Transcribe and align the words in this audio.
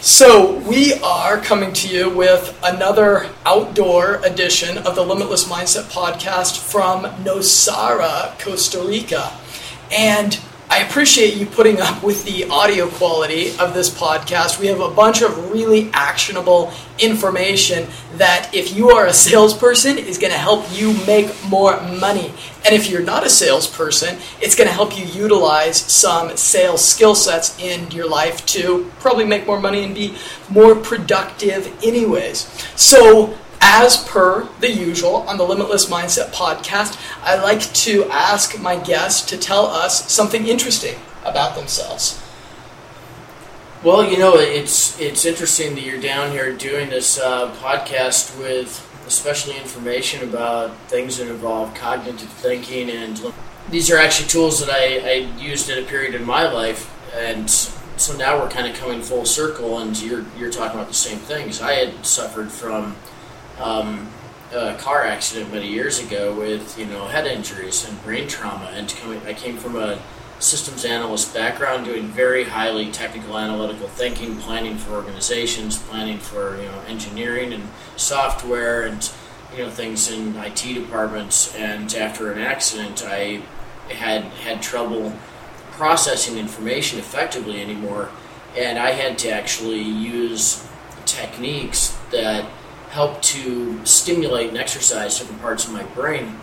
So, 0.00 0.52
we 0.60 0.94
are 1.00 1.38
coming 1.38 1.72
to 1.72 1.88
you 1.88 2.08
with 2.08 2.56
another 2.62 3.28
outdoor 3.44 4.24
edition 4.24 4.78
of 4.78 4.94
the 4.94 5.04
Limitless 5.04 5.48
Mindset 5.48 5.90
podcast 5.90 6.56
from 6.56 7.02
Nosara, 7.24 8.38
Costa 8.38 8.80
Rica. 8.80 9.32
And 9.90 10.38
I 10.70 10.80
appreciate 10.80 11.34
you 11.36 11.46
putting 11.46 11.80
up 11.80 12.02
with 12.02 12.24
the 12.24 12.44
audio 12.50 12.88
quality 12.88 13.56
of 13.58 13.72
this 13.72 13.88
podcast. 13.88 14.60
We 14.60 14.66
have 14.66 14.80
a 14.80 14.90
bunch 14.90 15.22
of 15.22 15.50
really 15.50 15.90
actionable 15.94 16.70
information 16.98 17.88
that, 18.16 18.50
if 18.52 18.76
you 18.76 18.90
are 18.90 19.06
a 19.06 19.12
salesperson, 19.14 19.96
is 19.96 20.18
going 20.18 20.32
to 20.32 20.38
help 20.38 20.66
you 20.70 20.92
make 21.06 21.34
more 21.48 21.80
money. 21.98 22.34
And 22.66 22.74
if 22.74 22.90
you're 22.90 23.02
not 23.02 23.24
a 23.24 23.30
salesperson, 23.30 24.18
it's 24.42 24.54
going 24.54 24.68
to 24.68 24.74
help 24.74 24.98
you 24.98 25.06
utilize 25.06 25.78
some 25.78 26.36
sales 26.36 26.84
skill 26.84 27.14
sets 27.14 27.58
in 27.58 27.90
your 27.90 28.06
life 28.08 28.44
to 28.46 28.92
probably 29.00 29.24
make 29.24 29.46
more 29.46 29.60
money 29.60 29.84
and 29.84 29.94
be 29.94 30.16
more 30.50 30.74
productive, 30.74 31.74
anyways. 31.82 32.40
So, 32.76 33.38
as 33.60 33.96
per 34.04 34.48
the 34.60 34.70
usual 34.70 35.16
on 35.28 35.36
the 35.36 35.44
Limitless 35.44 35.86
Mindset 35.86 36.32
podcast, 36.32 37.00
I 37.22 37.36
like 37.42 37.60
to 37.60 38.04
ask 38.10 38.58
my 38.60 38.76
guests 38.76 39.28
to 39.30 39.36
tell 39.36 39.66
us 39.66 40.10
something 40.12 40.46
interesting 40.46 40.96
about 41.24 41.56
themselves. 41.56 42.22
Well, 43.84 44.10
you 44.10 44.18
know, 44.18 44.36
it's 44.36 44.98
it's 45.00 45.24
interesting 45.24 45.76
that 45.76 45.82
you're 45.82 46.00
down 46.00 46.32
here 46.32 46.52
doing 46.52 46.90
this 46.90 47.18
uh, 47.18 47.54
podcast 47.62 48.36
with 48.38 48.84
especially 49.06 49.56
information 49.56 50.28
about 50.28 50.76
things 50.88 51.18
that 51.18 51.28
involve 51.28 51.74
cognitive 51.74 52.28
thinking, 52.28 52.90
and 52.90 53.32
these 53.70 53.88
are 53.90 53.96
actually 53.96 54.28
tools 54.28 54.58
that 54.58 54.70
I, 54.70 55.08
I 55.08 55.12
used 55.40 55.70
in 55.70 55.82
a 55.82 55.86
period 55.86 56.16
in 56.16 56.24
my 56.24 56.50
life, 56.50 56.92
and 57.14 57.48
so 57.48 58.16
now 58.16 58.38
we're 58.38 58.50
kind 58.50 58.66
of 58.66 58.76
coming 58.76 59.00
full 59.00 59.24
circle, 59.24 59.78
and 59.78 59.96
you're 60.02 60.24
you're 60.36 60.50
talking 60.50 60.76
about 60.76 60.88
the 60.88 60.94
same 60.94 61.18
things. 61.18 61.60
I 61.60 61.74
had 61.74 62.04
suffered 62.04 62.50
from 62.50 62.96
um, 63.60 64.08
a 64.52 64.74
car 64.76 65.04
accident 65.04 65.52
many 65.52 65.68
years 65.68 65.98
ago 65.98 66.34
with 66.34 66.78
you 66.78 66.86
know 66.86 67.06
head 67.06 67.26
injuries 67.26 67.88
and 67.88 68.02
brain 68.02 68.28
trauma, 68.28 68.70
and 68.74 68.92
I 69.26 69.34
came 69.34 69.56
from 69.56 69.76
a 69.76 70.00
systems 70.38 70.84
analyst 70.84 71.34
background, 71.34 71.84
doing 71.84 72.08
very 72.08 72.44
highly 72.44 72.90
technical 72.90 73.36
analytical 73.38 73.88
thinking, 73.88 74.36
planning 74.36 74.76
for 74.76 74.94
organizations, 74.94 75.78
planning 75.78 76.18
for 76.18 76.56
you 76.56 76.66
know 76.66 76.80
engineering 76.86 77.52
and 77.52 77.68
software, 77.96 78.86
and 78.86 79.10
you 79.52 79.64
know 79.64 79.70
things 79.70 80.10
in 80.10 80.36
IT 80.36 80.62
departments. 80.74 81.54
And 81.54 81.92
after 81.94 82.32
an 82.32 82.38
accident, 82.38 83.04
I 83.04 83.42
had 83.88 84.24
had 84.24 84.62
trouble 84.62 85.12
processing 85.72 86.38
information 86.38 86.98
effectively 86.98 87.60
anymore, 87.60 88.10
and 88.56 88.78
I 88.78 88.92
had 88.92 89.18
to 89.18 89.30
actually 89.30 89.82
use 89.82 90.66
techniques 91.04 91.96
that 92.10 92.48
help 92.90 93.20
to 93.22 93.84
stimulate 93.84 94.48
and 94.48 94.58
exercise 94.58 95.18
different 95.18 95.40
parts 95.42 95.66
of 95.66 95.72
my 95.72 95.82
brain. 95.94 96.34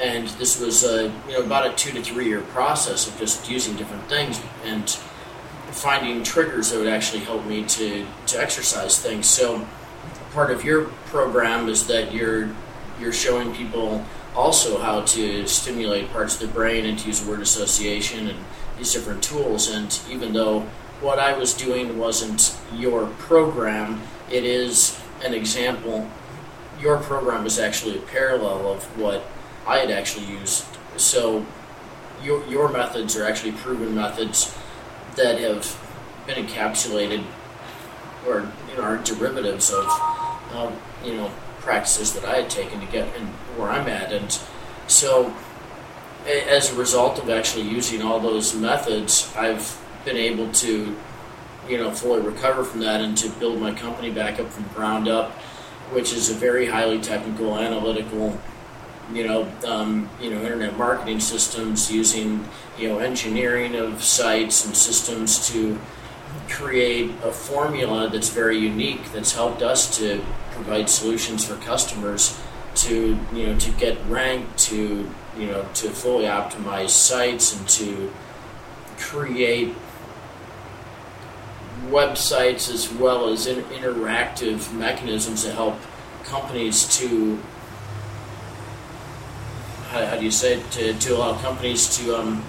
And 0.00 0.28
this 0.28 0.60
was 0.60 0.84
a, 0.84 1.04
you 1.26 1.32
know 1.32 1.42
about 1.42 1.66
a 1.66 1.72
two 1.74 1.90
to 1.92 2.02
three 2.02 2.26
year 2.26 2.42
process 2.42 3.08
of 3.08 3.18
just 3.18 3.50
using 3.50 3.76
different 3.76 4.04
things 4.08 4.40
and 4.64 4.88
finding 5.70 6.22
triggers 6.22 6.70
that 6.70 6.78
would 6.78 6.88
actually 6.88 7.20
help 7.20 7.44
me 7.46 7.64
to, 7.64 8.06
to 8.26 8.40
exercise 8.40 8.98
things. 8.98 9.26
So 9.26 9.66
part 10.32 10.50
of 10.50 10.64
your 10.64 10.84
program 11.06 11.68
is 11.68 11.86
that 11.86 12.12
you're 12.12 12.50
you're 13.00 13.12
showing 13.12 13.54
people 13.54 14.04
also 14.34 14.78
how 14.78 15.00
to 15.02 15.46
stimulate 15.46 16.10
parts 16.10 16.34
of 16.34 16.48
the 16.48 16.54
brain 16.54 16.84
and 16.84 16.98
to 16.98 17.06
use 17.08 17.24
word 17.24 17.40
association 17.40 18.28
and 18.28 18.38
these 18.76 18.92
different 18.92 19.22
tools. 19.22 19.70
And 19.70 19.98
even 20.10 20.32
though 20.32 20.60
what 21.00 21.18
I 21.18 21.36
was 21.36 21.54
doing 21.54 21.98
wasn't 21.98 22.56
your 22.74 23.06
program, 23.18 24.02
it 24.30 24.44
is 24.44 25.00
an 25.24 25.34
example, 25.34 26.08
your 26.80 26.98
program 26.98 27.46
is 27.46 27.58
actually 27.58 27.98
a 27.98 28.02
parallel 28.02 28.72
of 28.72 28.84
what 28.98 29.24
I 29.66 29.78
had 29.78 29.90
actually 29.90 30.26
used. 30.26 30.64
So 30.96 31.44
your, 32.22 32.46
your 32.46 32.68
methods 32.68 33.16
are 33.16 33.26
actually 33.26 33.52
proven 33.52 33.94
methods 33.94 34.56
that 35.16 35.40
have 35.40 35.78
been 36.26 36.46
encapsulated 36.46 37.24
or 38.26 38.50
you 38.68 38.76
know, 38.76 38.82
are 38.82 38.96
derivatives 38.98 39.72
of 39.72 39.86
um, 40.54 40.76
you 41.04 41.14
know 41.14 41.30
practices 41.60 42.12
that 42.14 42.24
I 42.24 42.36
had 42.42 42.50
taken 42.50 42.80
to 42.80 42.86
get 42.86 43.14
in 43.16 43.26
where 43.56 43.70
I'm 43.70 43.88
at. 43.88 44.12
And 44.12 44.38
so 44.86 45.34
as 46.26 46.72
a 46.72 46.76
result 46.76 47.18
of 47.18 47.30
actually 47.30 47.68
using 47.68 48.02
all 48.02 48.20
those 48.20 48.54
methods, 48.54 49.32
I've 49.36 49.80
been 50.04 50.16
able 50.16 50.52
to 50.52 50.96
you 51.68 51.78
know 51.78 51.90
fully 51.90 52.20
recover 52.20 52.64
from 52.64 52.80
that 52.80 53.00
and 53.00 53.16
to 53.18 53.28
build 53.30 53.60
my 53.60 53.72
company 53.72 54.10
back 54.10 54.38
up 54.40 54.48
from 54.50 54.64
ground 54.74 55.08
up, 55.08 55.32
which 55.92 56.12
is 56.12 56.30
a 56.30 56.34
very 56.34 56.66
highly 56.66 57.00
technical, 57.00 57.56
analytical, 57.58 58.38
you 59.12 59.26
know, 59.26 59.50
um, 59.66 60.08
you 60.20 60.30
know, 60.30 60.40
internet 60.42 60.76
marketing 60.76 61.20
systems 61.20 61.90
using 61.90 62.46
you 62.78 62.88
know 62.88 62.98
engineering 62.98 63.76
of 63.76 64.02
sites 64.02 64.64
and 64.64 64.76
systems 64.76 65.48
to 65.48 65.78
create 66.48 67.10
a 67.24 67.32
formula 67.32 68.08
that's 68.10 68.28
very 68.28 68.58
unique 68.58 69.12
that's 69.12 69.34
helped 69.34 69.62
us 69.62 69.96
to 69.96 70.22
provide 70.52 70.88
solutions 70.88 71.44
for 71.44 71.56
customers 71.56 72.40
to 72.74 73.18
you 73.32 73.46
know 73.46 73.58
to 73.58 73.70
get 73.72 73.98
ranked 74.06 74.56
to 74.58 75.10
you 75.38 75.46
know 75.46 75.66
to 75.74 75.88
fully 75.88 76.24
optimize 76.24 76.90
sites 76.90 77.56
and 77.56 77.68
to 77.68 78.12
create 78.98 79.74
websites 81.90 82.72
as 82.72 82.92
well 82.92 83.28
as 83.28 83.46
in, 83.46 83.62
interactive 83.64 84.72
mechanisms 84.74 85.44
to 85.44 85.52
help 85.52 85.76
companies 86.24 86.98
to 86.98 87.38
how, 89.88 90.04
how 90.04 90.16
do 90.16 90.24
you 90.24 90.30
say 90.30 90.58
it, 90.58 90.70
to, 90.72 90.94
to 90.94 91.16
allow 91.16 91.36
companies 91.40 91.96
to 91.96 92.16
um, 92.16 92.44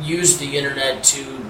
use 0.00 0.38
the 0.38 0.56
internet 0.56 1.02
to 1.04 1.40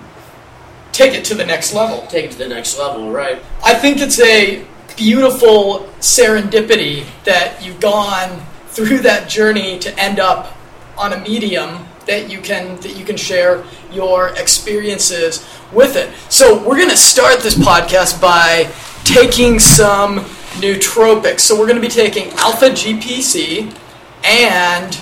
take 0.93 1.15
it 1.15 1.25
to 1.25 1.35
the 1.35 1.45
next 1.45 1.75
level. 1.75 2.07
Take 2.09 2.27
it 2.27 2.33
to 2.33 2.39
the 2.39 2.49
next 2.49 2.79
level, 2.79 3.11
right? 3.11 3.43
I 3.65 3.75
think 3.75 3.99
it's 3.99 4.21
a 4.21 4.65
beautiful 4.97 5.89
serendipity 5.99 7.05
that 7.25 7.65
you've 7.65 7.81
gone 7.81 8.45
through 8.69 8.99
that 8.99 9.29
journey 9.29 9.79
to 9.81 9.99
end 9.99 10.21
up 10.21 10.57
on 10.97 11.13
a 11.13 11.21
medium 11.21 11.87
that 12.07 12.31
you 12.31 12.41
can 12.41 12.77
that 12.77 12.97
you 12.97 13.05
can 13.05 13.17
share 13.17 13.65
your 13.91 14.29
experiences 14.37 15.47
with 15.73 15.97
it. 15.97 16.13
So 16.31 16.57
we're 16.59 16.77
going 16.77 16.91
to 16.91 16.97
start 16.97 17.41
this 17.41 17.55
podcast 17.55 18.21
by 18.21 18.71
taking 19.05 19.59
some 19.59 20.21
nootropics. 20.61 21.41
So 21.41 21.59
we're 21.59 21.67
going 21.67 21.81
to 21.81 21.87
be 21.87 21.89
taking 21.89 22.31
alpha 22.35 22.67
GPC 22.67 23.77
and 24.25 24.93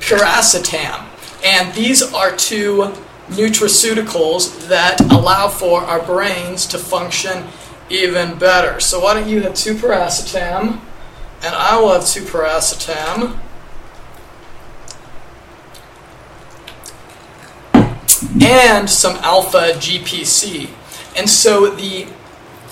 piracetam. 0.00 1.06
And 1.44 1.72
these 1.74 2.02
are 2.12 2.34
two 2.36 2.92
nutraceuticals 3.28 4.68
that 4.68 5.00
allow 5.12 5.48
for 5.48 5.82
our 5.82 6.02
brains 6.04 6.66
to 6.66 6.78
function 6.78 7.44
even 7.90 8.38
better. 8.38 8.80
So 8.80 9.00
why 9.00 9.14
don't 9.14 9.28
you 9.28 9.42
have 9.42 9.54
two 9.54 9.74
piracetam 9.74 10.80
and 11.42 11.54
I 11.54 11.78
will 11.80 11.92
have 11.92 12.06
two 12.06 12.22
piracetam. 12.22 13.38
And 18.42 18.88
some 18.88 19.16
alpha 19.16 19.72
GPC. 19.74 20.68
And 21.16 21.28
so 21.28 21.70
the. 21.70 22.06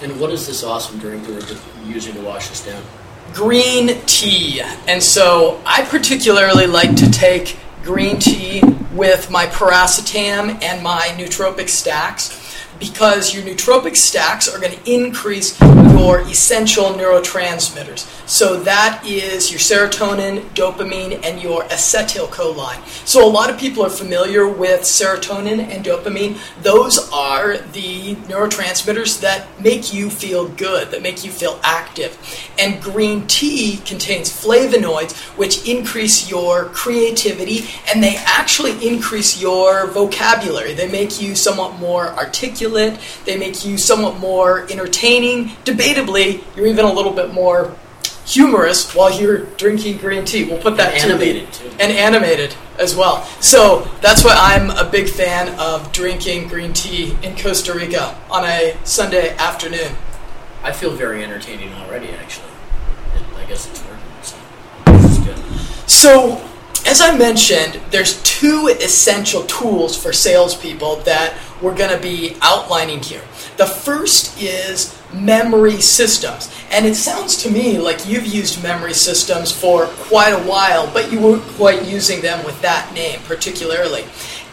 And 0.03 0.21
what 0.21 0.31
is 0.31 0.47
this 0.47 0.63
awesome 0.63 0.99
drink 0.99 1.27
that 1.27 1.61
we're 1.79 1.93
using 1.93 2.15
to 2.15 2.21
wash 2.21 2.49
this 2.49 2.65
down? 2.65 2.83
Green 3.33 3.99
tea. 4.07 4.61
And 4.87 5.03
so 5.03 5.61
I 5.65 5.85
particularly 5.85 6.67
like 6.67 6.95
to 6.97 7.11
take 7.11 7.57
green 7.83 8.19
tea 8.19 8.63
with 8.93 9.31
my 9.31 9.47
piracetam 9.47 10.63
and 10.63 10.83
my 10.83 11.15
nootropic 11.17 11.69
stacks 11.69 12.46
because 12.79 13.35
your 13.35 13.43
nootropic 13.45 13.97
stacks 13.97 14.49
are 14.49 14.59
going 14.59 14.73
to 14.73 14.91
increase 14.91 15.59
your 15.61 16.21
essential 16.23 16.87
neurotransmitters. 16.87 18.07
So 18.29 18.61
that 18.61 19.03
is 19.07 19.51
your 19.51 19.61
serotonin, 19.61 20.41
dopamine, 20.51 21.25
and 21.25 21.41
your 21.41 21.63
acetylcholine. 21.65 22.85
So 23.07 23.27
a 23.27 23.31
lot 23.31 23.51
of 23.51 23.59
people 23.59 23.85
are 23.85 23.91
familiar 23.91 24.49
with 24.49 24.81
serotonin 24.83 25.61
and 25.61 25.85
dopamine. 25.85 26.39
Those 26.63 27.11
are 27.13 27.59
the 27.59 28.17
neurotransmitters 28.27 29.21
that 29.21 29.47
make 29.61 29.95
you 29.95 30.11
feel 30.11 30.49
good, 30.49 30.91
that 30.91 31.03
make 31.03 31.25
you 31.25 31.31
feel 31.31 31.59
active. 31.63 32.19
And 32.59 32.83
green 32.83 33.27
tea 33.27 33.79
contains 33.85 34.31
flavonoids, 34.31 35.15
which 35.37 35.67
increase 35.69 36.29
your 36.29 36.67
creativity 36.67 37.69
and 37.91 38.03
they 38.03 38.17
actually 38.17 38.87
increase 38.87 39.41
your 39.41 39.87
vocabulary. 39.89 40.75
They 40.75 40.91
make 40.91 41.21
you 41.21 41.35
somewhat 41.35 41.79
more 41.79 42.09
articulate, 42.09 42.66
they 42.71 43.37
make 43.37 43.65
you 43.65 43.79
somewhat 43.79 44.19
more 44.19 44.63
entertaining. 44.71 45.49
Debatably, 45.65 46.43
you're 46.57 46.67
even 46.67 46.85
a 46.85 46.93
little 46.93 47.13
bit 47.13 47.33
more 47.33 47.75
humorous 48.27 48.93
while 48.95 49.11
you're 49.21 49.45
drinking 49.57 49.99
green 49.99 50.25
tea. 50.25 50.45
We'll 50.45 50.61
put 50.61 50.77
that 50.79 50.95
And 50.95 51.13
animated, 51.13 51.53
too. 51.53 51.69
and 51.79 51.93
animated 51.93 52.55
as 52.79 52.97
well. 52.97 53.25
So 53.41 53.89
that's 54.03 54.25
why 54.25 54.35
I'm 54.37 54.71
a 54.71 54.89
big 54.91 55.09
fan 55.09 55.57
of 55.61 55.93
drinking 55.93 56.49
green 56.49 56.73
tea 56.73 57.17
in 57.23 57.37
Costa 57.37 57.73
Rica 57.73 58.19
on 58.31 58.45
a 58.45 58.77
Sunday 58.85 59.37
afternoon. 59.37 59.93
I 60.65 60.73
feel 60.73 60.91
very 60.91 61.23
entertaining 61.23 61.73
already. 61.75 62.09
Actually, 62.09 62.51
I 63.37 63.45
guess 63.47 63.69
it's 63.71 63.81
working. 63.85 64.03
So 64.23 65.25
good. 65.25 65.39
So, 65.89 66.43
as 66.85 67.01
I 67.01 67.17
mentioned, 67.17 67.81
there's 67.91 68.21
two 68.23 68.69
essential 68.81 69.45
tools 69.45 69.97
for 70.01 70.13
salespeople 70.13 70.97
that 71.03 71.35
we're 71.61 71.75
going 71.75 71.95
to 71.95 72.03
be 72.03 72.37
outlining 72.43 73.01
here. 73.01 73.23
The 73.57 73.67
first 73.67 74.41
is 74.41 74.97
memory 75.13 75.81
systems. 75.81 76.53
And 76.71 76.85
it 76.85 76.95
sounds 76.95 77.43
to 77.43 77.51
me 77.51 77.79
like 77.79 78.07
you've 78.07 78.27
used 78.27 78.63
memory 78.63 78.93
systems 78.93 79.53
for 79.53 79.87
quite 79.87 80.33
a 80.33 80.43
while, 80.49 80.91
but 80.93 81.11
you 81.13 81.21
weren't 81.21 81.43
quite 81.55 81.85
using 81.87 82.21
them 82.21 82.45
with 82.45 82.61
that 82.63 82.93
name 82.93 83.21
particularly. 83.27 84.05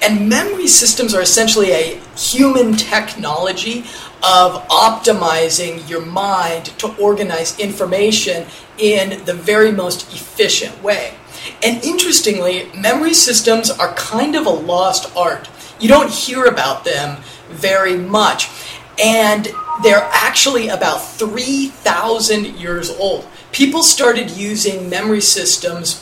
And 0.01 0.27
memory 0.27 0.67
systems 0.67 1.13
are 1.13 1.21
essentially 1.21 1.71
a 1.71 1.99
human 2.15 2.73
technology 2.73 3.79
of 4.21 4.67
optimizing 4.67 5.87
your 5.89 6.05
mind 6.05 6.65
to 6.79 6.95
organize 6.97 7.59
information 7.59 8.45
in 8.77 9.23
the 9.25 9.33
very 9.33 9.71
most 9.71 10.13
efficient 10.13 10.81
way. 10.83 11.13
And 11.61 11.83
interestingly, 11.83 12.69
memory 12.75 13.13
systems 13.13 13.69
are 13.69 13.93
kind 13.95 14.35
of 14.35 14.45
a 14.45 14.49
lost 14.49 15.13
art. 15.15 15.49
You 15.83 15.89
don't 15.89 16.09
hear 16.09 16.45
about 16.45 16.85
them 16.85 17.21
very 17.49 17.97
much. 17.97 18.49
And 18.97 19.49
they're 19.83 20.07
actually 20.13 20.69
about 20.69 20.99
3,000 20.99 22.45
years 22.57 22.89
old. 22.91 23.27
People 23.51 23.83
started 23.83 24.31
using 24.31 24.89
memory 24.89 25.19
systems 25.19 26.01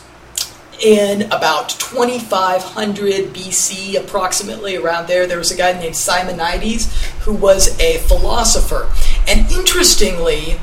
in 0.84 1.24
about 1.32 1.70
2500 1.70 3.34
BC, 3.34 4.00
approximately 4.00 4.76
around 4.76 5.08
there. 5.08 5.26
There 5.26 5.40
was 5.40 5.50
a 5.50 5.58
guy 5.58 5.72
named 5.74 5.96
Simonides 5.96 6.94
who 7.22 7.34
was 7.34 7.76
a 7.80 7.98
philosopher. 8.08 8.88
And 9.28 9.52
interestingly, 9.52 10.60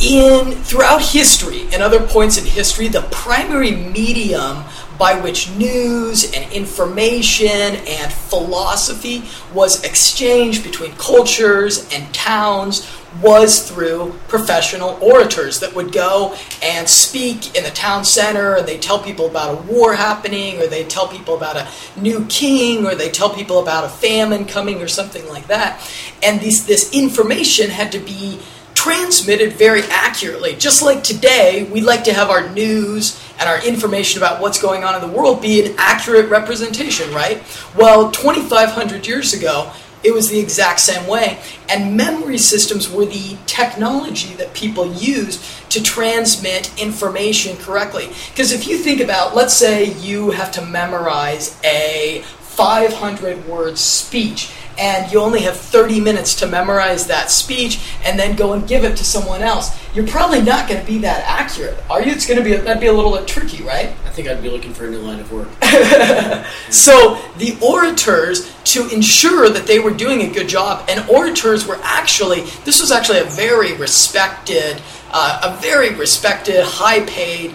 in 0.00 0.52
throughout 0.52 1.02
history 1.02 1.68
and 1.70 1.82
other 1.82 2.00
points 2.00 2.38
in 2.38 2.46
history, 2.46 2.88
the 2.88 3.02
primary 3.10 3.72
medium 3.72 4.64
by 4.98 5.20
which 5.20 5.50
news 5.52 6.32
and 6.32 6.50
information 6.52 7.50
and 7.50 8.12
philosophy 8.12 9.24
was 9.52 9.82
exchanged 9.84 10.62
between 10.62 10.92
cultures 10.92 11.88
and 11.92 12.12
towns 12.14 12.88
was 13.22 13.68
through 13.68 14.12
professional 14.28 14.98
orators 15.00 15.60
that 15.60 15.74
would 15.74 15.92
go 15.92 16.36
and 16.62 16.88
speak 16.88 17.56
in 17.56 17.62
the 17.62 17.70
town 17.70 18.04
center 18.04 18.56
and 18.56 18.66
they 18.66 18.78
tell 18.78 18.98
people 18.98 19.26
about 19.26 19.56
a 19.56 19.62
war 19.72 19.94
happening 19.94 20.60
or 20.60 20.66
they 20.66 20.84
tell 20.84 21.06
people 21.06 21.36
about 21.36 21.56
a 21.56 21.68
new 22.00 22.24
king 22.26 22.84
or 22.84 22.94
they 22.94 23.08
tell 23.08 23.30
people 23.30 23.62
about 23.62 23.84
a 23.84 23.88
famine 23.88 24.44
coming 24.44 24.82
or 24.82 24.88
something 24.88 25.26
like 25.28 25.46
that. 25.46 25.80
And 26.22 26.40
these, 26.40 26.66
this 26.66 26.92
information 26.92 27.70
had 27.70 27.92
to 27.92 28.00
be 28.00 28.40
transmitted 28.84 29.54
very 29.54 29.80
accurately. 29.84 30.54
Just 30.54 30.82
like 30.82 31.02
today, 31.02 31.66
we 31.72 31.80
like 31.80 32.04
to 32.04 32.12
have 32.12 32.28
our 32.28 32.50
news 32.50 33.18
and 33.40 33.48
our 33.48 33.66
information 33.66 34.22
about 34.22 34.42
what's 34.42 34.60
going 34.60 34.84
on 34.84 34.94
in 34.94 35.00
the 35.00 35.16
world 35.16 35.40
be 35.40 35.64
an 35.64 35.74
accurate 35.78 36.28
representation, 36.28 37.10
right? 37.14 37.42
Well, 37.74 38.10
2,500 38.10 39.06
years 39.06 39.32
ago, 39.32 39.72
it 40.02 40.12
was 40.12 40.28
the 40.28 40.38
exact 40.38 40.80
same 40.80 41.06
way. 41.06 41.38
And 41.70 41.96
memory 41.96 42.36
systems 42.36 42.90
were 42.90 43.06
the 43.06 43.38
technology 43.46 44.34
that 44.34 44.52
people 44.52 44.92
used 44.92 45.42
to 45.70 45.82
transmit 45.82 46.70
information 46.78 47.56
correctly. 47.56 48.10
Because 48.32 48.52
if 48.52 48.68
you 48.68 48.76
think 48.76 49.00
about, 49.00 49.34
let's 49.34 49.54
say 49.54 49.94
you 49.94 50.32
have 50.32 50.52
to 50.52 50.66
memorize 50.66 51.58
a 51.64 52.22
500 52.22 53.48
word 53.48 53.78
speech 53.78 54.52
and 54.78 55.10
you 55.12 55.20
only 55.20 55.40
have 55.40 55.56
30 55.56 56.00
minutes 56.00 56.34
to 56.36 56.46
memorize 56.46 57.06
that 57.06 57.30
speech 57.30 57.80
and 58.04 58.18
then 58.18 58.36
go 58.36 58.52
and 58.52 58.66
give 58.66 58.84
it 58.84 58.96
to 58.96 59.04
someone 59.04 59.42
else 59.42 59.78
you're 59.94 60.06
probably 60.06 60.42
not 60.42 60.68
going 60.68 60.80
to 60.80 60.86
be 60.86 60.98
that 60.98 61.22
accurate. 61.24 61.78
Are 61.88 62.02
you? 62.02 62.10
It's 62.10 62.26
going 62.26 62.38
to 62.38 62.44
be 62.44 62.56
that'd 62.56 62.80
be 62.80 62.88
a 62.88 62.92
little 62.92 63.12
bit 63.12 63.28
tricky 63.28 63.62
right? 63.62 63.90
I 64.04 64.10
think 64.10 64.28
I'd 64.28 64.42
be 64.42 64.50
looking 64.50 64.74
for 64.74 64.86
a 64.86 64.90
new 64.90 64.98
line 64.98 65.20
of 65.20 65.32
work. 65.32 65.48
so 66.70 67.20
the 67.38 67.56
orators 67.64 68.52
to 68.64 68.88
ensure 68.88 69.48
that 69.48 69.66
they 69.66 69.78
were 69.78 69.92
doing 69.92 70.22
a 70.22 70.32
good 70.32 70.48
job 70.48 70.84
and 70.88 71.08
orators 71.08 71.66
were 71.66 71.78
actually 71.82 72.40
this 72.64 72.80
was 72.80 72.90
actually 72.90 73.20
a 73.20 73.24
very 73.24 73.74
respected 73.74 74.82
uh, 75.12 75.54
a 75.54 75.60
very 75.60 75.94
respected 75.94 76.64
high 76.64 77.04
paid 77.06 77.54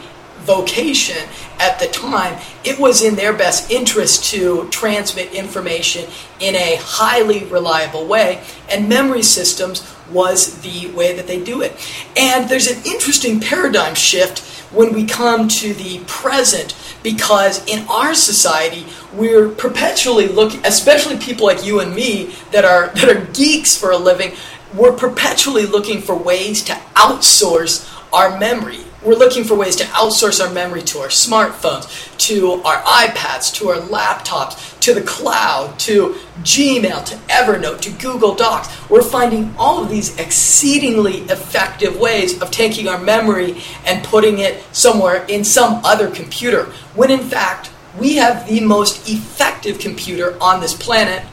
vocation 0.50 1.30
at 1.60 1.78
the 1.78 1.86
time, 1.90 2.36
it 2.64 2.80
was 2.80 3.04
in 3.04 3.16
their 3.16 3.34
best 3.34 3.70
interest 3.70 4.24
to 4.32 4.68
transmit 4.72 5.32
information 5.32 6.10
in 6.40 6.56
a 6.56 6.76
highly 6.82 7.46
reliable 7.46 8.08
way, 8.08 8.42
and 8.68 8.90
memory 8.90 9.22
systems 9.22 9.96
was 10.10 10.60
the 10.62 10.88
way 10.94 11.16
that 11.16 11.28
they 11.28 11.44
do 11.44 11.62
it. 11.62 11.72
And 12.18 12.50
there's 12.50 12.66
an 12.66 12.82
interesting 12.84 13.40
paradigm 13.40 13.94
shift 13.94 14.40
when 14.74 14.92
we 14.92 15.06
come 15.06 15.48
to 15.48 15.72
the 15.76 16.04
present 16.08 16.76
because 17.04 17.64
in 17.68 17.88
our 17.88 18.16
society 18.16 18.86
we're 19.14 19.50
perpetually 19.50 20.28
looking 20.28 20.64
especially 20.64 21.18
people 21.18 21.48
like 21.48 21.66
you 21.66 21.80
and 21.80 21.96
me 21.96 22.36
that 22.52 22.64
are 22.66 22.88
that 22.96 23.10
are 23.10 23.26
geeks 23.34 23.76
for 23.76 23.90
a 23.90 23.98
living 23.98 24.32
we're 24.76 24.96
perpetually 24.96 25.66
looking 25.66 26.00
for 26.00 26.16
ways 26.16 26.64
to 26.64 26.74
outsource 26.94 27.90
our 28.14 28.38
memory 28.38 28.84
we're 29.04 29.16
looking 29.16 29.44
for 29.44 29.56
ways 29.56 29.76
to 29.78 29.84
outsource 29.86 30.46
our 30.46 30.54
memory 30.54 30.82
to 30.82 31.00
our 31.00 31.08
smartphones, 31.08 32.18
to 32.18 32.54
our 32.64 32.82
iPads, 32.84 33.54
to 33.56 33.70
our 33.70 33.78
laptops, 33.78 34.78
to 34.80 34.94
the 34.94 35.02
cloud, 35.02 35.78
to 35.80 36.16
Gmail, 36.42 37.06
to 37.06 37.16
Evernote, 37.28 37.80
to 37.82 37.92
Google 37.92 38.36
Docs. 38.36 38.90
We're 38.90 39.02
finding 39.02 39.54
all 39.58 39.82
of 39.82 39.90
these 39.90 40.18
exceedingly 40.18 41.20
effective 41.24 41.98
ways 41.98 42.42
of 42.42 42.52
taking 42.52 42.88
our 42.88 43.00
memory 43.00 43.62
and 43.86 44.04
putting 44.04 44.40
it 44.40 44.64
somewhere 44.74 45.26
in 45.28 45.44
some 45.44 45.82
other 45.86 46.10
computer, 46.12 46.66
when 46.96 47.10
in 47.10 47.22
fact, 47.22 47.72
we 47.98 48.16
have 48.16 48.48
the 48.48 48.60
most 48.62 49.10
effective 49.10 49.80
computer 49.80 50.38
on 50.42 50.62
this 50.62 50.74
planet 50.74 51.26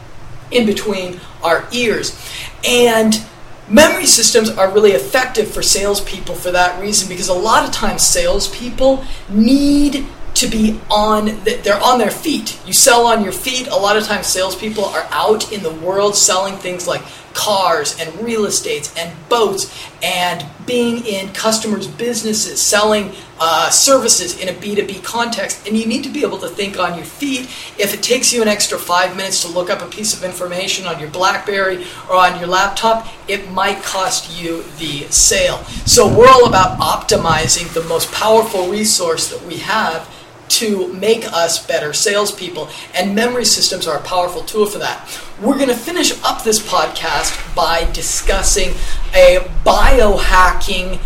in 0.50 0.66
between 0.66 1.20
our 1.42 1.66
ears. 1.72 2.16
And 2.66 3.20
Memory 3.68 4.06
systems 4.06 4.50
are 4.50 4.70
really 4.70 4.92
effective 4.92 5.50
for 5.50 5.62
salespeople 5.62 6.36
for 6.36 6.52
that 6.52 6.80
reason 6.80 7.08
because 7.08 7.28
a 7.28 7.34
lot 7.34 7.64
of 7.64 7.72
times 7.72 8.02
salespeople 8.02 9.04
need 9.28 10.06
to 10.34 10.46
be 10.46 10.78
on 10.90 11.40
they're 11.44 11.82
on 11.82 11.98
their 11.98 12.10
feet. 12.10 12.60
You 12.66 12.72
sell 12.72 13.06
on 13.06 13.24
your 13.24 13.32
feet. 13.32 13.66
A 13.68 13.76
lot 13.76 13.96
of 13.96 14.04
times 14.04 14.26
salespeople 14.26 14.84
are 14.84 15.06
out 15.10 15.50
in 15.52 15.62
the 15.62 15.72
world 15.72 16.14
selling 16.14 16.56
things 16.56 16.86
like 16.86 17.02
cars 17.36 17.96
and 18.00 18.12
real 18.20 18.46
estates 18.46 18.92
and 18.96 19.12
boats 19.28 19.72
and 20.02 20.44
being 20.66 21.04
in 21.06 21.32
customers' 21.32 21.86
businesses, 21.86 22.60
selling 22.60 23.12
uh, 23.38 23.70
services 23.70 24.40
in 24.40 24.48
a 24.48 24.52
B2B 24.52 25.04
context. 25.04 25.66
And 25.68 25.76
you 25.76 25.86
need 25.86 26.02
to 26.04 26.08
be 26.08 26.22
able 26.22 26.38
to 26.38 26.48
think 26.48 26.78
on 26.78 26.96
your 26.96 27.04
feet. 27.04 27.42
If 27.78 27.94
it 27.94 28.02
takes 28.02 28.32
you 28.32 28.42
an 28.42 28.48
extra 28.48 28.78
five 28.78 29.16
minutes 29.16 29.42
to 29.42 29.48
look 29.48 29.70
up 29.70 29.82
a 29.82 29.86
piece 29.86 30.14
of 30.14 30.24
information 30.24 30.86
on 30.86 30.98
your 30.98 31.10
Blackberry 31.10 31.86
or 32.08 32.16
on 32.16 32.40
your 32.40 32.48
laptop, 32.48 33.06
it 33.28 33.48
might 33.50 33.82
cost 33.82 34.40
you 34.40 34.64
the 34.78 35.06
sale. 35.10 35.58
So 35.84 36.08
we're 36.08 36.28
all 36.28 36.48
about 36.48 36.78
optimizing 36.78 37.72
the 37.74 37.84
most 37.84 38.10
powerful 38.12 38.68
resource 38.68 39.30
that 39.30 39.42
we 39.46 39.58
have 39.58 40.10
to 40.48 40.92
make 40.94 41.24
us 41.32 41.64
better 41.66 41.92
salespeople. 41.92 42.68
And 42.94 43.14
memory 43.14 43.44
systems 43.44 43.86
are 43.86 43.98
a 43.98 44.02
powerful 44.02 44.42
tool 44.42 44.66
for 44.66 44.78
that. 44.78 45.08
We're 45.40 45.56
going 45.56 45.68
to 45.68 45.74
finish 45.74 46.12
up 46.24 46.44
this 46.44 46.60
podcast 46.60 47.54
by 47.54 47.90
discussing 47.92 48.70
a 49.14 49.38
biohacking 49.64 51.00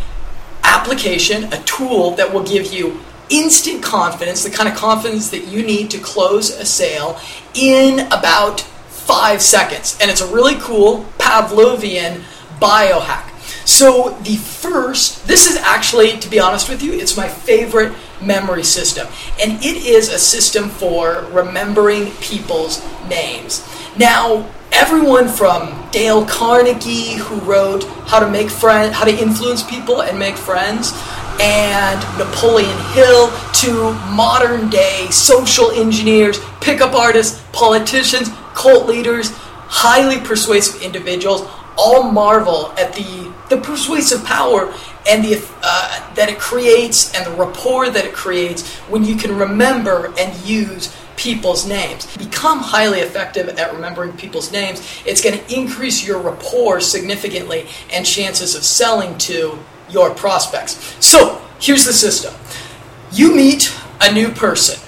application, 0.63 1.53
a 1.53 1.63
tool 1.65 2.13
that 2.13 2.33
will 2.33 2.45
give 2.45 2.73
you 2.73 3.01
instant 3.29 3.83
confidence, 3.83 4.43
the 4.43 4.51
kind 4.51 4.69
of 4.69 4.75
confidence 4.75 5.31
that 5.31 5.47
you 5.47 5.63
need 5.63 5.91
to 5.91 5.99
close 5.99 6.51
a 6.51 6.67
sale 6.67 7.19
in 7.55 8.01
about 8.13 8.61
five 8.61 9.41
seconds. 9.41 9.97
And 10.01 10.11
it's 10.11 10.21
a 10.21 10.33
really 10.33 10.57
cool 10.57 11.07
Pavlovian 11.19 12.23
biohack. 12.61 13.27
So, 13.67 14.19
the 14.23 14.37
first, 14.37 15.27
this 15.27 15.49
is 15.49 15.57
actually, 15.57 16.19
to 16.19 16.29
be 16.29 16.41
honest 16.41 16.69
with 16.69 16.83
you, 16.83 16.93
it's 16.93 17.17
my 17.17 17.29
favorite 17.29 17.93
memory 18.23 18.65
system. 18.65 19.07
And 19.43 19.53
it 19.65 19.85
is 19.85 20.09
a 20.09 20.19
system 20.19 20.69
for 20.69 21.27
remembering 21.33 22.11
people's 22.21 22.83
names. 23.09 23.67
Now, 23.97 24.49
everyone 24.73 25.29
from 25.29 25.89
Dale 25.91 26.25
Carnegie, 26.27 27.15
who 27.15 27.37
wrote 27.41 27.85
How 28.07 28.21
to 28.21 28.31
Make 28.31 28.51
Friends, 28.51 28.95
How 28.95 29.05
to 29.05 29.17
Influence 29.17 29.63
People 29.63 30.03
and 30.03 30.19
Make 30.19 30.37
Friends, 30.37 30.93
and 31.41 31.99
Napoleon 32.19 32.79
Hill, 32.93 33.31
to 33.55 33.93
modern 34.11 34.69
day 34.71 35.09
social 35.11 35.71
engineers, 35.71 36.39
pickup 36.61 36.95
artists, 36.95 37.43
politicians, 37.53 38.31
cult 38.55 38.87
leaders, 38.87 39.31
highly 39.33 40.21
persuasive 40.21 40.83
individuals, 40.83 41.49
all 41.77 42.11
marvel 42.11 42.73
at 42.79 42.93
the 42.95 43.33
the 43.49 43.57
persuasive 43.57 44.25
power 44.25 44.73
and 45.09 45.25
the 45.25 45.43
uh, 45.63 46.15
that 46.15 46.29
it 46.29 46.39
creates 46.39 47.15
and 47.15 47.27
the 47.27 47.37
rapport 47.37 47.91
that 47.91 48.05
it 48.05 48.13
creates 48.13 48.77
when 48.89 49.05
you 49.05 49.17
can 49.17 49.37
remember 49.37 50.13
and 50.19 50.37
use 50.47 50.95
people's 51.17 51.67
names. 51.67 52.17
Become 52.17 52.61
highly 52.61 53.01
effective 53.01 53.49
at 53.51 53.73
remembering 53.75 54.13
people's 54.15 54.51
names. 54.51 54.83
It's 55.05 55.23
going 55.23 55.39
to 55.39 55.55
increase 55.55 56.07
your 56.07 56.19
rapport 56.19 56.81
significantly 56.81 57.67
and 57.93 58.07
chances 58.07 58.55
of 58.55 58.65
selling 58.65 59.19
to 59.19 59.59
your 59.91 60.15
prospects. 60.15 60.97
So, 61.05 61.43
here's 61.61 61.85
the 61.85 61.93
system. 61.93 62.35
You 63.13 63.35
meet 63.35 63.75
a 64.01 64.13
new 64.13 64.31
person 64.31 64.81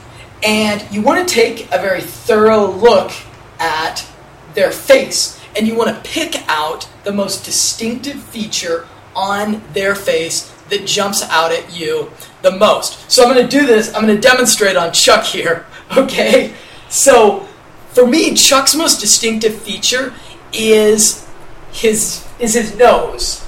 and 0.42 0.82
you 0.90 1.02
want 1.02 1.26
to 1.26 1.34
take 1.34 1.66
a 1.66 1.78
very 1.78 2.00
thorough 2.00 2.66
look 2.66 3.12
at 3.58 4.06
their 4.54 4.70
face 4.70 5.38
and 5.56 5.66
you 5.66 5.74
want 5.74 5.94
to 5.94 6.10
pick 6.10 6.48
out 6.48 6.88
the 7.04 7.12
most 7.12 7.44
distinctive 7.44 8.22
feature 8.22 8.88
on 9.14 9.62
their 9.72 9.94
face 9.94 10.50
that 10.70 10.86
jumps 10.86 11.22
out 11.28 11.52
at 11.52 11.76
you 11.76 12.10
the 12.42 12.50
most. 12.50 13.10
So 13.10 13.24
I'm 13.24 13.34
going 13.34 13.46
to 13.46 13.58
do 13.58 13.66
this. 13.66 13.94
I'm 13.94 14.06
going 14.06 14.14
to 14.14 14.20
demonstrate 14.20 14.76
on 14.76 14.92
Chuck 14.92 15.24
here. 15.24 15.66
Okay? 15.94 16.54
So 16.88 17.40
for 17.90 18.06
me, 18.06 18.32
Chuck's 18.34 18.74
most 18.74 18.98
distinctive 18.98 19.60
feature 19.60 20.14
is 20.54 21.28
his 21.70 22.26
is 22.38 22.54
his 22.54 22.74
nose. 22.78 23.46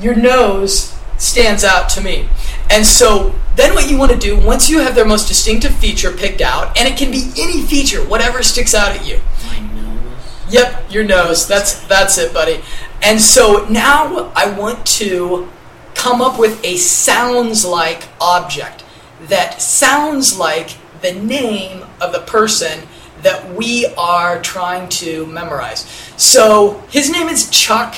Your 0.00 0.14
nose 0.14 0.96
stands 1.18 1.64
out 1.64 1.88
to 1.90 2.00
me. 2.00 2.28
And 2.70 2.86
so 2.86 3.34
then 3.56 3.74
what 3.74 3.90
you 3.90 3.98
want 3.98 4.12
to 4.12 4.18
do 4.18 4.38
once 4.40 4.70
you 4.70 4.78
have 4.78 4.94
their 4.94 5.04
most 5.04 5.28
distinctive 5.28 5.74
feature 5.74 6.12
picked 6.12 6.40
out, 6.40 6.78
and 6.78 6.88
it 6.88 6.96
can 6.96 7.10
be 7.10 7.30
any 7.36 7.62
feature, 7.62 8.02
whatever 8.08 8.42
sticks 8.42 8.74
out 8.74 8.92
at 8.92 9.06
you. 9.06 9.20
My 9.46 9.58
nose. 9.58 10.46
Yep, 10.50 10.92
your 10.92 11.04
nose. 11.04 11.46
That's 11.46 11.84
that's 11.86 12.16
it, 12.18 12.32
buddy. 12.32 12.60
And 13.02 13.20
so 13.20 13.66
now 13.68 14.32
I 14.34 14.50
want 14.58 14.86
to 14.86 15.48
come 15.94 16.20
up 16.20 16.38
with 16.38 16.62
a 16.64 16.76
sounds 16.76 17.64
like 17.64 18.08
object 18.20 18.84
that 19.28 19.60
sounds 19.60 20.38
like 20.38 20.76
the 21.02 21.12
name 21.12 21.84
of 22.00 22.12
the 22.12 22.20
person 22.20 22.86
that 23.22 23.54
we 23.54 23.86
are 23.98 24.40
trying 24.40 24.88
to 24.88 25.26
memorize. 25.26 25.82
So 26.16 26.82
his 26.90 27.10
name 27.10 27.28
is 27.28 27.50
Chuck, 27.50 27.96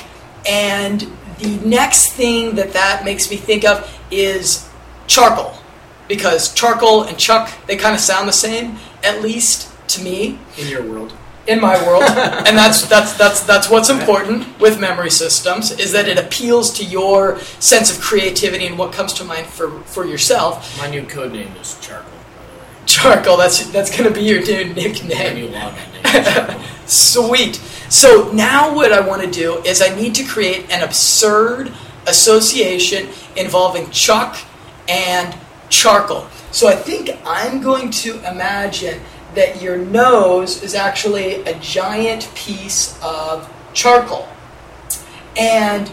and 0.48 1.06
the 1.38 1.58
next 1.64 2.12
thing 2.12 2.56
that 2.56 2.72
that 2.72 3.04
makes 3.04 3.30
me 3.30 3.36
think 3.36 3.64
of 3.64 4.00
is 4.10 4.68
charcoal. 5.06 5.54
Because 6.08 6.52
charcoal 6.54 7.04
and 7.04 7.16
Chuck, 7.16 7.50
they 7.66 7.76
kind 7.76 7.94
of 7.94 8.00
sound 8.00 8.28
the 8.28 8.32
same, 8.32 8.78
at 9.02 9.22
least 9.22 9.70
to 9.88 10.02
me 10.02 10.38
In 10.58 10.68
your 10.68 10.82
world. 10.82 11.12
In 11.46 11.60
my 11.60 11.76
world, 11.86 12.02
and 12.46 12.56
that's 12.56 12.86
that's 12.88 13.14
that's 13.14 13.40
that's 13.42 13.68
what's 13.68 13.90
important 13.90 14.58
with 14.60 14.78
memory 14.80 15.10
systems 15.10 15.70
is 15.72 15.92
that 15.92 16.08
it 16.08 16.18
appeals 16.18 16.72
to 16.78 16.84
your 16.84 17.38
sense 17.58 17.90
of 17.94 18.00
creativity 18.00 18.66
and 18.66 18.78
what 18.78 18.92
comes 18.92 19.12
to 19.14 19.24
mind 19.24 19.46
for 19.46 19.70
for 19.82 20.04
yourself. 20.06 20.78
My 20.78 20.88
new 20.88 21.04
code 21.04 21.32
name 21.32 21.52
is 21.60 21.78
Charcoal, 21.80 22.10
by 22.36 22.42
the 22.46 22.58
way. 22.60 22.66
Charcoal, 22.86 23.36
that's 23.36 23.70
that's 23.70 23.90
going 23.96 24.12
to 24.12 24.14
be 24.14 24.24
your 24.24 24.42
new 24.42 24.66
My 24.66 24.72
nickname. 24.72 25.50
name. 25.52 26.64
Sweet. 26.86 27.56
So 27.88 28.30
now 28.32 28.74
what 28.74 28.92
I 28.92 29.00
want 29.00 29.22
to 29.22 29.30
do 29.30 29.58
is 29.64 29.82
I 29.82 29.94
need 29.94 30.14
to 30.16 30.24
create 30.24 30.70
an 30.70 30.82
absurd 30.82 31.72
association 32.06 33.08
involving 33.36 33.90
Chuck 33.90 34.36
and 34.88 35.36
charcoal. 35.68 36.26
So 36.50 36.68
I 36.68 36.74
think 36.74 37.10
I'm 37.24 37.62
going 37.62 37.90
to 37.90 38.18
imagine 38.30 39.00
that 39.34 39.62
your 39.62 39.76
nose 39.76 40.62
is 40.62 40.74
actually 40.74 41.42
a 41.42 41.58
giant 41.58 42.30
piece 42.34 42.98
of 43.02 43.50
charcoal. 43.72 44.28
And 45.36 45.88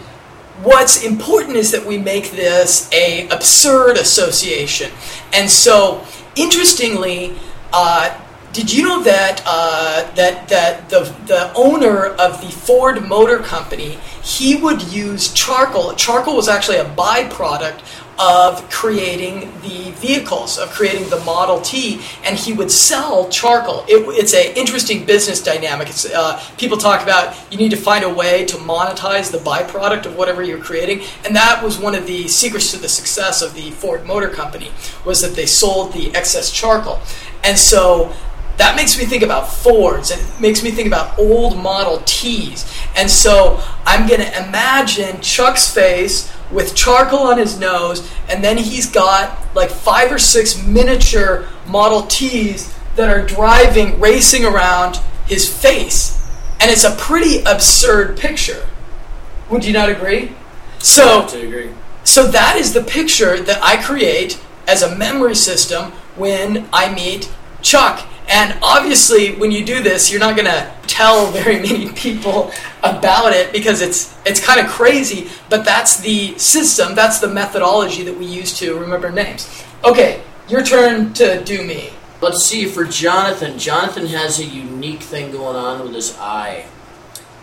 what's 0.62 1.04
important 1.04 1.56
is 1.56 1.72
that 1.72 1.84
we 1.84 1.98
make 1.98 2.32
this 2.32 2.90
a 2.92 3.28
absurd 3.28 3.96
association. 3.96 4.90
And 5.32 5.50
so, 5.50 6.04
interestingly, 6.36 7.36
uh, 7.72 8.18
did 8.52 8.72
you 8.72 8.82
know 8.82 9.02
that 9.04 9.42
uh, 9.46 10.10
that 10.14 10.48
that 10.48 10.88
the 10.90 11.14
the 11.26 11.52
owner 11.54 12.06
of 12.06 12.40
the 12.40 12.48
Ford 12.48 13.06
Motor 13.08 13.38
Company 13.38 13.98
he 14.22 14.56
would 14.56 14.82
use 14.82 15.32
charcoal? 15.32 15.94
Charcoal 15.94 16.34
was 16.34 16.48
actually 16.48 16.78
a 16.78 16.84
byproduct 16.84 17.80
of 18.20 18.68
creating 18.68 19.50
the 19.62 19.90
vehicles, 19.92 20.58
of 20.58 20.70
creating 20.70 21.08
the 21.08 21.18
Model 21.20 21.60
T, 21.62 22.02
and 22.22 22.36
he 22.36 22.52
would 22.52 22.70
sell 22.70 23.28
charcoal. 23.30 23.84
It, 23.88 24.06
it's 24.18 24.34
an 24.34 24.54
interesting 24.56 25.06
business 25.06 25.42
dynamic. 25.42 25.88
Uh, 26.14 26.38
people 26.58 26.76
talk 26.76 27.02
about 27.02 27.34
you 27.50 27.56
need 27.56 27.70
to 27.70 27.78
find 27.78 28.04
a 28.04 28.12
way 28.12 28.44
to 28.44 28.56
monetize 28.58 29.32
the 29.32 29.38
byproduct 29.38 30.04
of 30.04 30.16
whatever 30.16 30.42
you're 30.42 30.58
creating, 30.58 31.00
and 31.24 31.34
that 31.34 31.64
was 31.64 31.78
one 31.78 31.94
of 31.94 32.06
the 32.06 32.28
secrets 32.28 32.70
to 32.72 32.78
the 32.78 32.88
success 32.88 33.40
of 33.40 33.54
the 33.54 33.70
Ford 33.70 34.04
Motor 34.04 34.28
Company 34.28 34.70
was 35.06 35.22
that 35.22 35.34
they 35.34 35.46
sold 35.46 35.94
the 35.94 36.14
excess 36.14 36.52
charcoal, 36.52 37.00
and 37.42 37.58
so 37.58 38.12
that 38.60 38.76
makes 38.76 38.98
me 38.98 39.06
think 39.06 39.22
about 39.22 39.50
Fords 39.50 40.10
and 40.10 40.20
it 40.20 40.38
makes 40.38 40.62
me 40.62 40.70
think 40.70 40.86
about 40.86 41.18
old 41.18 41.56
Model 41.56 42.02
Ts. 42.04 42.70
And 42.94 43.10
so 43.10 43.58
I'm 43.86 44.06
going 44.06 44.20
to 44.20 44.48
imagine 44.48 45.18
Chuck's 45.22 45.72
face 45.72 46.30
with 46.50 46.74
charcoal 46.74 47.20
on 47.20 47.38
his 47.38 47.58
nose, 47.58 48.06
and 48.28 48.44
then 48.44 48.58
he's 48.58 48.90
got 48.90 49.38
like 49.54 49.70
five 49.70 50.12
or 50.12 50.18
six 50.18 50.62
miniature 50.66 51.48
Model 51.66 52.02
Ts 52.02 52.76
that 52.96 53.08
are 53.08 53.24
driving, 53.26 53.98
racing 53.98 54.44
around 54.44 54.96
his 55.26 55.48
face. 55.48 56.18
And 56.60 56.70
it's 56.70 56.84
a 56.84 56.94
pretty 56.96 57.42
absurd 57.44 58.18
picture. 58.18 58.68
Would 59.48 59.64
you 59.64 59.72
not 59.72 59.88
agree? 59.88 60.32
So, 60.80 61.26
to 61.28 61.40
agree. 61.40 61.70
so 62.04 62.26
that 62.26 62.56
is 62.56 62.74
the 62.74 62.82
picture 62.82 63.40
that 63.40 63.62
I 63.62 63.82
create 63.82 64.38
as 64.66 64.82
a 64.82 64.94
memory 64.96 65.34
system 65.34 65.92
when 66.14 66.68
I 66.74 66.92
meet 66.92 67.32
Chuck. 67.62 68.06
And 68.30 68.56
obviously, 68.62 69.34
when 69.34 69.50
you 69.50 69.64
do 69.64 69.82
this, 69.82 70.10
you're 70.10 70.20
not 70.20 70.36
going 70.36 70.46
to 70.46 70.72
tell 70.86 71.26
very 71.32 71.58
many 71.68 71.92
people 71.92 72.52
about 72.82 73.32
it 73.32 73.52
because 73.52 73.82
it's 73.82 74.16
it's 74.24 74.44
kind 74.44 74.60
of 74.60 74.68
crazy. 74.68 75.28
But 75.48 75.64
that's 75.64 76.00
the 76.00 76.38
system. 76.38 76.94
That's 76.94 77.18
the 77.18 77.28
methodology 77.28 78.04
that 78.04 78.16
we 78.16 78.26
use 78.26 78.56
to 78.58 78.78
remember 78.78 79.10
names. 79.10 79.64
Okay, 79.84 80.22
your 80.48 80.62
turn 80.62 81.12
to 81.14 81.42
do 81.44 81.64
me. 81.64 81.90
Let's 82.20 82.44
see 82.44 82.66
for 82.66 82.84
Jonathan. 82.84 83.58
Jonathan 83.58 84.06
has 84.06 84.38
a 84.38 84.44
unique 84.44 85.00
thing 85.00 85.32
going 85.32 85.56
on 85.56 85.82
with 85.82 85.94
his 85.94 86.16
eye, 86.18 86.66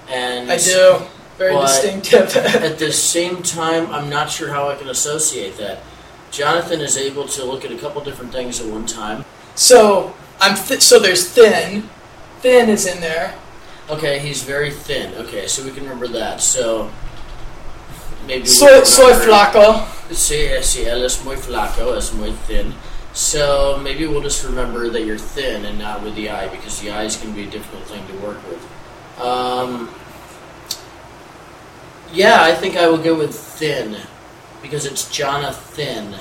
and 0.07 0.49
I 0.49 0.57
do. 0.57 1.01
Very 1.37 1.55
distinctive. 1.55 2.35
At 2.63 2.79
the 2.79 2.91
same 2.91 3.43
time, 3.43 3.91
I'm 3.91 4.09
not 4.09 4.31
sure 4.31 4.49
how 4.49 4.69
I 4.69 4.75
can 4.75 4.89
associate 4.89 5.57
that. 5.57 5.83
Jonathan 6.31 6.81
is 6.81 6.97
able 6.97 7.27
to 7.27 7.45
look 7.45 7.63
at 7.63 7.71
a 7.71 7.77
couple 7.77 8.03
different 8.03 8.31
things 8.31 8.59
at 8.59 8.67
one 8.67 8.85
time. 8.85 9.23
so 9.55 10.13
I'm 10.39 10.55
th- 10.55 10.81
so 10.81 10.99
there's 10.99 11.29
thin. 11.29 11.89
Thin 12.39 12.69
is 12.69 12.85
in 12.85 13.01
there. 13.01 13.35
Okay, 13.89 14.19
he's 14.19 14.43
very 14.43 14.71
thin. 14.71 15.13
Okay, 15.15 15.47
so 15.47 15.63
we 15.63 15.71
can 15.71 15.83
remember 15.83 16.07
that. 16.09 16.41
So 16.41 16.91
maybe 18.27 18.45
Soy 18.45 18.83
soy 18.83 19.13
flaco. 19.13 19.87
Sí, 20.11 20.49
sí, 20.61 20.85
él 20.85 21.03
es 21.03 21.23
muy 21.23 21.35
flaco, 21.35 21.97
es 21.97 22.13
muy 22.13 22.31
thin. 22.47 22.73
So 23.13 23.79
maybe 23.81 24.05
we'll 24.05 24.21
just 24.21 24.43
remember 24.43 24.89
that 24.89 25.03
you're 25.03 25.17
thin 25.17 25.65
and 25.65 25.79
not 25.79 26.03
with 26.03 26.15
the 26.15 26.29
eye 26.29 26.47
because 26.49 26.79
the 26.81 26.91
eye 26.91 27.03
is 27.03 27.15
going 27.17 27.33
to 27.33 27.35
be 27.35 27.47
a 27.47 27.51
difficult 27.51 27.83
thing 27.85 28.05
to 28.07 28.13
work 28.25 28.37
with. 28.47 28.61
Um, 29.19 29.89
yeah, 32.13 32.43
I 32.43 32.53
think 32.53 32.77
I 32.77 32.87
will 32.87 32.99
go 32.99 33.17
with 33.17 33.33
thin 33.33 33.97
because 34.61 34.85
it's 34.85 35.09
Jonathan. 35.09 36.15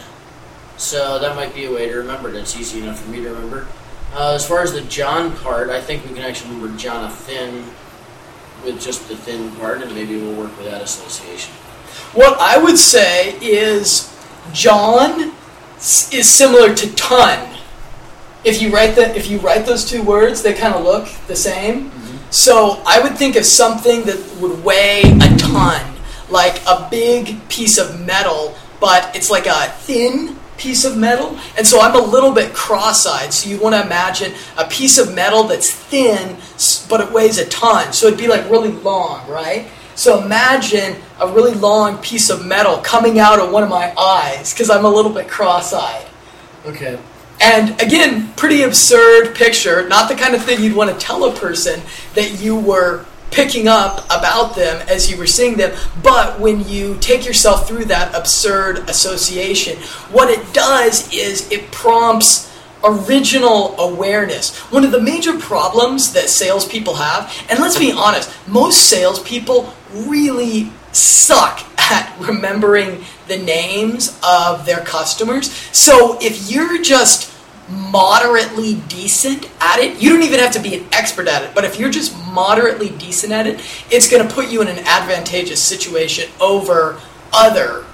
So 0.79 1.19
that 1.19 1.37
might 1.37 1.55
be 1.55 1.67
a 1.67 1.73
way 1.73 1.89
to 1.89 1.97
remember 1.97 2.29
it. 2.31 2.37
It's 2.37 2.57
easy 2.57 2.81
enough 2.81 3.01
for 3.01 3.11
me 3.11 3.23
to 3.23 3.29
remember. 3.29 3.67
Uh, 4.15 4.33
as 4.35 4.47
far 4.47 4.63
as 4.63 4.73
the 4.73 4.83
John 4.83 5.37
part, 5.39 5.69
I 5.69 5.81
think 5.81 6.05
we 6.05 6.15
can 6.15 6.23
actually 6.23 6.55
remember 6.55 6.77
Jonathan 6.79 7.65
with 8.65 8.81
just 8.81 9.09
the 9.09 9.17
thin 9.17 9.51
part, 9.57 9.83
and 9.83 9.95
maybe 9.95 10.17
we'll 10.17 10.35
work 10.35 10.57
with 10.57 10.67
that 10.67 10.83
association. 10.83 11.53
What 12.15 12.39
I 12.41 12.57
would 12.59 12.79
say 12.79 13.37
is 13.41 14.13
John 14.53 15.33
is 15.79 16.29
similar 16.29 16.75
to 16.75 16.95
ton. 16.95 17.59
If 18.45 18.63
you 18.63 18.73
write 18.73 18.95
the 18.95 19.15
if 19.17 19.29
you 19.29 19.39
write 19.39 19.67
those 19.67 19.85
two 19.85 20.03
words, 20.03 20.43
they 20.43 20.55
kind 20.55 20.75
of 20.75 20.85
look 20.85 21.09
the 21.27 21.37
same. 21.37 21.91
So 22.31 22.83
I 22.87 23.01
would 23.01 23.17
think 23.17 23.37
of 23.37 23.45
something 23.45 24.05
that 24.05 24.19
would 24.41 24.65
weigh 24.65 25.03
a 25.03 25.37
ton, 25.37 25.97
like 26.31 26.61
a 26.67 26.87
big 26.91 27.49
piece 27.49 27.79
of 27.79 28.01
metal, 28.01 28.55
but 28.81 29.15
it's 29.15 29.31
like 29.31 29.47
a 29.47 29.69
thin 29.81 30.37
piece 30.59 30.85
of 30.85 30.97
metal. 30.97 31.39
And 31.57 31.67
so 31.67 31.81
I'm 31.81 31.95
a 31.95 32.01
little 32.01 32.33
bit 32.33 32.55
cross-eyed. 32.55 33.33
So 33.33 33.49
you 33.49 33.61
want 33.61 33.75
to 33.75 33.85
imagine 33.85 34.33
a 34.57 34.67
piece 34.67 34.99
of 34.99 35.15
metal 35.15 35.45
that's 35.45 35.71
thin, 35.71 36.37
but 36.89 37.01
it 37.01 37.13
weighs 37.13 37.39
a 37.39 37.47
ton. 37.47 37.93
So 37.93 38.07
it'd 38.07 38.19
be 38.19 38.29
like 38.29 38.49
really 38.51 38.73
long, 38.73 39.29
right? 39.29 39.69
So 39.95 40.23
imagine 40.23 40.97
a 41.21 41.27
really 41.33 41.55
long 41.55 41.99
piece 41.99 42.29
of 42.29 42.45
metal 42.45 42.79
coming 42.79 43.19
out 43.19 43.41
of 43.41 43.51
one 43.51 43.63
of 43.63 43.71
my 43.71 43.95
eyes 43.97 44.53
because 44.53 44.69
I'm 44.69 44.85
a 44.85 44.91
little 44.91 45.13
bit 45.13 45.29
cross-eyed. 45.29 46.07
Okay. 46.67 46.99
And 47.41 47.81
again, 47.81 48.33
pretty 48.35 48.63
absurd 48.63 49.35
picture. 49.35 49.89
Not 49.89 50.09
the 50.09 50.15
kind 50.15 50.35
of 50.35 50.43
thing 50.43 50.63
you'd 50.63 50.77
want 50.77 50.91
to 50.91 50.99
tell 50.99 51.25
a 51.25 51.35
person 51.35 51.81
that 52.15 52.41
you 52.41 52.57
were 52.57 53.07
picking 53.37 53.69
up 53.69 54.03
about 54.07 54.57
them 54.57 54.83
as 54.89 55.11
you 55.11 55.17
were 55.19 55.27
seeing 55.27 55.59
them. 55.59 55.77
But 56.03 56.41
when 56.41 56.67
you 56.67 56.97
take 57.01 57.27
yourself 57.27 57.69
through 57.69 57.85
that 57.85 58.15
absurd 58.15 58.89
association, 58.89 59.77
what 60.11 60.31
it 60.31 60.55
does 60.55 61.13
is 61.13 61.53
it 61.53 61.71
prompts 61.71 62.51
original 62.83 63.79
awareness. 63.79 64.57
One 64.73 64.85
of 64.85 64.91
the 64.91 65.03
major 65.03 65.39
problems 65.39 66.15
that 66.15 66.31
salespeople 66.31 66.95
have, 66.95 67.31
and 67.51 67.59
let's 67.61 67.79
be 67.79 67.93
honest, 67.93 68.35
most 68.49 68.89
salespeople 68.89 69.71
really 69.93 70.73
suck 70.93 71.61
at 71.77 72.17
remembering 72.21 73.05
the 73.29 73.37
names 73.37 74.19
of 74.27 74.65
their 74.65 74.81
customers. 74.81 75.53
So 75.73 76.17
if 76.23 76.51
you're 76.51 76.81
just 76.81 77.36
moderately 77.69 78.75
decent 78.89 79.51
at 79.61 79.79
it, 79.79 80.01
you 80.01 80.11
don't 80.11 80.23
even 80.23 80.39
have 80.39 80.53
to 80.53 80.61
be 80.61 80.77
an 80.77 80.87
expert 80.93 81.27
at 81.27 81.43
it, 81.43 81.55
but 81.55 81.65
if 81.65 81.79
you're 81.79 81.91
just 81.91 82.17
moderately 82.33 82.91
decent 82.91 83.33
at 83.33 83.47
it, 83.47 83.61
it's 83.91 84.09
going 84.09 84.27
to 84.27 84.33
put 84.33 84.49
you 84.49 84.63
in 84.63 84.69
an 84.69 84.79
advantageous 84.79 85.63
situation 85.63 86.31
over 86.41 87.01
other 87.33 87.85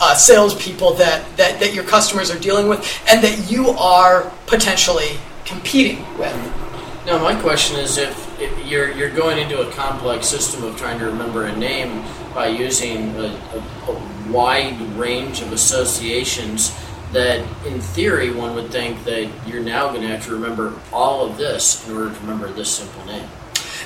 uh, 0.00 0.14
salespeople 0.14 0.94
that, 0.94 1.24
that, 1.36 1.60
that 1.60 1.74
your 1.74 1.84
customers 1.84 2.30
are 2.30 2.38
dealing 2.38 2.68
with 2.68 2.80
and 3.08 3.22
that 3.22 3.50
you 3.50 3.68
are 3.70 4.32
potentially 4.46 5.16
competing 5.44 6.00
with. 6.18 6.34
Now, 7.06 7.18
my 7.18 7.38
question 7.40 7.78
is 7.78 7.98
if, 7.98 8.40
if 8.40 8.66
you're, 8.66 8.90
you're 8.92 9.10
going 9.10 9.38
into 9.38 9.60
a 9.60 9.70
complex 9.72 10.26
system 10.26 10.64
of 10.64 10.76
trying 10.76 10.98
to 10.98 11.06
remember 11.06 11.44
a 11.44 11.56
name 11.56 12.02
by 12.34 12.48
using 12.48 13.14
a, 13.16 13.26
a, 13.26 13.92
a 13.92 14.30
wide 14.30 14.80
range 14.96 15.42
of 15.42 15.52
associations 15.52 16.74
that 17.14 17.40
in 17.66 17.80
theory 17.80 18.32
one 18.32 18.54
would 18.54 18.70
think 18.70 19.04
that 19.04 19.30
you're 19.46 19.62
now 19.62 19.88
going 19.88 20.02
to 20.02 20.08
have 20.08 20.24
to 20.26 20.32
remember 20.32 20.74
all 20.92 21.26
of 21.26 21.36
this 21.36 21.86
in 21.88 21.96
order 21.96 22.14
to 22.14 22.20
remember 22.20 22.48
this 22.48 22.74
simple 22.74 23.04
name. 23.06 23.28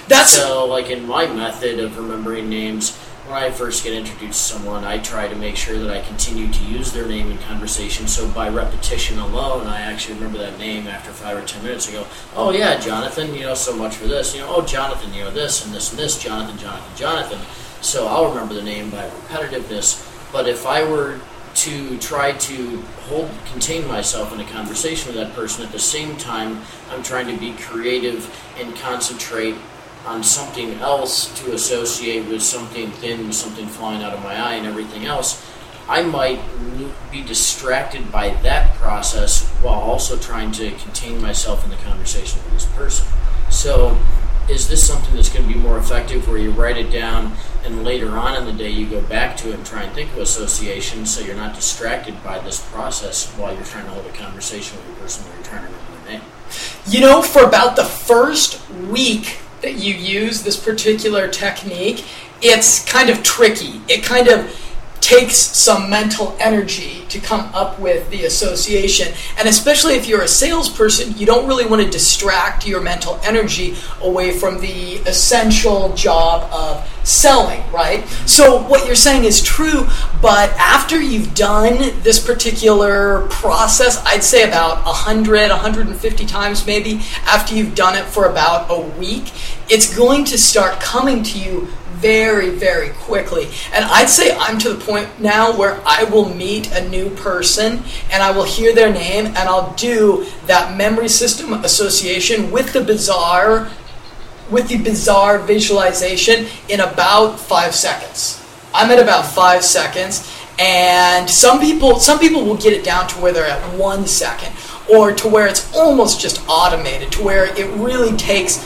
That's 0.09 0.33
so 0.33 0.67
like 0.67 0.91
in 0.91 1.07
my 1.07 1.27
method 1.27 1.79
of 1.81 1.97
remembering 1.97 2.49
names 2.49 2.97
when 3.29 3.37
I 3.37 3.51
first 3.51 3.85
get 3.85 3.93
introduced 3.93 4.49
to 4.49 4.55
someone, 4.55 4.85
I 4.85 4.99
try 4.99 5.29
to 5.29 5.37
make 5.37 5.55
sure 5.55 5.79
that 5.79 5.91
I 5.91 6.01
continue 6.01 6.51
to 6.51 6.65
use 6.65 6.93
their 6.93 7.07
name 7.07 7.31
in 7.31 7.37
conversation. 7.39 8.07
So 8.09 8.27
by 8.31 8.49
repetition 8.49 9.19
alone, 9.19 9.67
I 9.67 9.83
actually 9.83 10.15
remember 10.15 10.39
that 10.39 10.59
name 10.59 10.87
after 10.87 11.11
five 11.11 11.37
or 11.37 11.47
ten 11.47 11.63
minutes. 11.63 11.91
I 11.91 11.93
go, 11.93 12.07
"Oh 12.35 12.53
yeah, 12.53 12.81
Jonathan, 12.81 13.35
you 13.35 13.43
know 13.43 13.55
so 13.55 13.77
much 13.77 13.97
for 13.97 14.07
this. 14.07 14.35
You 14.35 14.41
know, 14.41 14.57
oh 14.57 14.63
Jonathan, 14.63 15.13
you 15.13 15.25
know 15.25 15.31
this 15.31 15.65
and 15.65 15.75
this 15.75 15.91
and 15.91 15.99
this. 15.99 16.19
Jonathan, 16.19 16.57
Jonathan, 16.57 16.97
Jonathan." 16.97 17.39
So 17.83 18.07
I'll 18.07 18.31
remember 18.31 18.55
the 18.55 18.63
name 18.63 18.89
by 18.89 19.07
repetitiveness. 19.29 20.05
But 20.33 20.49
if 20.49 20.65
I 20.65 20.85
were 20.85 21.21
to 21.59 21.99
try 21.99 22.33
to 22.33 22.81
hold 23.09 23.31
contain 23.51 23.87
myself 23.87 24.33
in 24.33 24.41
a 24.41 24.45
conversation 24.45 25.09
with 25.09 25.17
that 25.17 25.35
person 25.35 25.65
at 25.65 25.73
the 25.73 25.79
same 25.79 26.17
time 26.17 26.61
I'm 26.91 27.03
trying 27.03 27.27
to 27.27 27.37
be 27.39 27.53
creative 27.55 28.29
and 28.59 28.75
concentrate 28.77 29.57
on 30.07 30.23
something 30.23 30.75
else 30.75 31.39
to 31.43 31.53
associate 31.53 32.29
with 32.29 32.43
something 32.43 32.91
thin, 32.93 33.33
something 33.33 33.67
falling 33.67 34.03
out 34.03 34.15
of 34.15 34.23
my 34.23 34.41
eye, 34.41 34.55
and 34.55 34.67
everything 34.67 35.05
else, 35.05 35.45
I 35.89 36.03
might 36.03 36.41
be 37.11 37.23
distracted 37.23 38.11
by 38.13 38.31
that 38.43 38.75
process 38.77 39.49
while 39.63 39.81
also 39.81 40.17
trying 40.17 40.53
to 40.53 40.71
contain 40.71 41.21
myself 41.21 41.65
in 41.65 41.71
the 41.71 41.77
conversation 41.77 42.43
with 42.45 42.53
this 42.53 42.67
person. 42.67 43.07
So, 43.51 43.99
is 44.49 44.69
this 44.69 44.87
something 44.87 45.15
that's 45.15 45.29
going 45.29 45.47
to 45.47 45.53
be 45.53 45.59
more 45.59 45.79
effective 45.79 46.27
where 46.29 46.39
you 46.39 46.51
write 46.51 46.77
it 46.77 46.91
down 46.91 47.33
and 47.65 47.85
later 47.85 48.11
on 48.17 48.37
in 48.37 48.45
the 48.45 48.53
day 48.53 48.71
you 48.71 48.87
go 48.89 49.01
back 49.03 49.37
to 49.37 49.51
it 49.51 49.55
and 49.55 49.67
try 49.67 49.83
and 49.83 49.95
think 49.95 50.11
of 50.13 50.19
associations 50.19 51.15
so 51.15 51.25
you're 51.25 51.37
not 51.37 51.55
distracted 51.55 52.23
by 52.25 52.39
this 52.41 52.65
process 52.71 53.31
while 53.35 53.55
you're 53.55 53.65
trying 53.65 53.85
to 53.85 53.91
hold 53.91 54.07
a 54.07 54.13
conversation 54.13 54.77
with 54.79 54.87
the 54.87 55.01
person 55.03 55.25
where 55.27 55.35
you're 55.35 55.45
trying 55.45 55.63
to 55.63 55.67
remember 55.67 56.05
their 56.05 56.19
name? 56.19 56.29
You 56.87 57.01
know, 57.01 57.23
for 57.23 57.45
about 57.45 57.77
the 57.77 57.85
first 57.85 58.69
week 58.71 59.39
that 59.61 59.75
you 59.75 59.95
use 59.95 60.43
this 60.43 60.57
particular 60.57 61.29
technique, 61.29 62.05
it's 62.41 62.85
kind 62.91 63.11
of 63.11 63.23
tricky. 63.23 63.81
It 63.89 64.03
kind 64.03 64.29
of 64.29 64.68
takes 65.01 65.37
some 65.37 65.89
mental 65.89 66.37
energy 66.39 67.05
to 67.09 67.19
come 67.19 67.41
up 67.55 67.79
with 67.79 68.09
the 68.11 68.25
association. 68.25 69.13
And 69.39 69.49
especially 69.49 69.95
if 69.95 70.07
you're 70.07 70.23
a 70.23 70.29
salesperson, 70.29 71.17
you 71.17 71.27
don't 71.27 71.47
really 71.47 71.67
want 71.67 71.83
to 71.83 71.91
distract 71.91 72.67
your 72.67 72.81
mental 72.81 73.19
energy 73.25 73.77
away 74.03 74.39
from 74.39 74.61
the 74.61 74.97
essential 75.07 75.95
job 75.95 76.51
of 76.53 76.87
selling, 77.05 77.63
right? 77.73 78.07
So 78.27 78.63
what 78.69 78.87
you're 78.87 78.95
saying 78.95 79.25
is 79.25 79.43
true, 79.43 79.87
but 80.21 80.51
after 80.59 81.01
you've 81.01 81.35
done 81.35 81.79
this 82.03 82.25
particular 82.25 83.27
process, 83.29 84.05
I'd 84.05 84.23
say 84.23 84.47
about 84.47 84.85
100, 84.85 85.51
150 85.51 86.27
times 86.27 86.67
maybe, 86.67 87.01
after 87.25 87.55
you've 87.55 87.75
done 87.75 87.97
it 87.97 88.05
for 88.05 88.27
about 88.27 88.71
a 88.71 88.81
week, 88.99 89.33
it's 89.71 89.97
going 89.97 90.25
to 90.27 90.39
start 90.39 90.81
coming 90.81 91.23
to 91.23 91.39
you 91.39 91.69
very, 92.01 92.51
very 92.51 92.91
quickly. 92.91 93.49
And 93.73 93.85
I'd 93.85 94.09
say 94.09 94.37
I'm 94.39 94.59
to 94.59 94.73
the 94.73 94.85
point 94.85 95.09
now 95.21 95.57
where 95.57 95.81
I 95.87 96.05
will 96.05 96.33
meet 96.35 96.73
a 96.73 96.89
new 96.89 97.11
person 97.11 97.83
and 98.11 98.23
I 98.23 98.31
will 98.31 98.45
hear 98.45 98.75
their 98.75 98.93
name 98.93 99.27
and 99.27 99.39
I'll 99.39 99.75
do 99.75 100.27
that 100.47 100.77
memory 100.77 101.09
system 101.09 101.53
association 101.53 102.51
with 102.51 102.73
the 102.73 102.83
bizarre 102.83 103.71
with 104.51 104.69
the 104.69 104.79
bizarre 104.79 105.39
visualization 105.39 106.47
in 106.69 106.81
about 106.81 107.39
five 107.39 107.75
seconds. 107.75 108.43
I'm 108.75 108.91
at 108.91 108.99
about 108.99 109.27
five 109.27 109.65
seconds, 109.65 110.31
and 110.59 111.29
some 111.29 111.61
people 111.61 111.99
some 112.01 112.19
people 112.19 112.45
will 112.45 112.57
get 112.57 112.73
it 112.73 112.85
down 112.85 113.09
to 113.09 113.21
where 113.21 113.33
they're 113.33 113.47
at 113.47 113.79
one 113.79 114.07
second, 114.07 114.53
or 114.91 115.13
to 115.13 115.29
where 115.29 115.47
it's 115.47 115.75
almost 115.75 116.21
just 116.21 116.43
automated, 116.49 117.13
to 117.13 117.23
where 117.23 117.47
it 117.59 117.67
really 117.77 118.17
takes 118.17 118.65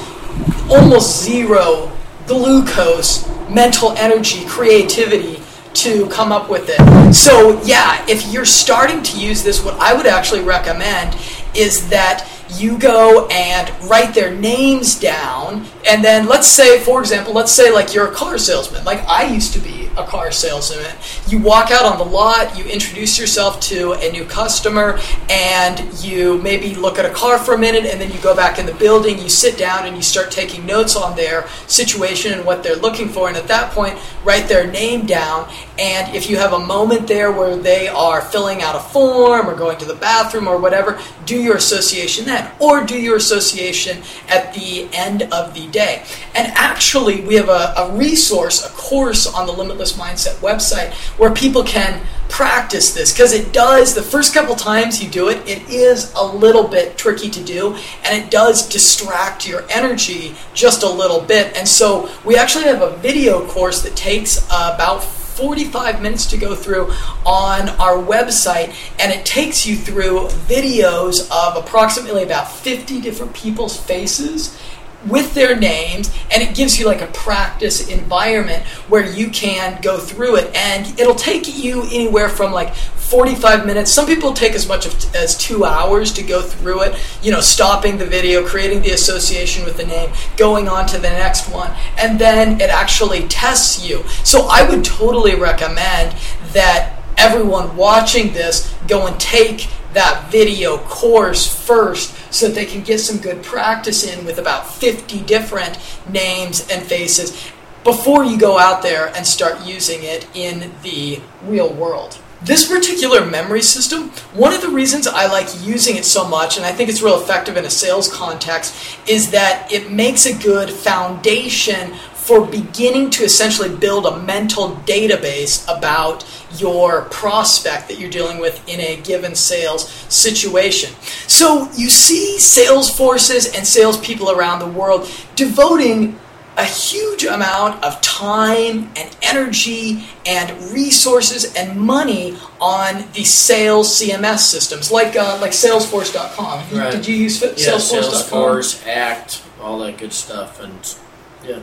almost 0.70 1.22
zero 1.22 1.90
glucose, 2.32 3.28
mental 3.50 3.92
energy, 3.92 4.46
creativity 4.46 5.42
to 5.74 6.08
come 6.08 6.32
up 6.32 6.48
with 6.48 6.66
it. 6.68 7.12
So, 7.12 7.62
yeah, 7.62 8.04
if 8.08 8.32
you're 8.32 8.46
starting 8.46 9.02
to 9.02 9.20
use 9.20 9.42
this, 9.42 9.62
what 9.62 9.74
I 9.74 9.92
would 9.92 10.06
actually 10.06 10.40
recommend 10.40 11.14
is 11.54 11.90
that 11.90 12.26
you 12.56 12.78
go 12.78 13.26
and 13.26 13.70
write 13.90 14.14
their 14.14 14.34
names 14.34 14.98
down 14.98 15.66
and 15.86 16.04
then 16.04 16.26
let's 16.26 16.46
say 16.46 16.78
for 16.80 17.00
example 17.00 17.32
let's 17.32 17.52
say 17.52 17.70
like 17.70 17.94
you're 17.94 18.08
a 18.08 18.14
car 18.14 18.36
salesman 18.36 18.84
like 18.84 19.02
i 19.08 19.24
used 19.24 19.54
to 19.54 19.58
be 19.58 19.81
a 19.96 20.04
car 20.04 20.30
salesman. 20.30 20.94
You 21.28 21.38
walk 21.38 21.70
out 21.70 21.84
on 21.84 21.98
the 21.98 22.04
lot 22.04 22.56
you 22.56 22.64
introduce 22.64 23.18
yourself 23.18 23.60
to 23.60 23.92
a 23.92 24.10
new 24.12 24.24
customer 24.24 24.98
and 25.30 25.80
you 26.02 26.38
maybe 26.38 26.74
look 26.74 26.98
at 26.98 27.04
a 27.04 27.10
car 27.10 27.38
for 27.38 27.54
a 27.54 27.58
minute 27.58 27.84
and 27.84 28.00
then 28.00 28.10
you 28.10 28.18
go 28.20 28.34
back 28.34 28.58
in 28.58 28.66
the 28.66 28.74
building 28.74 29.18
you 29.18 29.28
sit 29.28 29.58
down 29.58 29.86
and 29.86 29.96
you 29.96 30.02
start 30.02 30.30
taking 30.30 30.64
notes 30.66 30.96
on 30.96 31.16
their 31.16 31.46
situation 31.66 32.32
and 32.32 32.44
what 32.44 32.62
they're 32.62 32.76
looking 32.76 33.08
for. 33.08 33.28
And 33.28 33.36
at 33.36 33.48
that 33.48 33.72
point 33.72 33.98
write 34.24 34.48
their 34.48 34.70
name 34.70 35.06
down. 35.06 35.50
And 35.78 36.14
if 36.14 36.28
you 36.30 36.36
have 36.36 36.52
a 36.52 36.58
moment 36.58 37.08
there 37.08 37.32
where 37.32 37.56
they 37.56 37.88
are 37.88 38.20
filling 38.20 38.62
out 38.62 38.76
a 38.76 38.80
form 38.80 39.48
or 39.48 39.54
going 39.54 39.78
to 39.78 39.84
the 39.84 39.94
bathroom 39.94 40.48
or 40.48 40.58
whatever 40.58 41.00
do 41.26 41.40
your 41.40 41.56
association 41.56 42.24
then 42.24 42.50
or 42.58 42.84
do 42.84 42.98
your 42.98 43.16
association 43.16 44.02
at 44.28 44.52
the 44.54 44.88
end 44.92 45.22
of 45.32 45.54
the 45.54 45.66
day. 45.68 46.04
And 46.34 46.52
actually, 46.54 47.22
we 47.22 47.34
have 47.34 47.48
a, 47.48 47.74
a 47.76 47.96
resource, 47.96 48.64
a 48.64 48.70
course 48.70 49.26
on 49.26 49.46
the 49.46 49.52
Limitless 49.52 49.81
Mindset 49.90 50.36
website 50.36 50.92
where 51.18 51.32
people 51.32 51.64
can 51.64 52.00
practice 52.28 52.94
this. 52.94 53.12
Because 53.12 53.32
it 53.32 53.52
does 53.52 53.94
the 53.94 54.02
first 54.02 54.32
couple 54.32 54.54
times 54.54 55.02
you 55.02 55.10
do 55.10 55.28
it 55.28 55.46
it 55.48 55.68
is 55.68 56.12
a 56.14 56.24
little 56.24 56.66
bit 56.66 56.96
tricky 56.96 57.28
to 57.30 57.42
do 57.42 57.76
and 58.04 58.22
it 58.22 58.30
does 58.30 58.68
distract 58.68 59.46
your 59.46 59.64
energy 59.68 60.34
just 60.54 60.82
a 60.82 60.88
little 60.88 61.20
bit. 61.20 61.56
And 61.56 61.68
so 61.68 62.08
we 62.24 62.36
actually 62.36 62.64
have 62.64 62.82
a 62.82 62.96
video 62.98 63.46
course 63.48 63.82
that 63.82 63.96
takes 63.96 64.44
about 64.46 65.02
45 65.32 66.02
minutes 66.02 66.26
to 66.26 66.36
go 66.36 66.54
through 66.54 66.92
on 67.24 67.68
our 67.80 67.96
website, 67.96 68.74
and 69.00 69.10
it 69.10 69.24
takes 69.24 69.66
you 69.66 69.76
through 69.76 70.28
videos 70.46 71.28
of 71.30 71.56
approximately 71.56 72.22
about 72.22 72.52
50 72.52 73.00
different 73.00 73.32
people's 73.32 73.76
faces 73.78 74.58
with 75.06 75.34
their 75.34 75.56
names 75.56 76.14
and 76.30 76.42
it 76.42 76.54
gives 76.54 76.78
you 76.78 76.86
like 76.86 77.00
a 77.00 77.06
practice 77.08 77.88
environment 77.88 78.64
where 78.88 79.04
you 79.04 79.28
can 79.30 79.80
go 79.82 79.98
through 79.98 80.36
it 80.36 80.54
and 80.54 80.98
it'll 80.98 81.14
take 81.14 81.56
you 81.62 81.82
anywhere 81.84 82.28
from 82.28 82.52
like 82.52 82.74
45 82.74 83.66
minutes. 83.66 83.90
Some 83.90 84.06
people 84.06 84.32
take 84.32 84.52
as 84.52 84.66
much 84.66 84.86
as 85.14 85.36
two 85.36 85.64
hours 85.64 86.12
to 86.14 86.22
go 86.22 86.40
through 86.40 86.82
it 86.82 86.98
you 87.22 87.30
know 87.30 87.40
stopping 87.40 87.98
the 87.98 88.06
video 88.06 88.46
creating 88.46 88.82
the 88.82 88.90
association 88.90 89.64
with 89.64 89.76
the 89.76 89.84
name 89.84 90.10
going 90.36 90.68
on 90.68 90.86
to 90.86 90.96
the 90.96 91.10
next 91.10 91.48
one 91.50 91.70
and 91.98 92.18
then 92.18 92.60
it 92.60 92.70
actually 92.70 93.26
tests 93.28 93.86
you. 93.86 94.04
So 94.24 94.46
i 94.50 94.68
would 94.68 94.84
totally 94.84 95.34
recommend 95.34 96.16
that 96.52 97.02
everyone 97.18 97.76
watching 97.76 98.32
this 98.32 98.74
go 98.88 99.06
and 99.06 99.18
take 99.20 99.68
that 99.94 100.30
video 100.30 100.78
course 100.78 101.46
first 101.46 102.14
so 102.32 102.46
that 102.48 102.54
they 102.54 102.64
can 102.64 102.82
get 102.82 102.98
some 102.98 103.18
good 103.18 103.42
practice 103.42 104.04
in 104.04 104.24
with 104.24 104.38
about 104.38 104.72
50 104.72 105.20
different 105.20 105.78
names 106.08 106.66
and 106.68 106.82
faces 106.82 107.50
before 107.84 108.24
you 108.24 108.38
go 108.38 108.58
out 108.58 108.82
there 108.82 109.08
and 109.16 109.26
start 109.26 109.64
using 109.66 110.02
it 110.02 110.26
in 110.34 110.72
the 110.82 111.20
real 111.44 111.72
world. 111.72 112.18
This 112.44 112.66
particular 112.66 113.24
memory 113.24 113.62
system, 113.62 114.10
one 114.34 114.52
of 114.52 114.62
the 114.62 114.68
reasons 114.68 115.06
I 115.06 115.26
like 115.26 115.48
using 115.64 115.96
it 115.96 116.04
so 116.04 116.26
much, 116.26 116.56
and 116.56 116.66
I 116.66 116.72
think 116.72 116.90
it's 116.90 117.00
real 117.00 117.20
effective 117.20 117.56
in 117.56 117.64
a 117.64 117.70
sales 117.70 118.12
context, 118.12 118.98
is 119.08 119.30
that 119.30 119.70
it 119.70 119.92
makes 119.92 120.26
a 120.26 120.36
good 120.36 120.68
foundation 120.68 121.94
for 122.22 122.46
beginning 122.46 123.10
to 123.10 123.24
essentially 123.24 123.74
build 123.74 124.06
a 124.06 124.18
mental 124.20 124.76
database 124.86 125.64
about 125.64 126.24
your 126.56 127.02
prospect 127.06 127.88
that 127.88 127.98
you're 127.98 128.10
dealing 128.10 128.38
with 128.38 128.66
in 128.68 128.80
a 128.80 129.00
given 129.02 129.34
sales 129.34 129.88
situation. 130.08 130.94
So 131.26 131.68
you 131.74 131.90
see 131.90 132.38
sales 132.38 132.88
forces 132.96 133.54
and 133.56 133.66
salespeople 133.66 134.30
around 134.30 134.60
the 134.60 134.68
world 134.68 135.10
devoting 135.34 136.18
a 136.56 136.64
huge 136.64 137.24
amount 137.24 137.82
of 137.82 138.00
time 138.02 138.90
and 138.96 139.16
energy 139.22 140.04
and 140.26 140.52
resources 140.72 141.54
and 141.54 141.80
money 141.80 142.36
on 142.60 143.04
the 143.14 143.24
sales 143.24 143.88
CMS 143.88 144.40
systems, 144.40 144.92
like 144.92 145.16
uh, 145.16 145.38
like 145.40 145.52
Salesforce.com. 145.52 146.78
Right. 146.78 146.92
Did 146.92 147.08
you 147.08 147.16
use 147.16 147.40
Yeah, 147.40 147.48
Salesforce.com? 147.48 148.02
Salesforce, 148.02 148.86
Act, 148.86 149.42
all 149.60 149.78
that 149.80 149.96
good 149.98 150.12
stuff, 150.12 150.60
and 150.60 150.94
yeah. 151.42 151.60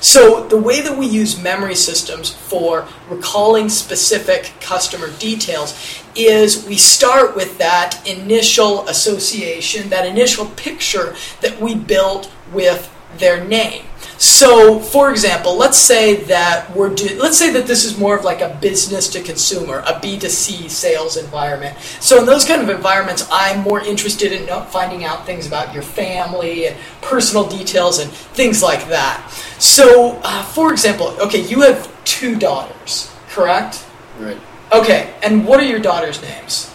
So 0.00 0.46
the 0.46 0.56
way 0.56 0.80
that 0.80 0.96
we 0.96 1.06
use 1.06 1.40
memory 1.40 1.74
systems 1.74 2.30
for 2.30 2.88
recalling 3.08 3.68
specific 3.68 4.52
customer 4.60 5.10
details 5.18 6.02
is 6.14 6.66
we 6.66 6.76
start 6.76 7.36
with 7.36 7.58
that 7.58 8.06
initial 8.06 8.86
association, 8.88 9.90
that 9.90 10.06
initial 10.06 10.46
picture 10.46 11.14
that 11.40 11.60
we 11.60 11.74
built 11.74 12.30
with 12.52 12.90
their 13.18 13.44
name. 13.44 13.84
So, 14.20 14.78
for 14.78 15.10
example, 15.10 15.56
let's 15.56 15.78
say 15.78 16.16
that 16.24 16.76
we're 16.76 16.94
do- 16.94 17.18
let's 17.18 17.38
say 17.38 17.50
that 17.52 17.66
this 17.66 17.86
is 17.86 17.96
more 17.96 18.14
of 18.14 18.22
like 18.22 18.42
a 18.42 18.54
business 18.60 19.08
to 19.08 19.22
consumer, 19.22 19.82
a 19.86 19.94
B2C 19.94 20.68
sales 20.68 21.16
environment. 21.16 21.78
So, 22.00 22.18
in 22.18 22.26
those 22.26 22.44
kind 22.44 22.60
of 22.60 22.68
environments, 22.68 23.26
I'm 23.32 23.60
more 23.60 23.80
interested 23.80 24.32
in 24.32 24.46
finding 24.66 25.06
out 25.06 25.24
things 25.24 25.46
about 25.46 25.72
your 25.72 25.82
family 25.82 26.66
and 26.66 26.76
personal 27.00 27.48
details 27.48 27.98
and 27.98 28.10
things 28.10 28.62
like 28.62 28.88
that. 28.88 29.26
So, 29.58 30.20
uh, 30.22 30.42
for 30.42 30.70
example, 30.70 31.16
okay, 31.22 31.40
you 31.40 31.62
have 31.62 31.88
two 32.04 32.36
daughters, 32.36 33.10
correct? 33.30 33.86
Right. 34.18 34.36
Okay, 34.70 35.14
and 35.22 35.46
what 35.46 35.60
are 35.60 35.66
your 35.66 35.80
daughters' 35.80 36.20
names? 36.20 36.70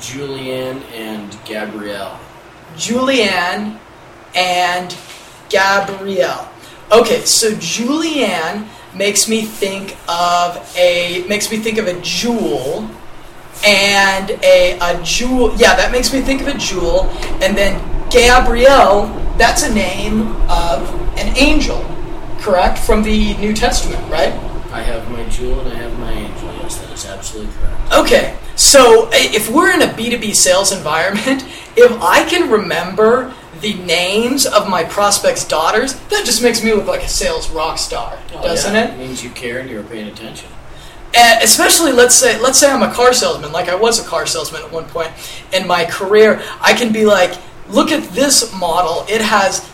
Julianne 0.00 0.82
and 0.92 1.38
Gabrielle. 1.44 2.18
Julianne 2.74 3.78
and 4.34 4.96
Gabrielle. 5.48 6.50
Okay, 6.94 7.24
so 7.24 7.50
Julianne 7.54 8.68
makes 8.94 9.28
me 9.28 9.42
think 9.42 9.96
of 10.08 10.56
a 10.76 11.26
makes 11.28 11.50
me 11.50 11.58
think 11.58 11.78
of 11.78 11.88
a 11.88 12.00
jewel 12.02 12.88
and 13.66 14.30
a 14.44 14.78
a 14.80 15.02
jewel 15.02 15.52
yeah 15.56 15.74
that 15.74 15.90
makes 15.90 16.12
me 16.12 16.20
think 16.20 16.40
of 16.40 16.46
a 16.46 16.56
jewel 16.56 17.06
and 17.42 17.58
then 17.58 17.74
Gabrielle 18.10 19.06
that's 19.36 19.64
a 19.64 19.74
name 19.74 20.36
of 20.48 20.88
an 21.18 21.36
angel 21.36 21.84
correct 22.38 22.78
from 22.78 23.02
the 23.02 23.34
New 23.38 23.52
Testament 23.52 24.00
right 24.08 24.32
I 24.74 24.80
have 24.80 25.08
my 25.10 25.24
jewel 25.28 25.60
and 25.60 25.72
I 25.72 25.76
have 25.76 25.96
my 26.00 26.10
angel. 26.10 26.52
Yes, 26.60 26.78
that 26.78 26.90
is 26.90 27.06
absolutely 27.06 27.52
correct. 27.54 27.92
Okay, 27.94 28.36
so 28.56 29.08
eh, 29.10 29.30
if 29.32 29.48
we're 29.48 29.72
in 29.72 29.82
a 29.82 29.86
B2B 29.86 30.34
sales 30.34 30.72
environment, 30.72 31.44
if 31.76 31.92
I 32.02 32.28
can 32.28 32.50
remember 32.50 33.32
the 33.64 33.74
names 33.84 34.44
of 34.44 34.68
my 34.68 34.84
prospects' 34.84 35.42
daughters, 35.44 35.94
that 36.10 36.26
just 36.26 36.42
makes 36.42 36.62
me 36.62 36.74
look 36.74 36.86
like 36.86 37.02
a 37.02 37.08
sales 37.08 37.48
rock 37.50 37.78
star, 37.78 38.18
oh, 38.34 38.42
doesn't 38.42 38.76
Oh, 38.76 38.78
yeah. 38.78 38.94
it? 38.94 38.98
means 38.98 39.24
you 39.24 39.30
care 39.30 39.58
and 39.60 39.70
you're 39.70 39.82
paying 39.82 40.06
attention. 40.06 40.50
And 41.16 41.42
especially 41.42 41.92
let's 41.92 42.14
say 42.14 42.38
let's 42.40 42.58
say 42.58 42.70
I'm 42.70 42.82
a 42.82 42.92
car 42.92 43.12
salesman, 43.14 43.52
like 43.52 43.68
I 43.70 43.74
was 43.74 44.04
a 44.04 44.06
car 44.06 44.26
salesman 44.26 44.62
at 44.62 44.70
one 44.70 44.84
point 44.84 45.10
in 45.54 45.66
my 45.66 45.84
career, 45.86 46.42
I 46.60 46.74
can 46.74 46.92
be 46.92 47.06
like, 47.06 47.38
look 47.68 47.90
at 47.90 48.02
this 48.10 48.52
model. 48.52 49.06
It 49.08 49.22
has 49.22 49.64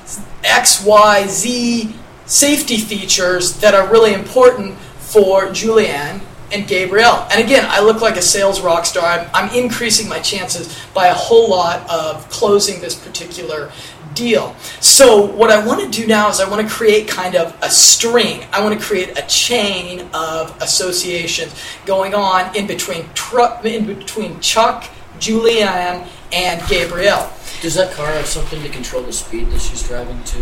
X, 0.44 0.84
Y, 0.84 1.26
Z 1.26 1.92
safety 2.26 2.76
features 2.76 3.58
that 3.60 3.74
are 3.74 3.90
really 3.90 4.14
important 4.14 4.76
for 4.78 5.46
Julianne 5.46 6.20
and 6.52 6.66
Gabrielle. 6.66 7.26
And 7.30 7.42
again, 7.42 7.64
I 7.68 7.80
look 7.80 8.00
like 8.00 8.16
a 8.16 8.22
sales 8.22 8.60
rock 8.60 8.84
star. 8.84 9.04
I'm, 9.04 9.30
I'm 9.34 9.54
increasing 9.54 10.08
my 10.08 10.18
chances 10.20 10.76
by 10.94 11.06
a 11.06 11.14
whole 11.14 11.48
lot 11.50 11.88
of 11.88 12.28
closing 12.30 12.80
this 12.80 12.94
particular 12.94 13.70
deal. 14.14 14.54
So 14.80 15.24
what 15.24 15.50
I 15.50 15.64
want 15.64 15.80
to 15.80 16.00
do 16.00 16.06
now 16.06 16.28
is 16.30 16.40
I 16.40 16.48
want 16.48 16.66
to 16.66 16.72
create 16.72 17.08
kind 17.08 17.36
of 17.36 17.56
a 17.62 17.70
string. 17.70 18.44
I 18.52 18.62
want 18.62 18.78
to 18.78 18.84
create 18.84 19.16
a 19.18 19.22
chain 19.26 20.08
of 20.12 20.56
associations 20.60 21.54
going 21.86 22.14
on 22.14 22.54
in 22.56 22.66
between 22.66 23.08
Tru- 23.14 23.60
in 23.64 23.86
between 23.86 24.40
Chuck, 24.40 24.84
Julianne, 25.18 26.06
and 26.32 26.68
Gabrielle. 26.68 27.32
Does 27.62 27.74
that 27.74 27.92
car 27.94 28.06
have 28.06 28.26
something 28.26 28.62
to 28.62 28.68
control 28.70 29.02
the 29.02 29.12
speed 29.12 29.50
that 29.50 29.60
she's 29.60 29.86
driving 29.86 30.22
to? 30.24 30.38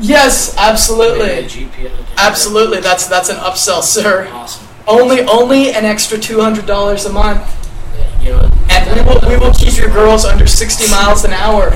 Yes, 0.00 0.54
Maybe 0.54 0.66
a 0.66 0.70
absolutely. 0.70 1.28
GPS? 1.44 2.16
Absolutely. 2.16 2.80
That's 2.80 3.06
that's 3.06 3.28
an 3.28 3.36
upsell, 3.36 3.82
sir. 3.82 4.28
Awesome. 4.32 4.66
Only 4.86 5.22
only 5.22 5.72
an 5.72 5.84
extra 5.84 6.18
$200 6.18 7.06
a 7.06 7.12
month. 7.12 7.40
Yeah, 7.96 8.20
you 8.22 8.30
know, 8.30 8.50
And 8.70 8.84
we 8.94 9.02
will, 9.14 9.20
we 9.28 9.36
will 9.38 9.52
keep 9.54 9.76
your 9.78 9.88
girls 9.88 10.24
under 10.24 10.46
60 10.46 10.90
miles 10.90 11.24
an 11.24 11.32
hour 11.32 11.72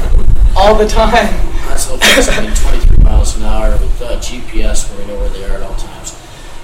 all 0.56 0.74
the 0.74 0.86
time. 0.86 1.32
That's 1.68 1.90
okay. 1.90 2.20
So 2.22 2.32
I 2.32 2.40
mean, 2.42 2.54
23 2.54 3.04
miles 3.04 3.36
an 3.36 3.44
hour 3.44 3.70
with 3.72 4.02
uh, 4.02 4.16
GPS 4.18 4.88
where 4.90 4.98
we 5.06 5.12
know 5.12 5.18
where 5.20 5.28
they 5.30 5.44
are 5.44 5.52
at 5.56 5.62
all 5.62 5.74
times. 5.76 6.12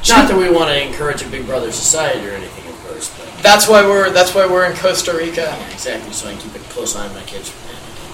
Not 0.08 0.28
that 0.28 0.36
we 0.36 0.50
want 0.50 0.68
to 0.68 0.82
encourage 0.86 1.22
a 1.22 1.28
Big 1.28 1.46
Brother 1.46 1.72
society 1.72 2.26
or 2.28 2.32
anything, 2.32 2.66
of 2.70 2.78
course, 2.86 3.08
but 3.16 3.42
That's 3.42 3.66
why 3.68 3.82
we're 3.82 4.10
that's 4.10 4.34
why 4.34 4.46
we're 4.46 4.66
in 4.66 4.76
Costa 4.76 5.14
Rica. 5.16 5.42
yeah, 5.42 5.70
exactly. 5.72 6.12
So 6.12 6.28
I 6.28 6.32
can 6.34 6.42
keep 6.50 6.54
a 6.56 6.64
close 6.70 6.94
eye 6.94 7.06
on 7.08 7.14
my 7.14 7.22
kids. 7.22 7.52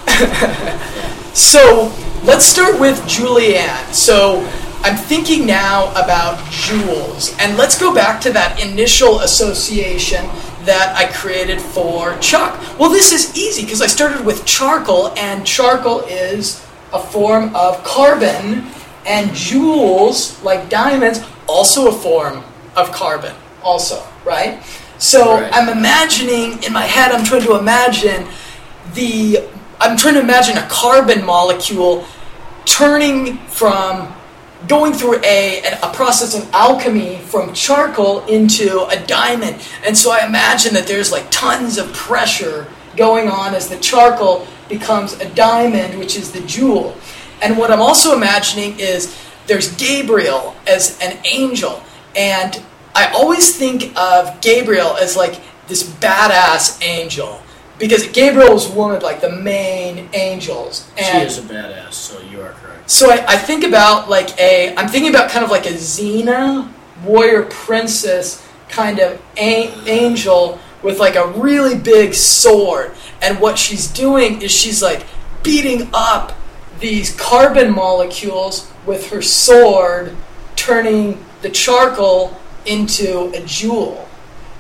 So 1.33 1.93
let's 2.25 2.45
start 2.45 2.81
with 2.81 2.99
Julianne. 3.03 3.93
So 3.95 4.41
I'm 4.83 4.97
thinking 4.97 5.47
now 5.47 5.91
about 5.91 6.43
jewels, 6.51 7.37
and 7.39 7.59
let's 7.59 7.79
go 7.79 7.95
back 7.95 8.21
to 8.23 8.33
that 8.33 8.63
initial 8.65 9.21
association 9.21 10.25
that 10.65 10.95
I 10.97 11.13
created 11.13 11.61
for 11.61 12.17
Chuck. 12.19 12.59
Well, 12.79 12.89
this 12.89 13.13
is 13.13 13.37
easy 13.37 13.63
because 13.65 13.83
I 13.83 13.87
started 13.87 14.25
with 14.25 14.47
charcoal, 14.47 15.13
and 15.19 15.47
charcoal 15.47 16.01
is 16.01 16.67
a 16.95 16.99
form 16.99 17.55
of 17.55 17.85
carbon, 17.85 18.67
and 19.07 19.35
jewels, 19.35 20.43
like 20.43 20.71
diamonds, 20.71 21.21
also 21.47 21.89
a 21.89 21.93
form 21.93 22.43
of 22.75 22.91
carbon, 22.91 23.35
also, 23.63 24.03
right? 24.25 24.63
So 24.99 25.41
Right. 25.41 25.51
I'm 25.53 25.69
imagining 25.69 26.63
in 26.63 26.73
my 26.73 26.85
head, 26.85 27.13
I'm 27.13 27.25
trying 27.25 27.43
to 27.43 27.59
imagine 27.59 28.27
the 28.95 29.47
I'm 29.79 29.97
trying 29.97 30.15
to 30.15 30.21
imagine 30.21 30.59
a 30.59 30.67
carbon 30.69 31.25
molecule 31.25 32.05
turning 32.67 33.39
from 33.47 34.15
going 34.69 34.93
through 34.93 35.21
a, 35.25 35.63
a 35.83 35.93
process 35.93 36.35
of 36.35 36.49
alchemy 36.53 37.19
from 37.19 37.53
charcoal 37.55 38.25
into 38.27 38.87
a 38.87 39.05
diamond. 39.07 39.57
And 39.87 39.97
so 39.97 40.13
I 40.13 40.27
imagine 40.27 40.75
that 40.75 40.87
there's 40.87 41.11
like 41.11 41.31
tons 41.31 41.79
of 41.79 41.93
pressure 41.93 42.67
going 42.97 43.29
on 43.29 43.55
as 43.55 43.69
the 43.69 43.79
charcoal 43.79 44.47
becomes 44.69 45.15
a 45.15 45.29
diamond, 45.35 45.99
which 45.99 46.17
is 46.17 46.33
the 46.33 46.41
jewel. 46.43 46.97
And 47.43 47.57
what 47.57 47.71
I'm 47.71 47.81
also 47.81 48.15
imagining 48.15 48.79
is 48.79 49.17
there's 49.47 49.75
Gabriel 49.77 50.55
as 50.67 50.99
an 51.01 51.19
angel. 51.25 51.83
And 52.15 52.63
I 52.95 53.07
always 53.13 53.57
think 53.57 53.97
of 53.97 54.41
Gabriel 54.41 54.97
as 54.97 55.17
like 55.17 55.41
this 55.69 55.83
badass 55.83 56.83
angel. 56.83 57.41
Because 57.79 58.07
Gabriel 58.09 58.53
was 58.53 58.69
one 58.69 58.95
of 58.95 59.03
like 59.03 59.23
the 59.23 59.33
main 59.33 60.11
angels. 60.13 60.91
And 60.99 61.07
She 61.07 61.27
is 61.27 61.39
a 61.39 61.43
badass, 61.43 61.95
so 61.95 62.21
you 62.21 62.43
are. 62.43 62.55
So 62.91 63.11
I, 63.11 63.25
I 63.29 63.37
think 63.37 63.65
about 63.65 64.09
like 64.09 64.39
a 64.39 64.75
I'm 64.77 64.89
thinking 64.89 65.11
about 65.11 65.31
kind 65.31 65.45
of 65.45 65.51
like 65.51 65.67
a 65.67 65.75
Xena 65.75 66.69
warrior 67.05 67.45
princess 67.45 68.47
kind 68.69 68.99
of 68.99 69.21
a- 69.37 69.73
angel 69.89 70.59
with 70.83 70.99
like 70.99 71.15
a 71.15 71.29
really 71.29 71.79
big 71.79 72.15
sword 72.15 72.93
and 73.23 73.39
what 73.39 73.59
she's 73.59 73.87
doing 73.87 74.43
is 74.43 74.51
she's 74.51 74.83
like 74.83 75.07
beating 75.43 75.89
up 75.95 76.37
these 76.81 77.15
carbon 77.17 77.73
molecules 77.73 78.71
with 78.87 79.11
her 79.11 79.23
sword 79.23 80.17
turning 80.57 81.25
the 81.43 81.51
charcoal 81.51 82.37
into 82.67 83.31
a 83.35 83.41
jewel 83.45 84.09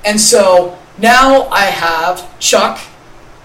and 0.05 0.21
so 0.21 0.79
now 0.99 1.49
I 1.49 1.65
have 1.65 2.39
Chuck 2.39 2.79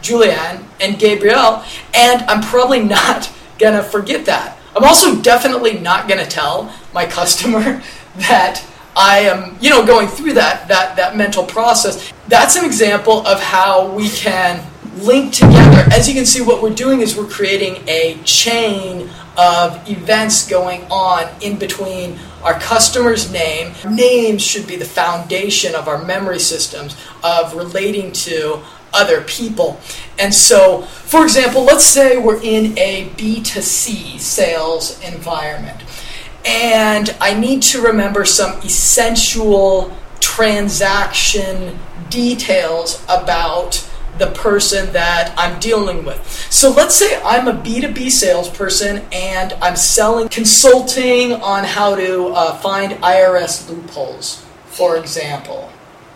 Julianne, 0.05 0.63
and 0.79 0.99
Gabrielle, 0.99 1.65
and 1.93 2.21
I'm 2.23 2.41
probably 2.41 2.79
not 2.83 3.31
gonna 3.57 3.81
forget 3.81 4.25
that. 4.25 4.57
I'm 4.75 4.83
also 4.83 5.21
definitely 5.21 5.79
not 5.79 6.09
gonna 6.09 6.25
tell 6.25 6.73
my 6.93 7.05
customer 7.05 7.81
that 8.17 8.63
I 8.95 9.19
am, 9.19 9.57
you 9.61 9.69
know, 9.69 9.85
going 9.85 10.07
through 10.07 10.33
that 10.33 10.67
that 10.67 10.95
that 10.97 11.15
mental 11.15 11.45
process. 11.45 12.11
That's 12.27 12.55
an 12.55 12.65
example 12.65 13.25
of 13.25 13.41
how 13.41 13.91
we 13.93 14.09
can 14.09 14.65
link 14.97 15.33
together. 15.33 15.85
As 15.93 16.07
you 16.07 16.13
can 16.13 16.25
see, 16.25 16.41
what 16.41 16.61
we're 16.61 16.73
doing 16.73 17.01
is 17.01 17.15
we're 17.15 17.27
creating 17.27 17.83
a 17.87 18.17
chain 18.23 19.09
of 19.37 19.89
events 19.89 20.47
going 20.47 20.83
on 20.85 21.29
in 21.41 21.57
between 21.57 22.17
our 22.43 22.57
customer's 22.59 23.31
name. 23.31 23.73
Names 23.89 24.41
should 24.41 24.67
be 24.67 24.75
the 24.77 24.85
foundation 24.85 25.75
of 25.75 25.87
our 25.87 26.03
memory 26.03 26.39
systems 26.39 26.95
of 27.23 27.53
relating 27.55 28.11
to 28.13 28.61
other 28.95 29.21
people. 29.21 29.79
And 30.17 30.33
so, 30.33 30.83
for 30.83 31.23
example, 31.23 31.63
let's 31.63 31.85
say 31.85 32.17
we're 32.17 32.41
in 32.41 32.77
a 32.77 33.09
B2C 33.17 34.19
sales 34.19 34.99
environment. 35.03 35.81
and 36.45 37.15
I 37.19 37.33
need 37.33 37.63
to 37.63 37.81
remember 37.81 38.23
some 38.23 38.59
essential 38.59 39.91
transaction 40.19 41.79
details 42.09 43.03
about 43.09 43.83
the 44.17 44.27
person 44.27 44.93
that 44.93 45.33
I'm 45.37 45.59
dealing 45.59 46.05
with. 46.05 46.25
So 46.49 46.71
let's 46.71 46.95
say 46.95 47.21
I'm 47.23 47.47
a 47.47 47.53
B2B 47.53 48.09
salesperson 48.09 49.03
and 49.11 49.53
I'm 49.53 49.75
selling 49.75 50.29
consulting 50.29 51.33
on 51.33 51.63
how 51.63 51.95
to 51.95 52.27
uh, 52.27 52.55
find 52.57 52.93
IRS 53.01 53.67
loopholes, 53.69 54.45
for 54.67 54.97
example. 54.97 55.69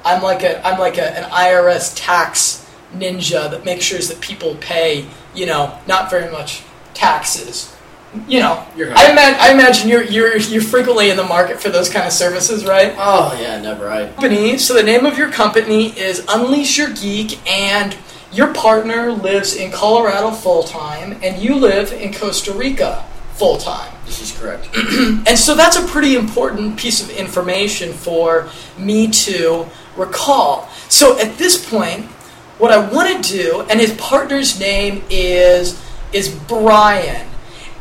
I'm 0.06 0.24
like 0.24 0.44
a 0.44 0.66
I'm 0.66 0.80
like 0.80 0.98
a, 0.98 1.18
an 1.18 1.30
IRS 1.30 1.94
tax 1.96 2.69
ninja 2.94 3.50
that 3.52 3.66
makes 3.66 3.86
sure 3.86 4.00
that 4.00 4.20
people 4.22 4.56
pay, 4.56 5.06
you 5.34 5.46
know, 5.46 5.78
not 5.88 6.10
very 6.10 6.32
much 6.32 6.64
taxes. 6.94 7.76
You 8.28 8.40
know, 8.40 8.66
You're 8.76 8.92
I, 8.98 9.12
ima- 9.12 9.38
I 9.40 9.54
imagine 9.54 9.88
you're, 9.88 10.02
you're 10.04 10.36
you're 10.36 10.64
frequently 10.64 11.12
in 11.12 11.18
the 11.18 11.24
market 11.24 11.62
for 11.62 11.70
those 11.70 11.90
kind 11.90 12.08
of 12.08 12.12
services, 12.12 12.66
right? 12.66 12.96
Oh 12.98 13.38
yeah, 13.40 13.62
never. 13.62 13.88
I 13.88 14.08
company. 14.08 14.58
So 14.58 14.74
the 14.74 14.82
name 14.82 15.06
of 15.06 15.16
your 15.16 15.32
company 15.32 15.90
is 15.90 16.26
Unleash 16.28 16.76
Your 16.76 16.90
Geek, 16.90 17.40
and 17.48 17.96
your 18.34 18.52
partner 18.52 19.12
lives 19.12 19.56
in 19.56 19.72
Colorado 19.72 20.32
full 20.32 20.64
time, 20.64 21.20
and 21.22 21.40
you 21.40 21.54
live 21.54 21.94
in 21.94 22.12
Costa 22.12 22.52
Rica 22.52 23.06
full 23.34 23.58
time. 23.58 23.94
this 24.06 24.22
is 24.22 24.38
correct. 24.38 24.68
And 25.28 25.38
so 25.38 25.54
that's 25.54 25.78
a 25.78 25.86
pretty 25.86 26.16
important 26.16 26.78
piece 26.78 27.04
of 27.04 27.12
information 27.12 27.94
for 27.94 28.50
me 28.78 29.08
to 29.08 29.68
recall. 29.96 30.68
So 30.90 31.20
at 31.20 31.38
this 31.38 31.70
point, 31.70 32.08
what 32.60 32.72
I 32.72 32.78
want 32.78 33.26
to 33.26 33.32
do, 33.32 33.62
and 33.70 33.80
his 33.80 33.94
partner's 33.94 34.60
name 34.60 35.04
is 35.10 35.82
is 36.14 36.30
Brian. 36.48 37.28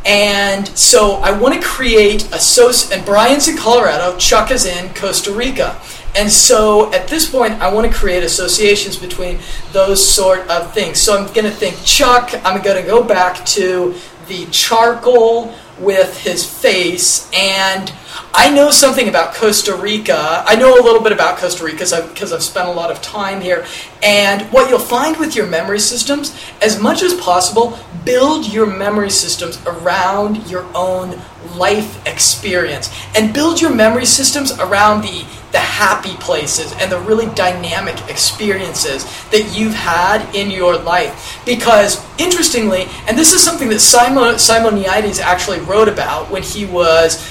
And 0.06 0.66
so 0.68 1.16
I 1.16 1.32
want 1.38 1.54
to 1.54 1.60
create 1.60 2.24
a 2.26 2.38
soci- 2.38 2.96
and 2.96 3.04
Brian's 3.04 3.48
in 3.48 3.56
Colorado, 3.56 4.16
Chuck 4.16 4.50
is 4.50 4.64
in 4.64 4.94
Costa 4.94 5.32
Rica. 5.32 5.78
And 6.16 6.30
so 6.30 6.92
at 6.94 7.08
this 7.08 7.28
point, 7.30 7.54
I 7.54 7.72
want 7.72 7.90
to 7.90 7.96
create 7.96 8.22
associations 8.22 8.96
between 8.96 9.38
those 9.72 10.02
sort 10.06 10.48
of 10.48 10.72
things. 10.72 10.98
So 10.98 11.18
I'm 11.18 11.26
going 11.34 11.44
to 11.44 11.50
think 11.50 11.76
Chuck, 11.84 12.30
I'm 12.44 12.62
going 12.62 12.82
to 12.82 12.88
go 12.88 13.02
back 13.02 13.44
to 13.46 13.94
the 14.28 14.46
charcoal 14.46 15.54
with 15.80 16.18
his 16.18 16.44
face, 16.44 17.30
and 17.32 17.92
I 18.34 18.50
know 18.50 18.70
something 18.70 19.08
about 19.08 19.34
Costa 19.34 19.74
Rica. 19.74 20.44
I 20.46 20.54
know 20.56 20.74
a 20.74 20.82
little 20.82 21.02
bit 21.02 21.12
about 21.12 21.38
Costa 21.38 21.64
Rica 21.64 21.78
because 21.78 21.92
I've, 21.92 22.32
I've 22.32 22.42
spent 22.42 22.68
a 22.68 22.72
lot 22.72 22.90
of 22.90 23.00
time 23.00 23.40
here. 23.40 23.64
And 24.02 24.42
what 24.52 24.68
you'll 24.68 24.78
find 24.78 25.16
with 25.16 25.34
your 25.34 25.46
memory 25.46 25.80
systems, 25.80 26.38
as 26.62 26.80
much 26.80 27.02
as 27.02 27.14
possible, 27.14 27.78
build 28.04 28.52
your 28.52 28.66
memory 28.66 29.10
systems 29.10 29.60
around 29.66 30.48
your 30.48 30.66
own 30.74 31.20
life 31.56 32.06
experience. 32.06 32.90
And 33.16 33.32
build 33.32 33.60
your 33.60 33.74
memory 33.74 34.06
systems 34.06 34.52
around 34.58 35.02
the, 35.02 35.24
the 35.52 35.58
happy 35.58 36.14
places 36.16 36.72
and 36.78 36.90
the 36.90 37.00
really 37.00 37.26
dynamic 37.34 37.96
experiences 38.08 39.04
that 39.30 39.54
you've 39.56 39.74
had 39.74 40.34
in 40.34 40.50
your 40.50 40.76
life. 40.76 41.40
Because, 41.44 42.04
interestingly, 42.18 42.86
and 43.06 43.18
this 43.18 43.32
is 43.32 43.42
something 43.42 43.68
that 43.70 43.80
Simon, 43.80 44.38
Simonides 44.38 45.20
actually 45.20 45.60
wrote 45.60 45.88
about 45.88 46.30
when 46.30 46.42
he 46.42 46.66
was 46.66 47.24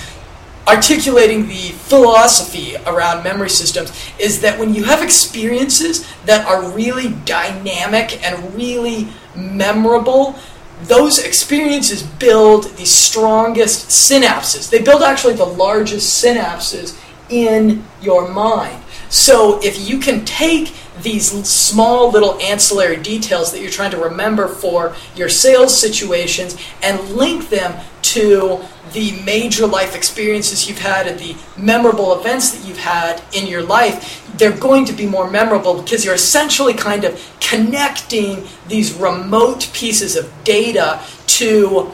articulating 0.68 1.48
the 1.48 1.70
philosophy 1.88 2.76
around 2.86 3.24
memory 3.24 3.50
systems 3.50 3.92
is 4.20 4.42
that 4.42 4.60
when 4.60 4.74
you 4.74 4.84
have 4.84 5.02
experiences 5.02 6.06
that 6.26 6.46
are 6.46 6.70
really 6.72 7.10
dynamic 7.24 8.22
and 8.26 8.54
really 8.54 9.08
memorable, 9.34 10.36
those 10.84 11.20
experiences 11.20 12.04
build 12.04 12.66
the 12.78 12.86
strongest 12.86 13.90
synapses. 13.90 14.70
They 14.70 14.82
build 14.82 15.02
actually 15.02 15.34
the 15.34 15.46
largest 15.46 16.24
synapses 16.24 17.00
in 17.30 17.84
your 18.02 18.30
mind. 18.30 18.84
So 19.10 19.60
if 19.64 19.90
you 19.90 20.00
can 20.00 20.24
take 20.26 20.74
these 21.02 21.30
small 21.48 22.12
little 22.12 22.40
ancillary 22.40 22.98
details 22.98 23.52
that 23.52 23.62
you're 23.62 23.72
trying 23.72 23.92
to 23.92 23.98
remember 23.98 24.48
for 24.48 24.96
your 25.16 25.30
sales 25.30 25.80
situations 25.80 26.58
and 26.82 27.00
link 27.12 27.50
them 27.50 27.80
to 28.02 28.64
the 28.94 29.12
major 29.24 29.68
life 29.68 29.96
experiences 29.96 30.68
you've 30.68 30.80
had 30.80 31.08
and 31.08 31.20
the 31.20 31.36
memorable 31.58 32.18
events 32.20 32.52
that 32.52 32.66
you've 32.68 32.78
had 32.78 33.22
in 33.34 33.48
your 33.48 33.62
life, 33.62 34.24
they're 34.38 34.58
going 34.58 34.86
to 34.86 34.94
be 34.94 35.06
more 35.06 35.30
memorable 35.30 35.82
because 35.82 36.06
you're 36.06 36.16
essentially 36.16 36.74
kind 36.74 37.04
of 37.04 37.38
connecting 37.40 38.48
these 38.68 38.94
remote 38.94 39.70
pieces 39.74 40.16
of 40.16 40.32
data 40.44 41.02
to 41.26 41.92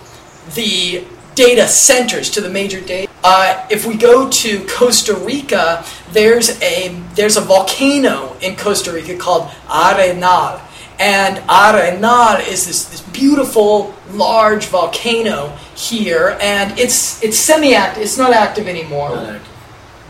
the 0.56 1.04
data 1.36 1.68
centers 1.68 2.30
to 2.30 2.42
the 2.42 2.50
major 2.50 2.80
data. 2.82 3.12
Uh, 3.24 3.66
if 3.72 3.86
we 3.86 3.96
go 3.96 4.30
to 4.30 4.66
Costa 4.68 5.16
Rica, 5.16 5.84
there's 6.14 6.62
a 6.62 6.90
there's 7.16 7.38
a 7.38 7.42
volcano 7.42 8.38
in 8.42 8.56
Costa 8.56 8.92
Rica 8.92 9.18
called 9.18 9.50
Arenal, 9.68 10.62
and 11.00 11.38
Arenal 11.50 12.48
is 12.48 12.66
this, 12.68 12.86
this 12.86 13.02
beautiful 13.02 13.94
large 14.12 14.68
volcano 14.68 15.50
here, 15.76 16.38
and 16.40 16.78
it's 16.80 17.22
it's 17.24 17.38
semi-active. 17.38 18.04
It's 18.04 18.18
not 18.18 18.32
active 18.34 18.68
anymore. 18.68 19.10
Not 19.10 19.30
active. 19.36 19.50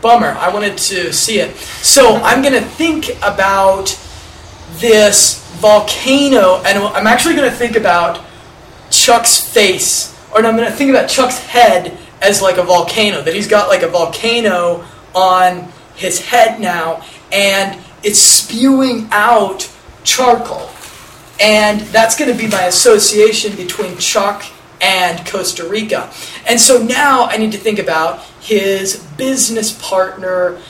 Bummer. 0.02 0.36
I 0.38 0.52
wanted 0.52 0.76
to 0.76 1.12
see 1.12 1.40
it. 1.40 1.56
So 1.56 2.16
I'm 2.16 2.42
going 2.42 2.52
to 2.52 2.60
think 2.60 3.08
about 3.22 3.98
this 4.74 5.40
volcano, 5.60 6.62
and 6.62 6.78
I'm 6.78 7.06
actually 7.06 7.36
going 7.36 7.50
to 7.50 7.56
think 7.56 7.76
about 7.76 8.22
Chuck's 8.90 9.40
face, 9.40 10.14
or 10.34 10.42
no, 10.42 10.50
I'm 10.50 10.56
going 10.56 10.70
to 10.70 10.76
think 10.76 10.90
about 10.90 11.08
Chuck's 11.08 11.38
head 11.38 11.96
as 12.20 12.42
like 12.42 12.58
a 12.58 12.62
volcano. 12.62 13.22
That 13.22 13.34
he's 13.34 13.48
got 13.48 13.68
like 13.68 13.82
a 13.82 13.88
volcano 13.88 14.84
on 15.14 15.72
his 15.96 16.20
head 16.20 16.60
now, 16.60 17.04
and 17.32 17.80
it's 18.02 18.18
spewing 18.18 19.08
out 19.10 19.70
charcoal. 20.04 20.70
And 21.40 21.80
that's 21.80 22.16
going 22.16 22.30
to 22.30 22.38
be 22.38 22.48
my 22.48 22.64
association 22.64 23.56
between 23.56 23.98
Chuck 23.98 24.44
and 24.80 25.26
Costa 25.26 25.66
Rica. 25.68 26.12
And 26.48 26.60
so 26.60 26.82
now 26.82 27.24
I 27.24 27.38
need 27.38 27.52
to 27.52 27.58
think 27.58 27.78
about 27.78 28.22
his 28.40 29.04
business 29.16 29.72
partner, 29.72 30.60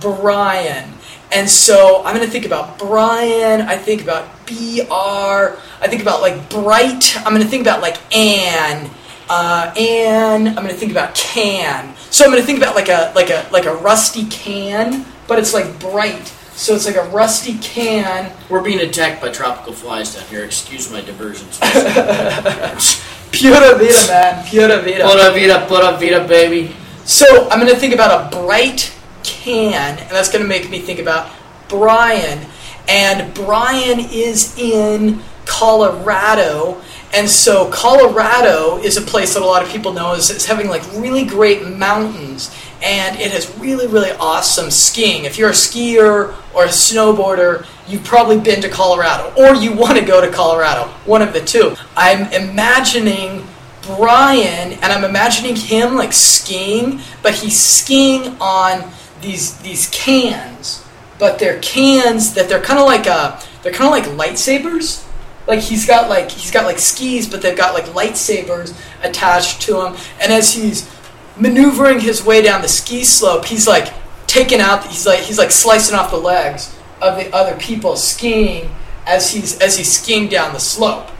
Brian. 0.00 0.92
And 1.32 1.50
so 1.50 2.02
I'm 2.04 2.14
going 2.14 2.24
to 2.26 2.32
think 2.32 2.46
about 2.46 2.78
Brian. 2.78 3.62
I 3.62 3.76
think 3.76 4.02
about 4.02 4.28
BR. 4.46 5.58
I 5.82 5.88
think 5.88 6.00
about 6.00 6.22
like 6.22 6.48
Bright. 6.48 7.16
I'm 7.18 7.32
going 7.32 7.42
to 7.42 7.48
think 7.48 7.62
about 7.62 7.82
like 7.82 7.98
Anne. 8.16 8.90
Uh, 9.28 9.74
Anne. 9.76 10.48
I'm 10.48 10.54
going 10.54 10.68
to 10.68 10.74
think 10.74 10.92
about 10.92 11.14
can. 11.14 11.94
So 12.10 12.24
I'm 12.24 12.30
going 12.30 12.42
to 12.42 12.46
think 12.46 12.58
about 12.58 12.74
like 12.74 12.88
a 12.88 13.12
like 13.14 13.30
a 13.30 13.48
like 13.52 13.66
a 13.66 13.74
rusty 13.74 14.26
can, 14.26 15.04
but 15.26 15.38
it's 15.38 15.52
like 15.52 15.78
bright. 15.80 16.32
So 16.56 16.74
it's 16.74 16.86
like 16.86 16.96
a 16.96 17.04
rusty 17.10 17.58
can 17.58 18.32
We're 18.48 18.62
being 18.62 18.80
attacked 18.80 19.20
by 19.20 19.28
tropical 19.30 19.74
flies 19.74 20.14
down 20.14 20.24
here. 20.28 20.42
Excuse 20.42 20.90
my 20.90 21.02
diversions. 21.02 21.58
Pura 23.30 23.76
vida, 23.76 24.06
man. 24.08 24.46
Pura 24.46 24.80
vida. 24.80 25.04
Pura 25.04 25.32
vida, 25.32 25.66
pura 25.68 25.96
vida, 25.98 26.26
baby. 26.26 26.74
So 27.04 27.48
I'm 27.50 27.60
going 27.60 27.72
to 27.72 27.78
think 27.78 27.92
about 27.92 28.32
a 28.32 28.36
bright 28.36 28.96
can, 29.22 29.98
and 29.98 30.10
that's 30.10 30.32
going 30.32 30.42
to 30.42 30.48
make 30.48 30.70
me 30.70 30.78
think 30.78 30.98
about 30.98 31.30
Brian. 31.68 32.46
And 32.88 33.34
Brian 33.34 34.00
is 34.00 34.56
in 34.58 35.20
Colorado. 35.44 36.80
And 37.14 37.28
so 37.28 37.70
Colorado 37.70 38.78
is 38.78 38.96
a 38.96 39.00
place 39.00 39.34
that 39.34 39.42
a 39.42 39.46
lot 39.46 39.62
of 39.62 39.68
people 39.68 39.92
know 39.92 40.14
as, 40.14 40.30
as 40.30 40.44
having 40.44 40.68
like 40.68 40.82
really 40.94 41.24
great 41.24 41.66
mountains. 41.66 42.54
And 42.82 43.18
it 43.18 43.32
has 43.32 43.56
really, 43.58 43.86
really 43.86 44.10
awesome 44.12 44.70
skiing. 44.70 45.24
If 45.24 45.38
you're 45.38 45.48
a 45.48 45.52
skier 45.52 46.34
or 46.54 46.64
a 46.64 46.68
snowboarder, 46.68 47.66
you've 47.88 48.04
probably 48.04 48.38
been 48.38 48.60
to 48.62 48.68
Colorado. 48.68 49.32
Or 49.36 49.54
you 49.54 49.72
want 49.72 49.98
to 49.98 50.04
go 50.04 50.20
to 50.20 50.30
Colorado. 50.30 50.88
One 51.06 51.22
of 51.22 51.32
the 51.32 51.40
two. 51.40 51.74
I'm 51.96 52.30
imagining 52.32 53.46
Brian, 53.86 54.72
and 54.72 54.84
I'm 54.84 55.04
imagining 55.04 55.54
him 55.54 55.94
like 55.94 56.12
skiing, 56.12 57.00
but 57.22 57.34
he's 57.34 57.58
skiing 57.58 58.36
on 58.40 58.90
these 59.20 59.56
these 59.58 59.88
cans, 59.90 60.84
but 61.18 61.38
they're 61.38 61.60
cans 61.60 62.34
that 62.34 62.48
they're 62.48 62.60
kind 62.60 62.78
of 62.78 62.86
like 62.86 63.06
uh 63.06 63.40
they're 63.62 63.72
kind 63.72 63.86
of 63.86 64.18
like 64.18 64.30
lightsabers. 64.30 65.05
Like 65.46 65.60
he's 65.60 65.86
got 65.86 66.08
like 66.08 66.30
he's 66.30 66.50
got 66.50 66.64
like 66.64 66.78
skis, 66.78 67.28
but 67.28 67.42
they've 67.42 67.56
got 67.56 67.74
like 67.74 67.86
lightsabers 67.86 68.76
attached 69.02 69.62
to 69.62 69.80
him, 69.80 69.96
and 70.20 70.32
as 70.32 70.54
he's 70.54 70.90
maneuvering 71.36 72.00
his 72.00 72.24
way 72.24 72.42
down 72.42 72.62
the 72.62 72.68
ski 72.68 73.04
slope, 73.04 73.44
he's 73.44 73.66
like 73.66 73.92
taking 74.26 74.60
out 74.60 74.84
he's 74.86 75.06
like 75.06 75.20
he's 75.20 75.38
like 75.38 75.50
slicing 75.50 75.96
off 75.96 76.10
the 76.10 76.16
legs 76.16 76.76
of 77.00 77.16
the 77.16 77.32
other 77.34 77.56
people 77.58 77.96
skiing 77.96 78.70
as 79.06 79.30
he's 79.30 79.58
as 79.60 79.76
he's 79.76 79.90
skiing 79.90 80.28
down 80.28 80.52
the 80.52 80.58
slope. 80.58 81.10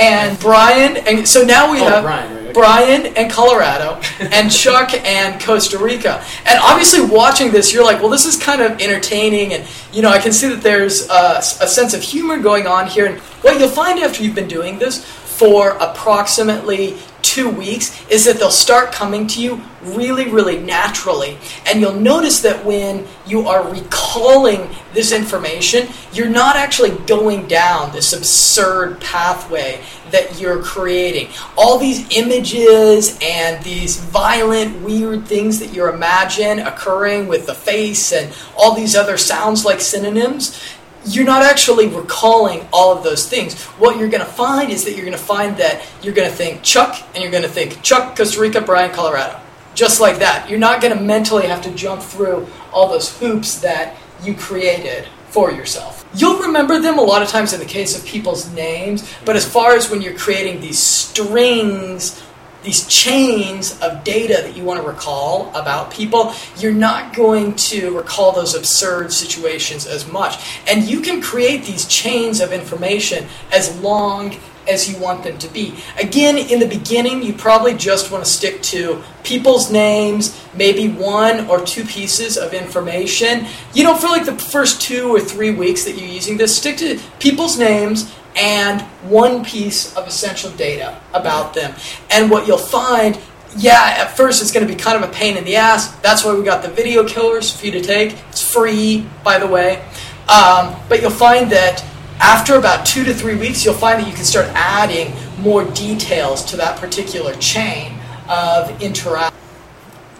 And 0.00 0.38
Brian, 0.40 0.96
and 0.96 1.28
so 1.28 1.42
now 1.42 1.70
we 1.70 1.80
Oh, 1.80 1.84
have 1.84 2.04
Brian, 2.04 2.32
right, 2.34 2.42
okay. 2.44 2.52
Brian 2.52 3.06
and 3.16 3.30
Colorado, 3.30 4.00
and 4.18 4.50
Chuck 4.62 4.94
and 4.94 5.40
Costa 5.40 5.76
Rica. 5.78 6.24
And 6.46 6.58
obviously, 6.62 7.02
watching 7.04 7.52
this, 7.52 7.72
you're 7.72 7.84
like, 7.84 8.00
well, 8.00 8.08
this 8.08 8.24
is 8.24 8.36
kind 8.42 8.62
of 8.62 8.80
entertaining, 8.80 9.52
and 9.52 9.64
you 9.92 10.00
know, 10.00 10.08
I 10.08 10.18
can 10.18 10.32
see 10.32 10.48
that 10.48 10.62
there's 10.62 11.06
a, 11.10 11.38
a 11.38 11.42
sense 11.68 11.92
of 11.92 12.02
humor 12.02 12.38
going 12.38 12.66
on 12.66 12.86
here. 12.86 13.06
And 13.06 13.18
what 13.42 13.58
you'll 13.58 13.68
find 13.68 13.98
after 14.00 14.22
you've 14.24 14.34
been 14.34 14.48
doing 14.48 14.78
this 14.78 15.04
for 15.40 15.70
approximately 15.80 16.98
two 17.22 17.48
weeks 17.48 17.98
is 18.10 18.26
that 18.26 18.36
they'll 18.36 18.50
start 18.50 18.92
coming 18.92 19.26
to 19.26 19.40
you 19.40 19.58
really, 19.82 20.28
really 20.28 20.58
naturally. 20.58 21.38
And 21.66 21.80
you'll 21.80 21.94
notice 21.94 22.40
that 22.40 22.62
when 22.62 23.06
you 23.26 23.48
are 23.48 23.66
recalling 23.72 24.68
this 24.92 25.12
information, 25.12 25.88
you're 26.12 26.28
not 26.28 26.56
actually 26.56 26.90
going 27.06 27.48
down 27.48 27.90
this 27.92 28.12
absurd 28.12 29.00
pathway 29.00 29.80
that 30.10 30.38
you're 30.38 30.62
creating. 30.62 31.28
All 31.56 31.78
these 31.78 32.06
images 32.14 33.18
and 33.22 33.64
these 33.64 33.96
violent, 33.96 34.82
weird 34.82 35.24
things 35.26 35.58
that 35.60 35.72
you 35.72 35.88
imagine 35.88 36.58
occurring 36.58 37.28
with 37.28 37.46
the 37.46 37.54
face 37.54 38.12
and 38.12 38.30
all 38.58 38.74
these 38.74 38.94
other 38.94 39.16
sounds 39.16 39.64
like 39.64 39.80
synonyms, 39.80 40.60
you're 41.04 41.24
not 41.24 41.42
actually 41.42 41.88
recalling 41.88 42.66
all 42.72 42.96
of 42.96 43.02
those 43.02 43.28
things. 43.28 43.54
What 43.78 43.98
you're 43.98 44.08
going 44.08 44.24
to 44.24 44.30
find 44.30 44.70
is 44.70 44.84
that 44.84 44.92
you're 44.92 45.04
going 45.04 45.16
to 45.16 45.22
find 45.22 45.56
that 45.56 45.86
you're 46.02 46.14
going 46.14 46.28
to 46.28 46.34
think 46.34 46.62
Chuck 46.62 47.02
and 47.14 47.22
you're 47.22 47.32
going 47.32 47.42
to 47.42 47.48
think 47.48 47.82
Chuck, 47.82 48.16
Costa 48.16 48.40
Rica, 48.40 48.60
Brian, 48.60 48.92
Colorado. 48.92 49.40
Just 49.74 50.00
like 50.00 50.18
that. 50.18 50.50
You're 50.50 50.58
not 50.58 50.80
going 50.80 50.96
to 50.96 51.02
mentally 51.02 51.46
have 51.46 51.62
to 51.62 51.70
jump 51.72 52.02
through 52.02 52.46
all 52.72 52.88
those 52.88 53.16
hoops 53.18 53.60
that 53.60 53.96
you 54.22 54.34
created 54.34 55.06
for 55.28 55.50
yourself. 55.50 56.04
You'll 56.14 56.40
remember 56.40 56.80
them 56.80 56.98
a 56.98 57.02
lot 57.02 57.22
of 57.22 57.28
times 57.28 57.52
in 57.52 57.60
the 57.60 57.66
case 57.66 57.96
of 57.96 58.04
people's 58.04 58.52
names, 58.52 59.08
but 59.24 59.36
as 59.36 59.48
far 59.48 59.76
as 59.76 59.88
when 59.88 60.02
you're 60.02 60.18
creating 60.18 60.60
these 60.60 60.78
strings 60.78 62.20
these 62.62 62.86
chains 62.86 63.78
of 63.80 64.04
data 64.04 64.42
that 64.42 64.56
you 64.56 64.64
want 64.64 64.80
to 64.80 64.86
recall 64.86 65.50
about 65.54 65.90
people, 65.90 66.34
you're 66.58 66.72
not 66.72 67.14
going 67.14 67.54
to 67.56 67.96
recall 67.96 68.32
those 68.32 68.54
absurd 68.54 69.12
situations 69.12 69.86
as 69.86 70.10
much. 70.10 70.44
And 70.68 70.84
you 70.84 71.00
can 71.00 71.22
create 71.22 71.64
these 71.64 71.86
chains 71.86 72.40
of 72.40 72.52
information 72.52 73.26
as 73.52 73.78
long 73.80 74.36
as 74.68 74.88
you 74.90 74.98
want 75.00 75.24
them 75.24 75.38
to 75.38 75.48
be. 75.48 75.74
Again, 75.98 76.38
in 76.38 76.60
the 76.60 76.66
beginning, 76.66 77.22
you 77.22 77.32
probably 77.32 77.74
just 77.74 78.10
want 78.10 78.24
to 78.24 78.30
stick 78.30 78.62
to 78.62 79.02
people's 79.24 79.70
names, 79.70 80.38
maybe 80.54 80.88
one 80.88 81.48
or 81.48 81.64
two 81.64 81.84
pieces 81.84 82.36
of 82.36 82.52
information. 82.52 83.46
You 83.74 83.84
know, 83.84 83.96
for 83.96 84.08
like 84.08 84.26
the 84.26 84.36
first 84.36 84.80
two 84.80 85.14
or 85.14 85.20
three 85.20 85.50
weeks 85.50 85.84
that 85.84 85.96
you're 85.96 86.08
using 86.08 86.36
this, 86.36 86.56
stick 86.56 86.76
to 86.78 87.00
people's 87.18 87.58
names 87.58 88.14
and 88.36 88.82
one 89.10 89.44
piece 89.44 89.96
of 89.96 90.06
essential 90.06 90.50
data 90.52 91.00
about 91.12 91.54
them. 91.54 91.74
And 92.10 92.30
what 92.30 92.46
you'll 92.46 92.58
find, 92.58 93.18
yeah, 93.56 93.96
at 93.98 94.16
first 94.16 94.40
it's 94.42 94.52
going 94.52 94.66
to 94.66 94.72
be 94.72 94.78
kind 94.78 95.02
of 95.02 95.08
a 95.08 95.12
pain 95.12 95.36
in 95.36 95.44
the 95.44 95.56
ass. 95.56 95.94
That's 95.96 96.24
why 96.24 96.34
we 96.34 96.44
got 96.44 96.62
the 96.62 96.70
video 96.70 97.06
killers 97.06 97.54
for 97.54 97.66
you 97.66 97.72
to 97.72 97.80
take. 97.80 98.16
It's 98.28 98.42
free, 98.42 99.06
by 99.24 99.38
the 99.38 99.46
way. 99.46 99.84
Um, 100.28 100.76
but 100.88 101.00
you'll 101.00 101.10
find 101.10 101.50
that 101.50 101.84
after 102.20 102.56
about 102.56 102.86
two 102.86 103.02
to 103.04 103.14
three 103.14 103.36
weeks, 103.36 103.64
you'll 103.64 103.74
find 103.74 104.00
that 104.00 104.06
you 104.06 104.14
can 104.14 104.24
start 104.24 104.46
adding 104.54 105.12
more 105.40 105.64
details 105.72 106.44
to 106.46 106.56
that 106.58 106.78
particular 106.78 107.34
chain 107.34 107.98
of 108.28 108.80
interaction. 108.82 109.36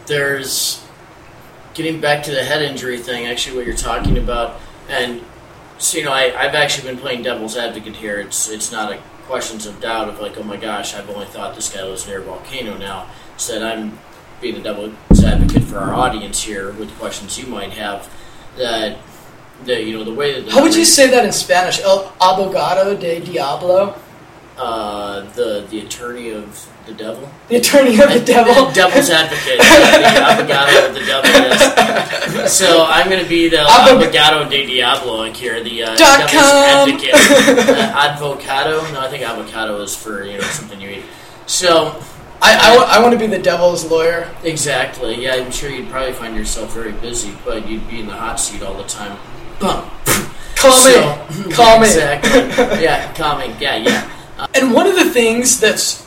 There's 0.07 0.85
getting 1.75 2.01
back 2.01 2.25
to 2.25 2.33
the 2.33 2.43
head 2.43 2.63
injury 2.63 2.99
thing, 2.99 3.27
actually, 3.27 3.57
what 3.57 3.67
you're 3.67 3.77
talking 3.77 4.19
about, 4.19 4.61
and 4.89 5.23
so 5.81 5.99
you 5.99 6.05
know, 6.05 6.13
I, 6.13 6.25
I've 6.39 6.55
actually 6.55 6.89
been 6.89 6.99
playing 6.99 7.23
devil's 7.23 7.57
advocate 7.57 7.97
here. 7.97 8.21
It's 8.21 8.49
it's 8.51 8.71
not 8.71 8.93
a 8.93 8.99
questions 9.27 9.65
of 9.65 9.81
doubt 9.81 10.09
of 10.09 10.21
like, 10.21 10.37
oh 10.37 10.43
my 10.43 10.57
gosh, 10.57 10.95
I've 10.95 11.09
only 11.09 11.27
thought 11.27 11.55
this 11.55 11.73
guy 11.73 11.85
was 11.85 12.07
near 12.07 12.21
a 12.21 12.25
volcano 12.25 12.77
now. 12.77 13.09
Instead, 13.35 13.63
I'm 13.63 13.99
being 14.41 14.57
a 14.57 14.63
devil's 14.63 15.25
advocate 15.25 15.63
for 15.65 15.79
our 15.79 15.95
audience 15.95 16.43
here 16.43 16.73
with 16.73 16.91
questions 16.99 17.39
you 17.39 17.47
might 17.47 17.71
have. 17.71 18.13
That 18.57 18.99
the 19.65 19.83
you 19.83 19.97
know 19.97 20.05
the 20.05 20.13
way 20.13 20.35
that 20.35 20.47
the 20.47 20.53
how 20.53 20.63
would 20.63 20.75
you 20.75 20.85
say 20.85 21.09
that 21.11 21.25
in 21.25 21.33
Spanish? 21.33 21.81
El 21.81 22.13
abogado 22.21 22.99
de 23.01 23.21
diablo. 23.21 23.99
Uh, 24.59 25.21
the 25.33 25.67
the 25.71 25.81
attorney 25.81 26.31
of 26.31 26.69
the 26.91 27.05
devil. 27.05 27.29
The 27.49 27.57
attorney 27.57 28.01
of 28.01 28.09
the 28.13 28.21
devil. 28.25 28.71
Devil's 28.73 29.11
advocate. 29.11 29.59
the 29.59 30.21
abogado 30.27 30.89
of 30.89 30.95
the 30.95 31.05
devil. 31.07 32.47
So 32.49 32.85
I'm 32.89 33.09
going 33.09 33.23
to 33.23 33.29
be 33.29 33.49
the 33.49 33.59
Abog- 33.59 34.01
abogado 34.01 34.49
de 34.49 34.67
diablo 34.67 35.31
here, 35.33 35.63
the 35.63 35.83
uh, 35.83 35.97
devil's 35.97 36.31
com. 36.31 36.89
advocate. 36.89 37.15
uh, 37.15 38.17
advocado. 38.17 38.93
No, 38.93 39.01
I 39.01 39.09
think 39.09 39.23
avocado 39.23 39.81
is 39.83 39.95
for 39.95 40.25
you 40.25 40.35
know 40.39 40.45
something 40.45 40.81
you 40.81 40.91
eat. 40.91 41.05
So. 41.47 42.01
I, 42.43 42.57
I, 42.57 42.71
w- 42.75 42.89
I 42.89 43.03
want 43.03 43.13
to 43.13 43.19
be 43.19 43.27
the 43.27 43.39
devil's 43.43 43.85
lawyer. 43.91 44.27
Exactly. 44.45 45.23
Yeah, 45.25 45.35
I'm 45.35 45.51
sure 45.51 45.69
you'd 45.69 45.91
probably 45.91 46.15
find 46.15 46.35
yourself 46.35 46.73
very 46.73 46.93
busy, 46.93 47.37
but 47.45 47.69
you'd 47.69 47.87
be 47.87 48.01
in 48.01 48.07
the 48.07 48.15
hot 48.15 48.41
seat 48.41 48.63
all 48.63 48.73
the 48.73 48.85
time. 48.85 49.19
Call 49.59 50.73
so, 50.73 50.89
me. 50.89 51.53
Call 51.53 51.79
me. 51.81 51.87
Exactly. 51.87 52.83
yeah, 52.83 53.13
call 53.13 53.37
me. 53.39 53.55
Yeah, 53.61 53.77
yeah. 53.77 54.49
And 54.55 54.73
one 54.73 54.87
of 54.87 54.95
the 54.95 55.11
things 55.11 55.61
that's 55.61 56.07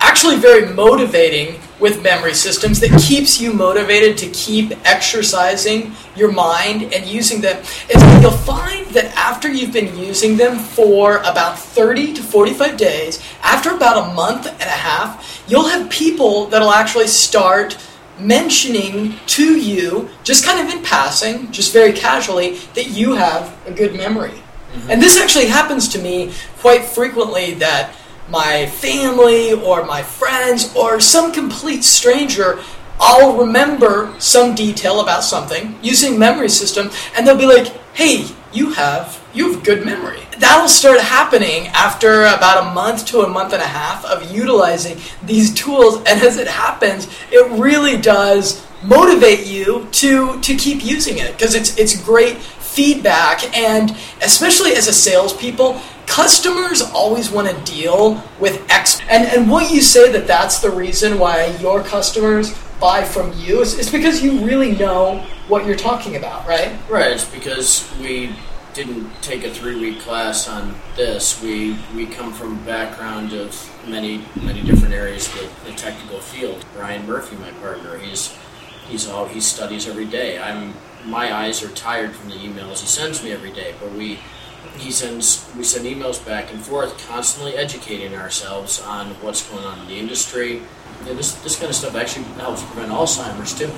actually 0.00 0.36
very 0.36 0.72
motivating 0.72 1.60
with 1.78 2.02
memory 2.02 2.34
systems 2.34 2.80
that 2.80 2.90
keeps 3.00 3.40
you 3.40 3.52
motivated 3.52 4.18
to 4.18 4.28
keep 4.30 4.72
exercising 4.84 5.92
your 6.16 6.30
mind 6.30 6.92
and 6.92 7.06
using 7.06 7.40
them 7.40 7.58
is 7.62 7.94
that 7.94 8.22
you'll 8.22 8.30
find 8.30 8.86
that 8.88 9.06
after 9.16 9.48
you've 9.48 9.72
been 9.72 9.96
using 9.96 10.36
them 10.36 10.58
for 10.58 11.18
about 11.18 11.58
30 11.58 12.14
to 12.14 12.22
45 12.22 12.76
days, 12.76 13.22
after 13.42 13.74
about 13.74 14.10
a 14.10 14.14
month 14.14 14.46
and 14.46 14.60
a 14.62 14.64
half, 14.64 15.44
you'll 15.48 15.68
have 15.68 15.90
people 15.90 16.46
that'll 16.46 16.72
actually 16.72 17.06
start 17.06 17.78
mentioning 18.18 19.14
to 19.26 19.58
you, 19.58 20.10
just 20.24 20.44
kind 20.44 20.66
of 20.66 20.74
in 20.74 20.82
passing, 20.82 21.50
just 21.50 21.72
very 21.72 21.92
casually, 21.92 22.56
that 22.74 22.88
you 22.88 23.14
have 23.14 23.56
a 23.66 23.70
good 23.70 23.94
memory. 23.94 24.30
Mm-hmm. 24.30 24.90
And 24.90 25.02
this 25.02 25.18
actually 25.18 25.46
happens 25.46 25.88
to 25.88 25.98
me 25.98 26.32
quite 26.58 26.84
frequently 26.84 27.54
that 27.54 27.94
my 28.30 28.66
family 28.66 29.52
or 29.52 29.84
my 29.84 30.02
friends 30.02 30.74
or 30.74 31.00
some 31.00 31.32
complete 31.32 31.84
stranger 31.84 32.60
I'll 33.00 33.34
remember 33.34 34.14
some 34.18 34.54
detail 34.54 35.00
about 35.00 35.24
something 35.24 35.78
using 35.82 36.18
memory 36.18 36.50
system 36.50 36.90
and 37.16 37.26
they'll 37.26 37.36
be 37.36 37.46
like, 37.46 37.68
"Hey, 37.94 38.26
you 38.52 38.72
have 38.72 39.18
you 39.32 39.52
have 39.52 39.62
good 39.64 39.86
memory." 39.86 40.20
That'll 40.38 40.68
start 40.68 41.00
happening 41.00 41.68
after 41.68 42.26
about 42.26 42.66
a 42.66 42.70
month 42.74 43.06
to 43.06 43.22
a 43.22 43.28
month 43.28 43.54
and 43.54 43.62
a 43.62 43.66
half 43.66 44.04
of 44.04 44.30
utilizing 44.30 45.00
these 45.24 45.52
tools 45.54 45.96
and 46.06 46.20
as 46.20 46.36
it 46.36 46.46
happens, 46.46 47.08
it 47.30 47.50
really 47.52 47.96
does 47.96 48.60
motivate 48.82 49.46
you 49.46 49.86
to 49.92 50.38
to 50.40 50.54
keep 50.54 50.84
using 50.84 51.18
it 51.18 51.32
because 51.32 51.54
it's 51.54 51.76
it's 51.78 51.96
great 52.02 52.36
feedback 52.70 53.56
and 53.56 53.96
especially 54.22 54.72
as 54.72 54.86
a 54.88 54.92
salespeople 54.92 55.80
customers 56.06 56.82
always 56.82 57.30
want 57.30 57.48
to 57.48 57.72
deal 57.72 58.22
with 58.40 58.68
X. 58.70 59.00
And, 59.08 59.26
and 59.26 59.50
what 59.50 59.72
you 59.72 59.80
say 59.80 60.10
that 60.12 60.26
that's 60.26 60.58
the 60.58 60.70
reason 60.70 61.18
why 61.18 61.46
your 61.60 61.82
customers 61.82 62.56
buy 62.80 63.04
from 63.04 63.32
you 63.38 63.60
is, 63.60 63.78
is 63.78 63.90
because 63.90 64.22
you 64.22 64.44
really 64.44 64.72
know 64.72 65.24
what 65.48 65.66
you're 65.66 65.76
talking 65.76 66.16
about, 66.16 66.46
right? 66.48 66.72
Right. 66.88 67.12
It's 67.12 67.24
because 67.24 67.88
we 68.00 68.34
didn't 68.74 69.10
take 69.22 69.44
a 69.44 69.50
three 69.50 69.78
week 69.78 70.00
class 70.00 70.48
on 70.48 70.74
this. 70.96 71.42
We 71.42 71.76
we 71.94 72.06
come 72.06 72.32
from 72.32 72.62
background 72.64 73.32
of 73.32 73.54
many 73.86 74.24
many 74.40 74.62
different 74.62 74.94
areas 74.94 75.28
of 75.34 75.64
the 75.64 75.72
technical 75.72 76.20
field. 76.20 76.64
Brian 76.74 77.06
Murphy, 77.06 77.36
my 77.36 77.50
partner, 77.52 77.98
he's 77.98 78.36
he's 78.90 79.08
all 79.08 79.26
he 79.26 79.40
studies 79.40 79.88
every 79.88 80.06
day. 80.06 80.38
I'm 80.38 80.74
my 81.04 81.32
eyes 81.32 81.62
are 81.62 81.70
tired 81.70 82.12
from 82.14 82.28
the 82.28 82.36
emails 82.36 82.80
he 82.80 82.86
sends 82.86 83.22
me 83.24 83.32
every 83.32 83.52
day. 83.52 83.74
But 83.80 83.92
we 83.92 84.18
he 84.76 84.90
sends 84.90 85.50
we 85.56 85.64
send 85.64 85.86
emails 85.86 86.24
back 86.24 86.52
and 86.52 86.60
forth, 86.60 87.06
constantly 87.08 87.56
educating 87.56 88.14
ourselves 88.14 88.82
on 88.82 89.10
what's 89.22 89.48
going 89.48 89.64
on 89.64 89.78
in 89.80 89.86
the 89.88 89.98
industry. 89.98 90.62
And 91.06 91.18
this 91.18 91.34
this 91.42 91.56
kind 91.56 91.70
of 91.70 91.76
stuff 91.76 91.94
actually 91.94 92.24
helps 92.36 92.62
prevent 92.62 92.92
Alzheimer's 92.92 93.58
too, 93.58 93.70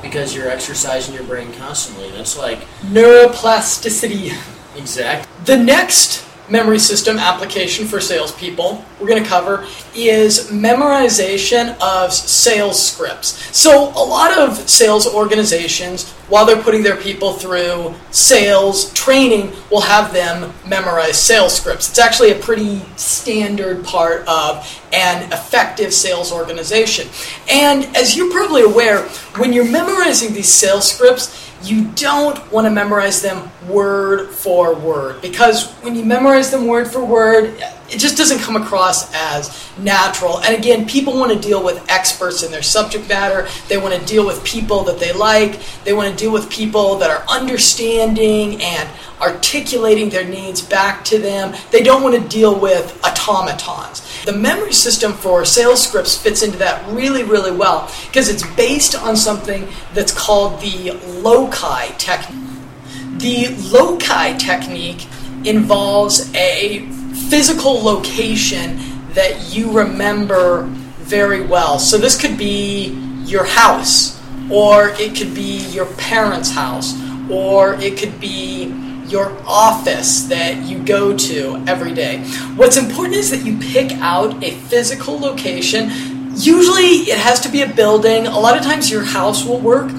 because 0.00 0.34
you're 0.34 0.48
exercising 0.48 1.14
your 1.14 1.24
brain 1.24 1.52
constantly. 1.54 2.10
That's 2.10 2.38
like 2.38 2.60
neuroplasticity. 2.82 4.32
Exactly. 4.76 5.44
The 5.44 5.62
next 5.62 6.24
memory 6.48 6.78
system 6.78 7.18
application 7.18 7.86
for 7.86 8.00
salespeople 8.00 8.84
we're 9.02 9.08
going 9.08 9.22
to 9.22 9.28
cover 9.28 9.66
is 9.96 10.50
memorization 10.50 11.76
of 11.80 12.12
sales 12.12 12.80
scripts. 12.80 13.56
So, 13.56 13.88
a 13.88 14.04
lot 14.04 14.38
of 14.38 14.68
sales 14.70 15.12
organizations, 15.12 16.08
while 16.28 16.46
they're 16.46 16.62
putting 16.62 16.84
their 16.84 16.96
people 16.96 17.32
through 17.32 17.94
sales 18.12 18.92
training, 18.92 19.52
will 19.70 19.80
have 19.80 20.12
them 20.12 20.52
memorize 20.64 21.20
sales 21.20 21.52
scripts. 21.54 21.90
It's 21.90 21.98
actually 21.98 22.30
a 22.30 22.38
pretty 22.38 22.80
standard 22.96 23.84
part 23.84 24.26
of 24.28 24.80
an 24.92 25.32
effective 25.32 25.92
sales 25.92 26.30
organization. 26.30 27.08
And 27.50 27.84
as 27.96 28.16
you're 28.16 28.30
probably 28.30 28.62
aware, 28.62 29.02
when 29.36 29.52
you're 29.52 29.68
memorizing 29.68 30.32
these 30.32 30.52
sales 30.52 30.90
scripts, 30.90 31.51
you 31.64 31.84
don't 31.92 32.52
want 32.52 32.66
to 32.66 32.70
memorize 32.70 33.22
them 33.22 33.50
word 33.68 34.30
for 34.30 34.74
word. 34.74 35.20
Because 35.22 35.70
when 35.82 35.94
you 35.94 36.04
memorize 36.04 36.50
them 36.50 36.66
word 36.66 36.88
for 36.88 37.04
word, 37.04 37.62
it 37.92 37.98
just 37.98 38.16
doesn't 38.16 38.38
come 38.38 38.56
across 38.56 39.12
as 39.14 39.70
natural. 39.78 40.40
And 40.40 40.56
again, 40.56 40.86
people 40.86 41.12
want 41.12 41.30
to 41.30 41.38
deal 41.38 41.62
with 41.62 41.84
experts 41.90 42.42
in 42.42 42.50
their 42.50 42.62
subject 42.62 43.06
matter. 43.06 43.46
They 43.68 43.76
want 43.76 43.94
to 43.94 44.04
deal 44.06 44.24
with 44.26 44.42
people 44.44 44.82
that 44.84 44.98
they 44.98 45.12
like. 45.12 45.60
They 45.84 45.92
want 45.92 46.10
to 46.10 46.16
deal 46.16 46.32
with 46.32 46.48
people 46.48 46.96
that 46.96 47.10
are 47.10 47.22
understanding 47.28 48.62
and 48.62 48.88
articulating 49.20 50.08
their 50.08 50.24
needs 50.24 50.62
back 50.62 51.04
to 51.04 51.18
them. 51.18 51.54
They 51.70 51.82
don't 51.82 52.02
want 52.02 52.14
to 52.20 52.28
deal 52.28 52.58
with 52.58 52.98
automatons. 53.04 54.24
The 54.24 54.32
memory 54.32 54.72
system 54.72 55.12
for 55.12 55.44
sales 55.44 55.86
scripts 55.86 56.16
fits 56.16 56.42
into 56.42 56.56
that 56.58 56.88
really, 56.92 57.24
really 57.24 57.52
well 57.54 57.90
because 58.06 58.30
it's 58.30 58.46
based 58.56 58.94
on 58.94 59.16
something 59.16 59.68
that's 59.92 60.12
called 60.12 60.60
the 60.62 60.92
loci 61.20 61.88
technique. 61.98 62.38
The 63.18 63.48
loci 63.70 64.38
technique 64.38 65.06
involves 65.44 66.32
a 66.34 66.88
physical 67.32 67.82
location 67.82 68.78
that 69.14 69.54
you 69.54 69.72
remember 69.72 70.64
very 70.98 71.40
well. 71.40 71.78
So 71.78 71.96
this 71.96 72.20
could 72.20 72.36
be 72.36 72.88
your 73.24 73.46
house, 73.46 74.20
or 74.50 74.90
it 75.00 75.16
could 75.16 75.34
be 75.34 75.66
your 75.68 75.86
parents' 75.94 76.50
house, 76.50 76.92
or 77.30 77.72
it 77.76 77.96
could 77.96 78.20
be 78.20 78.64
your 79.08 79.34
office 79.46 80.24
that 80.24 80.62
you 80.66 80.78
go 80.84 81.16
to 81.16 81.64
every 81.66 81.94
day. 81.94 82.22
What's 82.54 82.76
important 82.76 83.14
is 83.14 83.30
that 83.30 83.46
you 83.46 83.58
pick 83.58 83.92
out 83.92 84.44
a 84.44 84.50
physical 84.50 85.18
location. 85.18 85.90
Usually 86.36 87.08
it 87.08 87.18
has 87.18 87.40
to 87.40 87.48
be 87.48 87.62
a 87.62 87.66
building. 87.66 88.26
A 88.26 88.38
lot 88.38 88.58
of 88.58 88.62
times 88.62 88.90
your 88.90 89.04
house 89.04 89.42
will 89.42 89.58
work. 89.58 89.90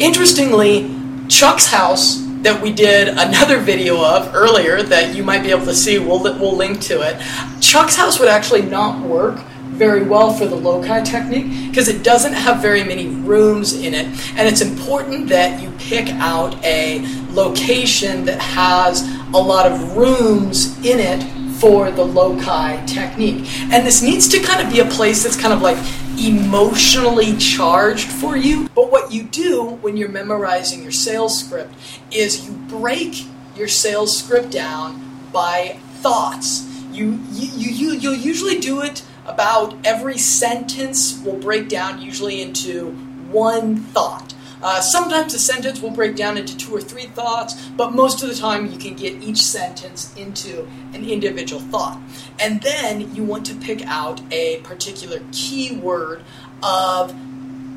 Interestingly, 0.00 0.90
Chuck's 1.28 1.66
house 1.66 2.27
that 2.42 2.60
we 2.62 2.72
did 2.72 3.08
another 3.08 3.58
video 3.58 4.02
of 4.02 4.34
earlier 4.34 4.82
that 4.82 5.14
you 5.14 5.22
might 5.22 5.42
be 5.42 5.50
able 5.50 5.66
to 5.66 5.74
see, 5.74 5.98
we'll, 5.98 6.22
we'll 6.22 6.56
link 6.56 6.80
to 6.82 7.00
it. 7.02 7.20
Chuck's 7.60 7.96
house 7.96 8.18
would 8.18 8.28
actually 8.28 8.62
not 8.62 9.02
work 9.04 9.40
very 9.78 10.02
well 10.02 10.32
for 10.32 10.46
the 10.46 10.56
loci 10.56 11.02
technique 11.04 11.68
because 11.68 11.88
it 11.88 12.02
doesn't 12.02 12.32
have 12.32 12.60
very 12.60 12.82
many 12.82 13.06
rooms 13.06 13.72
in 13.74 13.94
it. 13.94 14.06
And 14.36 14.48
it's 14.48 14.60
important 14.60 15.28
that 15.28 15.62
you 15.62 15.70
pick 15.78 16.08
out 16.14 16.54
a 16.64 17.00
location 17.30 18.24
that 18.24 18.40
has 18.40 19.02
a 19.34 19.38
lot 19.38 19.70
of 19.70 19.96
rooms 19.96 20.76
in 20.84 20.98
it 20.98 21.22
for 21.58 21.90
the 21.90 22.04
loci 22.04 22.84
technique. 22.86 23.48
And 23.72 23.86
this 23.86 24.02
needs 24.02 24.28
to 24.28 24.40
kind 24.40 24.64
of 24.64 24.72
be 24.72 24.80
a 24.80 24.86
place 24.86 25.22
that's 25.22 25.36
kind 25.36 25.52
of 25.52 25.62
like 25.62 25.78
emotionally 26.26 27.36
charged 27.36 28.08
for 28.08 28.36
you. 28.36 28.68
But 28.74 28.90
what 28.90 29.12
you 29.12 29.22
do 29.24 29.78
when 29.80 29.96
you're 29.96 30.08
memorizing 30.08 30.82
your 30.82 30.92
sales 30.92 31.38
script 31.38 31.74
is 32.10 32.46
you 32.46 32.52
break 32.52 33.26
your 33.54 33.68
sales 33.68 34.16
script 34.16 34.50
down 34.50 35.28
by 35.32 35.78
thoughts. 36.00 36.66
You, 36.92 37.20
you, 37.32 37.70
you, 37.70 37.90
you'll 37.92 38.14
usually 38.14 38.58
do 38.58 38.80
it 38.80 39.04
about 39.26 39.74
every 39.84 40.18
sentence 40.18 41.22
will 41.22 41.36
break 41.36 41.68
down 41.68 42.00
usually 42.00 42.40
into 42.40 42.90
one 43.30 43.76
thought. 43.76 44.34
Uh, 44.62 44.80
sometimes 44.80 45.34
a 45.34 45.38
sentence 45.38 45.80
will 45.80 45.90
break 45.90 46.16
down 46.16 46.36
into 46.36 46.56
two 46.56 46.74
or 46.74 46.80
three 46.80 47.06
thoughts, 47.06 47.68
but 47.76 47.92
most 47.92 48.22
of 48.22 48.28
the 48.28 48.34
time 48.34 48.70
you 48.70 48.78
can 48.78 48.94
get 48.94 49.22
each 49.22 49.40
sentence 49.40 50.14
into 50.16 50.66
an 50.94 51.08
individual 51.08 51.60
thought. 51.62 52.00
And 52.40 52.60
then 52.62 53.14
you 53.14 53.24
want 53.24 53.46
to 53.46 53.54
pick 53.54 53.86
out 53.86 54.20
a 54.32 54.60
particular 54.60 55.20
keyword 55.32 56.22
of 56.62 57.14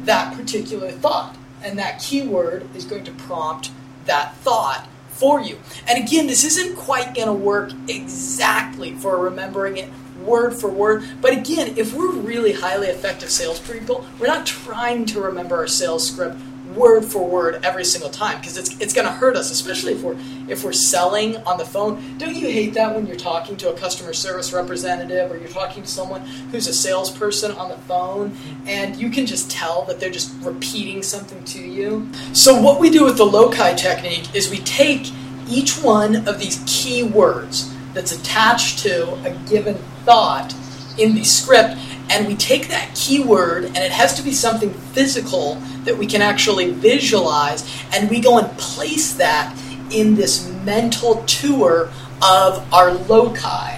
that 0.06 0.36
particular 0.36 0.92
thought. 0.92 1.36
And 1.64 1.78
that 1.78 2.00
keyword 2.00 2.68
is 2.76 2.86
going 2.86 3.04
to 3.04 3.12
prompt 3.12 3.72
that 4.06 4.36
thought 4.38 4.88
for 5.10 5.40
you. 5.40 5.60
And 5.88 6.04
again, 6.04 6.26
this 6.26 6.44
isn't 6.44 6.76
quite 6.76 7.14
going 7.14 7.28
to 7.28 7.34
work 7.34 7.72
exactly 7.88 8.94
for 8.94 9.20
remembering 9.20 9.78
it 9.78 9.90
word 10.24 10.54
for 10.54 10.70
word. 10.70 11.04
But 11.20 11.34
again, 11.34 11.78
if 11.78 11.94
we're 11.94 12.12
really 12.12 12.54
highly 12.54 12.88
effective 12.88 13.30
salespeople, 13.30 14.06
we're 14.20 14.28
not 14.28 14.46
trying 14.46 15.06
to 15.08 15.22
remember 15.22 15.56
our 15.56 15.68
sales 15.68 16.08
script 16.08 16.38
word 16.76 17.06
for 17.06 17.28
word 17.28 17.64
every 17.64 17.86
single 17.86 18.10
time 18.10 18.40
because 18.40 18.58
it's 18.58 18.80
it's 18.80 18.94
going 18.94 19.06
to 19.06 19.14
hurt 19.14 19.36
us, 19.36 19.52
especially 19.52 19.94
if 19.94 20.04
we're 20.04 20.18
if 20.48 20.64
we're 20.64 20.74
selling 20.74 21.38
on 21.38 21.58
the 21.58 21.66
phone. 21.66 22.18
Don't 22.18 22.36
you 22.36 22.48
hate 22.48 22.74
that 22.74 22.96
when 22.96 23.06
you're 23.08 23.16
talking 23.16 23.58
to 23.58 23.70
a 23.70 23.78
customer 23.78 24.14
service 24.14 24.54
representative 24.54 25.32
or 25.32 25.38
you're 25.38 25.50
talking 25.50 25.84
to 25.84 25.90
someone 25.90 26.22
who's 26.52 26.68
a 26.68 26.74
salesperson 26.74 27.52
on 27.54 27.70
the 27.70 27.78
phone 27.78 28.36
and 28.66 28.96
you 28.96 29.10
can 29.10 29.26
just 29.26 29.50
tell 29.50 29.84
that 29.86 30.00
they're 30.00 30.10
just 30.10 30.34
repeating 30.42 31.04
something 31.04 31.44
to 31.46 31.60
you? 31.60 32.08
So 32.34 32.60
what 32.60 32.80
we 32.80 32.90
do 32.90 33.04
with 33.04 33.18
the 33.18 33.26
loci 33.26 33.76
technique 33.76 34.34
is 34.36 34.50
we 34.50 34.60
take 34.60 35.12
each 35.50 35.82
one 35.82 36.28
of 36.28 36.40
these 36.40 36.64
key 36.66 37.04
words 37.04 37.74
that's 37.94 38.12
attached 38.12 38.80
to 38.80 39.14
a 39.26 39.32
given 39.50 39.76
thought 40.06 40.54
in 40.98 41.16
the 41.16 41.24
script 41.24 41.78
and 42.10 42.28
we 42.28 42.36
take 42.36 42.68
that 42.68 42.94
keyword 42.96 43.66
and 43.66 43.78
it 43.78 43.92
has 43.92 44.14
to 44.16 44.22
be 44.22 44.32
something 44.32 44.72
physical 44.72 45.56
that 45.84 45.98
we 45.98 46.06
can 46.06 46.22
actually 46.22 46.72
visualize 46.72 47.70
and 47.94 48.10
we 48.10 48.20
go 48.20 48.38
and 48.38 48.58
place 48.58 49.14
that 49.16 49.58
in 49.92 50.16
this 50.16 50.48
mental 50.64 51.24
tour 51.26 51.90
of 52.22 52.74
our 52.74 52.94
loci 52.94 53.78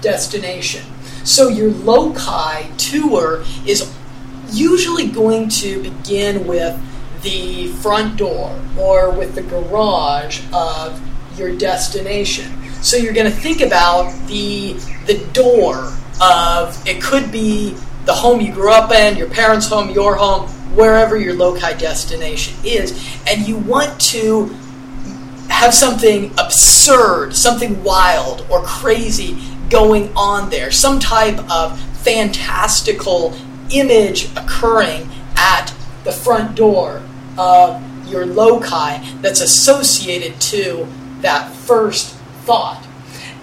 destination. 0.00 0.84
So 1.24 1.48
your 1.48 1.70
loci 1.70 2.68
tour 2.76 3.44
is 3.66 3.92
usually 4.50 5.08
going 5.08 5.48
to 5.48 5.82
begin 5.82 6.46
with 6.46 6.80
the 7.22 7.68
front 7.82 8.16
door 8.16 8.58
or 8.78 9.10
with 9.10 9.34
the 9.34 9.42
garage 9.42 10.40
of 10.52 11.00
your 11.38 11.56
destination. 11.56 12.50
So 12.82 12.96
you're 12.96 13.12
going 13.12 13.30
to 13.30 13.36
think 13.36 13.60
about 13.60 14.10
the 14.28 14.74
the 15.06 15.18
door 15.32 15.92
of 16.20 16.86
it 16.86 17.02
could 17.02 17.30
be 17.30 17.76
the 18.04 18.14
home 18.14 18.40
you 18.40 18.52
grew 18.52 18.72
up 18.72 18.90
in, 18.90 19.16
your 19.16 19.28
parents' 19.28 19.68
home, 19.68 19.90
your 19.90 20.16
home, 20.16 20.48
wherever 20.74 21.16
your 21.16 21.34
loci 21.34 21.74
destination 21.74 22.56
is, 22.64 22.92
and 23.26 23.46
you 23.46 23.56
want 23.56 24.00
to 24.00 24.46
have 25.48 25.74
something 25.74 26.30
absurd, 26.38 27.34
something 27.34 27.82
wild 27.82 28.46
or 28.50 28.62
crazy 28.62 29.36
going 29.68 30.10
on 30.16 30.50
there, 30.50 30.70
some 30.70 30.98
type 30.98 31.38
of 31.50 31.78
fantastical 31.98 33.34
image 33.70 34.30
occurring 34.36 35.08
at 35.36 35.74
the 36.04 36.12
front 36.12 36.54
door 36.54 37.02
of 37.36 37.82
your 38.08 38.24
loci 38.24 38.98
that's 39.20 39.40
associated 39.40 40.40
to 40.40 40.86
that 41.20 41.50
first 41.52 42.14
thought. 42.44 42.87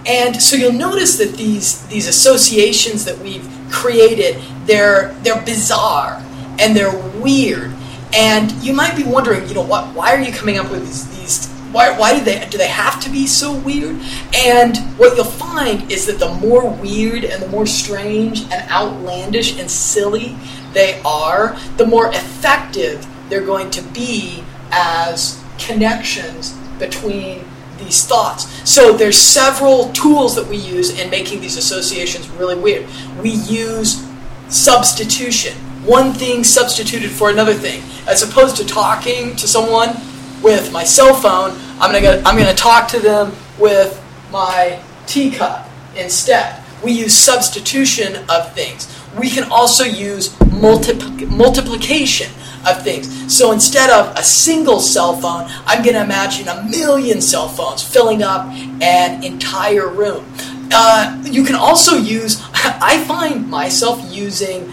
And 0.06 0.40
so 0.40 0.56
you'll 0.56 0.72
notice 0.72 1.18
that 1.18 1.36
these 1.36 1.84
these 1.88 2.06
associations 2.06 3.04
that 3.04 3.18
we've 3.18 3.48
created, 3.70 4.40
they're 4.64 5.14
they're 5.22 5.42
bizarre 5.42 6.22
and 6.58 6.76
they're 6.76 6.96
weird. 7.20 7.72
And 8.14 8.52
you 8.62 8.72
might 8.72 8.96
be 8.96 9.02
wondering, 9.02 9.48
you 9.48 9.54
know, 9.54 9.62
what 9.62 9.94
why 9.94 10.14
are 10.14 10.20
you 10.20 10.32
coming 10.32 10.58
up 10.58 10.70
with 10.70 10.84
these, 10.86 11.18
these 11.18 11.52
why, 11.72 11.98
why 11.98 12.18
do 12.18 12.24
they 12.24 12.46
do 12.48 12.56
they 12.56 12.68
have 12.68 13.00
to 13.02 13.10
be 13.10 13.26
so 13.26 13.52
weird? 13.52 14.00
And 14.34 14.78
what 14.96 15.16
you'll 15.16 15.24
find 15.24 15.90
is 15.90 16.06
that 16.06 16.18
the 16.18 16.32
more 16.34 16.70
weird 16.70 17.24
and 17.24 17.42
the 17.42 17.48
more 17.48 17.66
strange 17.66 18.42
and 18.42 18.70
outlandish 18.70 19.58
and 19.58 19.70
silly 19.70 20.36
they 20.72 21.00
are, 21.04 21.56
the 21.76 21.86
more 21.86 22.08
effective 22.08 23.06
they're 23.28 23.44
going 23.44 23.70
to 23.72 23.82
be 23.82 24.44
as 24.70 25.42
connections 25.58 26.52
between 26.78 27.44
these 27.78 28.04
thoughts. 28.04 28.44
So 28.68 28.96
there's 28.96 29.18
several 29.18 29.92
tools 29.92 30.34
that 30.36 30.46
we 30.46 30.56
use 30.56 30.98
in 30.98 31.10
making 31.10 31.40
these 31.40 31.56
associations 31.56 32.28
really 32.30 32.56
weird. 32.56 32.86
We 33.22 33.30
use 33.30 34.06
substitution. 34.48 35.54
One 35.84 36.12
thing 36.12 36.44
substituted 36.44 37.10
for 37.10 37.30
another 37.30 37.54
thing. 37.54 37.82
As 38.08 38.22
opposed 38.22 38.56
to 38.56 38.66
talking 38.66 39.36
to 39.36 39.46
someone 39.46 39.96
with 40.42 40.72
my 40.72 40.84
cell 40.84 41.14
phone, 41.14 41.58
I'm 41.80 41.92
gonna 41.92 42.22
I'm 42.24 42.36
gonna 42.36 42.54
talk 42.54 42.88
to 42.88 42.98
them 42.98 43.32
with 43.58 44.02
my 44.30 44.80
teacup 45.06 45.68
instead. 45.96 46.62
We 46.82 46.92
use 46.92 47.14
substitution 47.16 48.16
of 48.28 48.52
things. 48.54 48.92
We 49.18 49.30
can 49.30 49.50
also 49.50 49.84
use 49.84 50.30
multipl- 50.36 51.28
multiplication 51.28 52.30
of 52.66 52.82
things. 52.82 53.34
So 53.34 53.52
instead 53.52 53.90
of 53.90 54.16
a 54.16 54.22
single 54.22 54.80
cell 54.80 55.16
phone, 55.16 55.46
I'm 55.66 55.82
going 55.82 55.94
to 55.94 56.02
imagine 56.02 56.48
a 56.48 56.64
million 56.64 57.20
cell 57.20 57.48
phones 57.48 57.82
filling 57.82 58.22
up 58.22 58.46
an 58.82 59.22
entire 59.24 59.88
room. 59.88 60.24
Uh, 60.72 61.22
you 61.24 61.44
can 61.44 61.54
also 61.54 61.96
use, 61.96 62.42
I 62.54 63.02
find 63.06 63.48
myself 63.48 64.02
using 64.12 64.72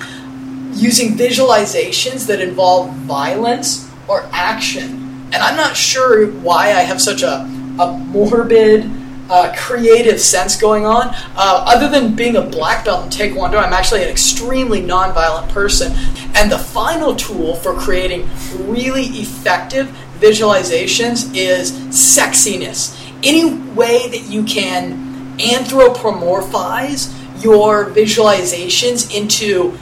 using 0.75 1.15
visualizations 1.15 2.25
that 2.25 2.41
involve 2.41 2.91
violence 2.93 3.89
or 4.07 4.27
action. 4.31 5.29
And 5.31 5.35
I'm 5.35 5.55
not 5.55 5.77
sure 5.77 6.31
why 6.31 6.69
I 6.69 6.81
have 6.81 7.01
such 7.01 7.21
a, 7.21 7.47
a 7.79 7.97
morbid 8.09 8.89
uh, 9.29 9.53
creative 9.57 10.19
sense 10.19 10.59
going 10.59 10.85
on. 10.85 11.07
Uh, 11.35 11.65
other 11.67 11.87
than 11.87 12.15
being 12.15 12.35
a 12.35 12.41
black 12.41 12.85
belt 12.85 13.05
in 13.05 13.09
Taekwondo, 13.09 13.63
I'm 13.63 13.73
actually 13.73 14.03
an 14.03 14.09
extremely 14.09 14.81
nonviolent 14.81 15.49
person. 15.49 15.93
And 16.35 16.51
the 16.51 16.59
final 16.59 17.15
tool 17.15 17.55
for 17.55 17.73
creating 17.73 18.29
really 18.59 19.03
effective 19.03 19.87
visualizations 20.19 21.35
is 21.35 21.71
sexiness. 21.89 22.99
Any 23.23 23.53
way 23.73 24.07
that 24.09 24.23
you 24.29 24.43
can 24.43 25.37
anthropomorphize 25.37 27.13
your 27.43 27.85
visualizations 27.85 29.13
into 29.13 29.77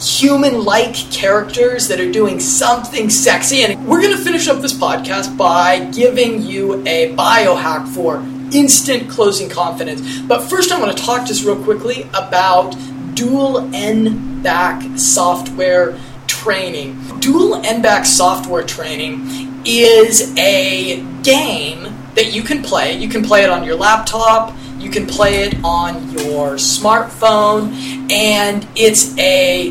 human 0.00 0.64
like 0.64 0.94
characters 1.12 1.86
that 1.88 2.00
are 2.00 2.10
doing 2.10 2.40
something 2.40 3.08
sexy. 3.08 3.62
And 3.62 3.86
we're 3.86 4.00
going 4.00 4.16
to 4.16 4.22
finish 4.22 4.48
up 4.48 4.60
this 4.60 4.72
podcast 4.72 5.36
by 5.36 5.84
giving 5.90 6.42
you 6.42 6.80
a 6.86 7.14
biohack 7.14 7.86
for 7.88 8.16
instant 8.52 9.08
closing 9.08 9.48
confidence. 9.48 10.20
But 10.22 10.42
first, 10.42 10.72
I 10.72 10.80
want 10.80 10.96
to 10.96 11.02
talk 11.02 11.26
just 11.26 11.44
real 11.44 11.62
quickly 11.62 12.02
about 12.14 12.74
dual 13.14 13.74
n-back 13.74 14.98
software 14.98 15.98
training. 16.26 17.00
Dual 17.20 17.56
n-back 17.64 18.06
software 18.06 18.64
training 18.64 19.62
is 19.64 20.36
a 20.36 21.04
game 21.22 21.84
that 22.14 22.32
you 22.32 22.42
can 22.42 22.62
play. 22.62 22.96
You 22.96 23.08
can 23.08 23.22
play 23.22 23.44
it 23.44 23.50
on 23.50 23.64
your 23.64 23.76
laptop, 23.76 24.54
you 24.78 24.90
can 24.90 25.06
play 25.06 25.44
it 25.44 25.56
on 25.64 26.10
your 26.10 26.54
smartphone, 26.54 27.72
and 28.10 28.66
it's 28.74 29.16
a 29.18 29.70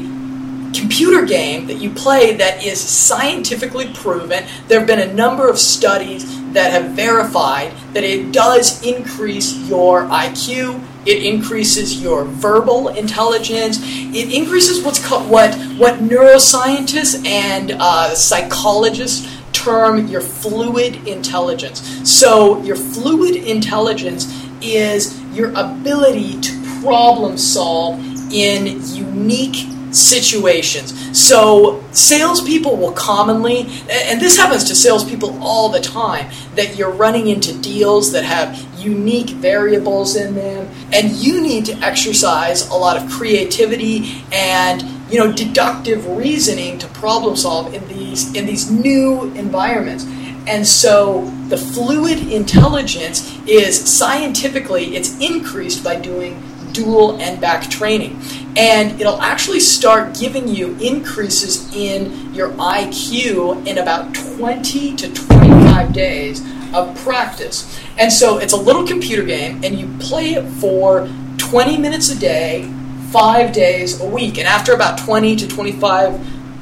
computer 0.73 1.25
game 1.25 1.67
that 1.67 1.75
you 1.75 1.89
play 1.89 2.35
that 2.35 2.63
is 2.63 2.79
scientifically 2.79 3.91
proven. 3.93 4.45
There 4.67 4.79
have 4.79 4.87
been 4.87 4.99
a 4.99 5.13
number 5.13 5.49
of 5.49 5.59
studies 5.59 6.25
that 6.53 6.71
have 6.71 6.91
verified 6.91 7.73
that 7.93 8.03
it 8.03 8.31
does 8.31 8.81
increase 8.85 9.53
your 9.67 10.03
IQ, 10.03 10.81
it 11.05 11.23
increases 11.23 12.01
your 12.01 12.25
verbal 12.25 12.89
intelligence, 12.89 13.79
it 13.81 14.33
increases 14.33 14.83
what's 14.83 15.05
called 15.05 15.29
what 15.29 15.53
what 15.77 15.95
neuroscientists 15.95 17.25
and 17.25 17.71
uh, 17.79 18.13
psychologists 18.13 19.27
term 19.51 20.07
your 20.07 20.21
fluid 20.21 21.07
intelligence. 21.07 21.81
So 22.09 22.61
your 22.63 22.75
fluid 22.75 23.35
intelligence 23.35 24.25
is 24.61 25.19
your 25.31 25.51
ability 25.55 26.39
to 26.41 26.81
problem 26.81 27.37
solve 27.37 27.99
in 28.31 28.81
unique 28.95 29.67
situations. 29.91 31.19
So 31.19 31.83
salespeople 31.91 32.77
will 32.77 32.91
commonly, 32.93 33.61
and 33.89 34.19
this 34.19 34.37
happens 34.37 34.63
to 34.65 34.75
salespeople 34.75 35.41
all 35.41 35.69
the 35.69 35.79
time, 35.79 36.29
that 36.55 36.77
you're 36.77 36.91
running 36.91 37.27
into 37.27 37.57
deals 37.59 38.11
that 38.11 38.23
have 38.23 38.59
unique 38.79 39.29
variables 39.29 40.15
in 40.15 40.35
them, 40.35 40.67
and 40.93 41.11
you 41.11 41.41
need 41.41 41.65
to 41.65 41.73
exercise 41.77 42.67
a 42.69 42.73
lot 42.73 42.97
of 42.97 43.09
creativity 43.09 44.23
and 44.31 44.83
you 45.11 45.19
know 45.19 45.31
deductive 45.31 46.07
reasoning 46.17 46.79
to 46.79 46.87
problem 46.89 47.35
solve 47.35 47.73
in 47.73 47.85
these 47.87 48.33
in 48.35 48.45
these 48.45 48.71
new 48.71 49.23
environments. 49.33 50.05
And 50.47 50.65
so 50.65 51.25
the 51.49 51.57
fluid 51.57 52.17
intelligence 52.31 53.37
is 53.45 53.77
scientifically 53.79 54.95
it's 54.95 55.19
increased 55.19 55.83
by 55.83 55.97
doing 55.97 56.41
dual 56.73 57.19
n-back 57.21 57.69
training. 57.69 58.19
And 58.57 58.99
it'll 58.99 59.21
actually 59.21 59.59
start 59.59 60.17
giving 60.17 60.47
you 60.47 60.75
increases 60.79 61.73
in 61.75 62.33
your 62.33 62.49
IQ 62.51 63.65
in 63.65 63.77
about 63.77 64.13
20 64.13 64.95
to 64.97 65.13
25 65.13 65.93
days 65.93 66.41
of 66.73 66.97
practice. 67.03 67.79
And 67.97 68.11
so 68.11 68.37
it's 68.37 68.53
a 68.53 68.57
little 68.57 68.85
computer 68.85 69.23
game, 69.23 69.61
and 69.63 69.79
you 69.79 69.87
play 69.99 70.33
it 70.33 70.45
for 70.59 71.09
20 71.37 71.77
minutes 71.77 72.09
a 72.09 72.19
day, 72.19 72.71
five 73.11 73.51
days 73.53 73.99
a 74.01 74.05
week. 74.05 74.37
And 74.37 74.47
after 74.47 74.73
about 74.73 74.97
20 74.99 75.35
to 75.37 75.47
25 75.47 76.19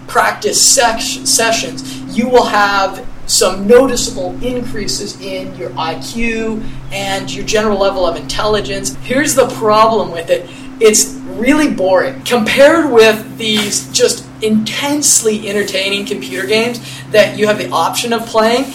practice 0.08 0.60
sessions, 0.64 2.18
you 2.18 2.28
will 2.30 2.46
have 2.46 3.06
some 3.30 3.68
noticeable 3.68 4.32
increases 4.44 5.20
in 5.22 5.56
your 5.56 5.70
IQ 5.72 6.64
and 6.92 7.32
your 7.32 7.46
general 7.46 7.78
level 7.78 8.06
of 8.06 8.16
intelligence. 8.16 8.96
Here's 9.04 9.36
the 9.36 9.48
problem 9.50 10.12
with 10.12 10.30
it 10.30 10.50
it's 10.82 11.14
really 11.36 11.74
boring 11.74 12.22
compared 12.24 12.90
with 12.92 13.38
these 13.38 13.92
just 13.92 14.26
intensely 14.42 15.50
entertaining 15.50 16.06
computer 16.06 16.48
games 16.48 16.80
that 17.12 17.38
you 17.38 17.48
have 17.48 17.58
the 17.58 17.70
option 17.70 18.14
of 18.14 18.26
playing. 18.26 18.72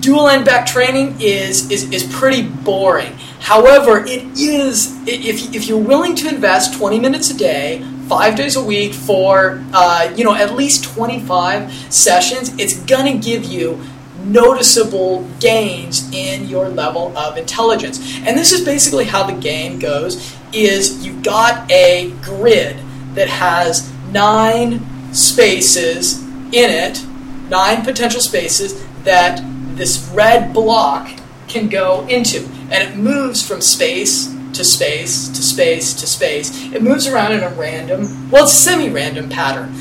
Dual 0.00 0.28
n-back 0.28 0.66
training 0.66 1.16
is, 1.20 1.70
is, 1.70 1.90
is 1.90 2.04
pretty 2.14 2.42
boring. 2.48 3.12
However, 3.40 4.04
it 4.06 4.24
is, 4.38 4.96
if, 5.06 5.54
if 5.54 5.66
you're 5.68 5.78
willing 5.78 6.14
to 6.16 6.28
invest 6.28 6.74
20 6.74 6.98
minutes 6.98 7.30
a 7.30 7.36
day, 7.36 7.84
five 8.08 8.36
days 8.36 8.56
a 8.56 8.62
week 8.62 8.94
for 8.94 9.62
uh, 9.72 10.12
you 10.16 10.24
know 10.24 10.34
at 10.34 10.54
least 10.54 10.84
25 10.84 11.72
sessions 11.92 12.56
it's 12.58 12.78
going 12.84 13.20
to 13.20 13.24
give 13.24 13.44
you 13.44 13.80
noticeable 14.24 15.22
gains 15.38 16.12
in 16.12 16.48
your 16.48 16.68
level 16.68 17.16
of 17.16 17.36
intelligence. 17.36 18.18
And 18.26 18.36
this 18.36 18.52
is 18.52 18.64
basically 18.64 19.04
how 19.04 19.22
the 19.22 19.38
game 19.40 19.78
goes 19.78 20.34
is 20.52 21.06
you've 21.06 21.22
got 21.22 21.70
a 21.70 22.10
grid 22.22 22.76
that 23.14 23.28
has 23.28 23.92
nine 24.10 24.84
spaces 25.14 26.22
in 26.52 26.70
it 26.70 27.04
nine 27.48 27.84
potential 27.84 28.20
spaces 28.20 28.84
that 29.04 29.42
this 29.76 30.08
red 30.14 30.52
block 30.52 31.08
can 31.48 31.68
go 31.68 32.06
into. 32.08 32.44
And 32.70 32.82
it 32.82 32.96
moves 32.96 33.46
from 33.46 33.60
space 33.60 34.34
to 34.56 34.64
space 34.64 35.28
to 35.28 35.42
space 35.42 35.94
to 35.94 36.06
space. 36.06 36.72
It 36.72 36.82
moves 36.82 37.06
around 37.06 37.32
in 37.32 37.42
a 37.42 37.50
random, 37.50 38.30
well, 38.30 38.46
semi 38.46 38.88
random 38.88 39.28
pattern. 39.28 39.72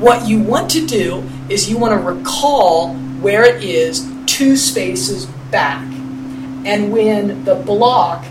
What 0.00 0.26
you 0.26 0.40
want 0.40 0.70
to 0.72 0.86
do 0.86 1.22
is 1.48 1.70
you 1.70 1.78
want 1.78 1.92
to 1.92 2.06
recall 2.06 2.94
where 3.20 3.44
it 3.44 3.62
is 3.62 4.10
two 4.26 4.56
spaces 4.56 5.26
back. 5.50 5.84
And 6.66 6.92
when 6.92 7.44
the 7.44 7.54
block 7.54 8.24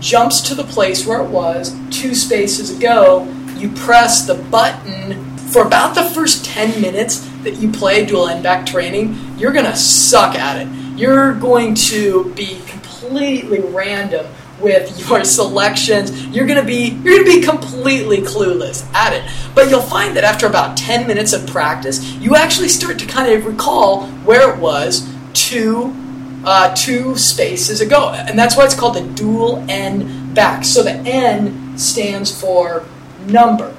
jumps 0.00 0.40
to 0.42 0.54
the 0.54 0.64
place 0.64 1.06
where 1.06 1.20
it 1.20 1.28
was 1.28 1.76
two 1.90 2.14
spaces 2.14 2.76
ago, 2.76 3.24
you 3.56 3.70
press 3.70 4.26
the 4.26 4.34
button 4.34 5.36
for 5.36 5.66
about 5.66 5.94
the 5.94 6.04
first 6.04 6.44
10 6.46 6.80
minutes 6.80 7.28
that 7.42 7.56
you 7.56 7.70
play 7.70 8.06
dual 8.06 8.28
n-back 8.28 8.64
training, 8.64 9.18
you're 9.36 9.52
going 9.52 9.66
to 9.66 9.76
suck 9.76 10.34
at 10.34 10.66
it. 10.66 10.98
You're 10.98 11.34
going 11.34 11.74
to 11.74 12.32
be 12.34 12.58
completely 12.66 13.60
random 13.60 14.26
with 14.62 15.08
your 15.08 15.24
selections. 15.24 16.26
You're 16.28 16.46
gonna 16.46 16.64
be 16.64 16.98
you're 17.02 17.18
gonna 17.18 17.40
be 17.40 17.42
completely 17.42 18.18
clueless 18.18 18.84
at 18.94 19.12
it. 19.12 19.30
But 19.54 19.68
you'll 19.68 19.80
find 19.82 20.16
that 20.16 20.24
after 20.24 20.46
about 20.46 20.76
10 20.76 21.06
minutes 21.06 21.32
of 21.32 21.46
practice, 21.46 22.12
you 22.14 22.36
actually 22.36 22.68
start 22.68 22.98
to 23.00 23.06
kind 23.06 23.32
of 23.32 23.46
recall 23.46 24.06
where 24.24 24.54
it 24.54 24.58
was 24.58 25.08
two 25.34 25.94
uh, 26.44 26.74
two 26.74 27.16
spaces 27.16 27.80
ago, 27.80 28.10
and 28.10 28.38
that's 28.38 28.56
why 28.56 28.64
it's 28.64 28.74
called 28.74 28.96
the 28.96 29.06
dual 29.14 29.64
n 29.68 30.22
back. 30.34 30.64
So 30.64 30.82
the 30.82 30.92
N 30.92 31.76
stands 31.78 32.38
for 32.38 32.84
number. 33.26 33.74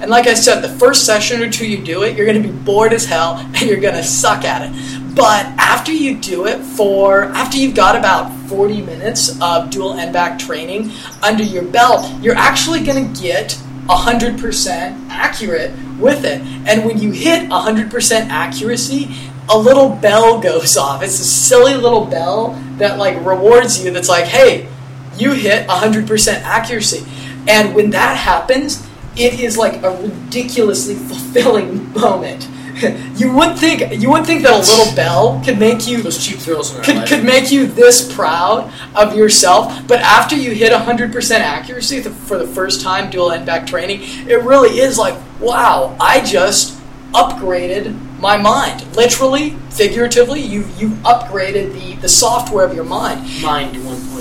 And 0.00 0.10
like 0.10 0.26
I 0.26 0.34
said, 0.34 0.60
the 0.60 0.68
first 0.68 1.06
session 1.06 1.42
or 1.42 1.50
two 1.50 1.66
you 1.66 1.82
do 1.82 2.02
it, 2.02 2.16
you're 2.16 2.26
going 2.26 2.42
to 2.42 2.46
be 2.46 2.54
bored 2.54 2.92
as 2.92 3.06
hell 3.06 3.36
and 3.38 3.62
you're 3.62 3.80
going 3.80 3.94
to 3.94 4.02
suck 4.02 4.44
at 4.44 4.62
it. 4.70 4.95
But 5.16 5.46
after 5.56 5.92
you 5.92 6.18
do 6.18 6.46
it 6.46 6.58
for, 6.58 7.24
after 7.24 7.56
you've 7.56 7.74
got 7.74 7.96
about 7.96 8.30
40 8.50 8.82
minutes 8.82 9.40
of 9.40 9.70
dual 9.70 9.94
n-back 9.94 10.38
training 10.38 10.92
under 11.22 11.42
your 11.42 11.64
belt, 11.64 12.06
you're 12.22 12.34
actually 12.36 12.84
going 12.84 13.14
to 13.14 13.22
get 13.22 13.58
100% 13.86 15.08
accurate 15.08 15.72
with 15.98 16.26
it. 16.26 16.42
And 16.68 16.84
when 16.84 17.00
you 17.00 17.12
hit 17.12 17.48
100% 17.48 18.28
accuracy, 18.28 19.16
a 19.48 19.56
little 19.56 19.88
bell 19.88 20.38
goes 20.42 20.76
off. 20.76 21.02
It's 21.02 21.18
a 21.18 21.24
silly 21.24 21.74
little 21.74 22.04
bell 22.04 22.50
that 22.76 22.98
like 22.98 23.16
rewards 23.24 23.82
you 23.82 23.90
that's 23.92 24.10
like, 24.10 24.26
"Hey, 24.26 24.68
you 25.16 25.32
hit 25.32 25.66
100% 25.66 26.42
accuracy." 26.42 27.06
And 27.48 27.74
when 27.74 27.88
that 27.90 28.18
happens, 28.18 28.86
it 29.16 29.40
is 29.40 29.56
like 29.56 29.82
a 29.82 29.96
ridiculously 29.96 30.94
fulfilling 31.08 31.90
moment. 31.94 32.48
you 33.16 33.32
would 33.32 33.56
think 33.56 34.00
you 34.00 34.10
would 34.10 34.26
think 34.26 34.42
that 34.42 34.52
a 34.52 34.58
little 34.58 34.94
bell 34.96 35.40
could 35.44 35.58
make 35.58 35.86
you 35.86 36.02
those 36.02 36.24
cheap 36.24 36.38
thrills 36.38 36.78
could, 36.80 37.06
could 37.06 37.24
make 37.24 37.50
you 37.50 37.66
this 37.66 38.12
proud 38.14 38.72
of 38.94 39.16
yourself. 39.16 39.86
But 39.86 40.00
after 40.00 40.36
you 40.36 40.52
hit 40.52 40.72
100% 40.72 41.38
accuracy 41.38 42.00
for 42.02 42.38
the 42.38 42.46
first 42.46 42.82
time 42.82 43.10
dual 43.10 43.32
n-back 43.32 43.66
training, 43.66 44.00
it 44.28 44.42
really 44.42 44.78
is 44.78 44.98
like, 44.98 45.18
wow, 45.40 45.96
I 46.00 46.20
just 46.20 46.78
upgraded 47.12 47.98
my 48.20 48.36
mind. 48.36 48.96
Literally, 48.96 49.50
figuratively, 49.70 50.40
you 50.40 50.60
you 50.78 50.90
upgraded 51.04 51.72
the, 51.72 51.96
the 52.02 52.08
software 52.08 52.64
of 52.64 52.74
your 52.74 52.84
mind. 52.84 53.20
Mind 53.42 53.76
1.1. 53.76 54.15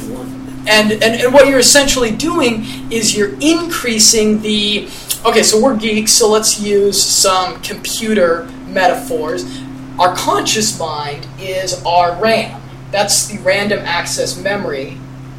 And, 0.68 0.92
and, 0.92 1.04
and 1.04 1.34
what 1.34 1.48
you're 1.48 1.60
essentially 1.60 2.12
doing 2.12 2.66
is 2.92 3.16
you're 3.16 3.36
increasing 3.40 4.42
the. 4.42 4.90
Okay, 5.26 5.44
so 5.44 5.62
we're 5.62 5.76
geeks, 5.76 6.12
so 6.12 6.30
let's 6.30 6.60
use 6.60 7.02
some 7.02 7.62
computer 7.62 8.46
metaphors. 8.68 9.44
Our 10.00 10.16
conscious 10.16 10.78
mind 10.80 11.28
is 11.40 11.84
our 11.84 12.20
RAM. 12.22 12.62
That's 12.92 13.28
the 13.28 13.40
random 13.40 13.80
access 13.80 14.38
memory 14.38 14.98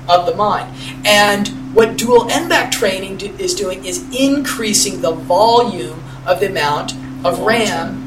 of 0.09 0.27
the 0.27 0.35
mind. 0.35 0.75
And 1.05 1.49
what 1.75 1.97
dual 1.97 2.31
n-back 2.31 2.73
training 2.73 3.19
do, 3.19 3.35
is 3.39 3.55
doing 3.55 3.85
is 3.85 4.05
increasing 4.19 5.03
the 5.03 5.13
volume 5.13 6.03
of 6.27 6.41
the 6.41 6.49
amount 6.49 6.95
of 7.25 7.41
RAM 7.41 8.06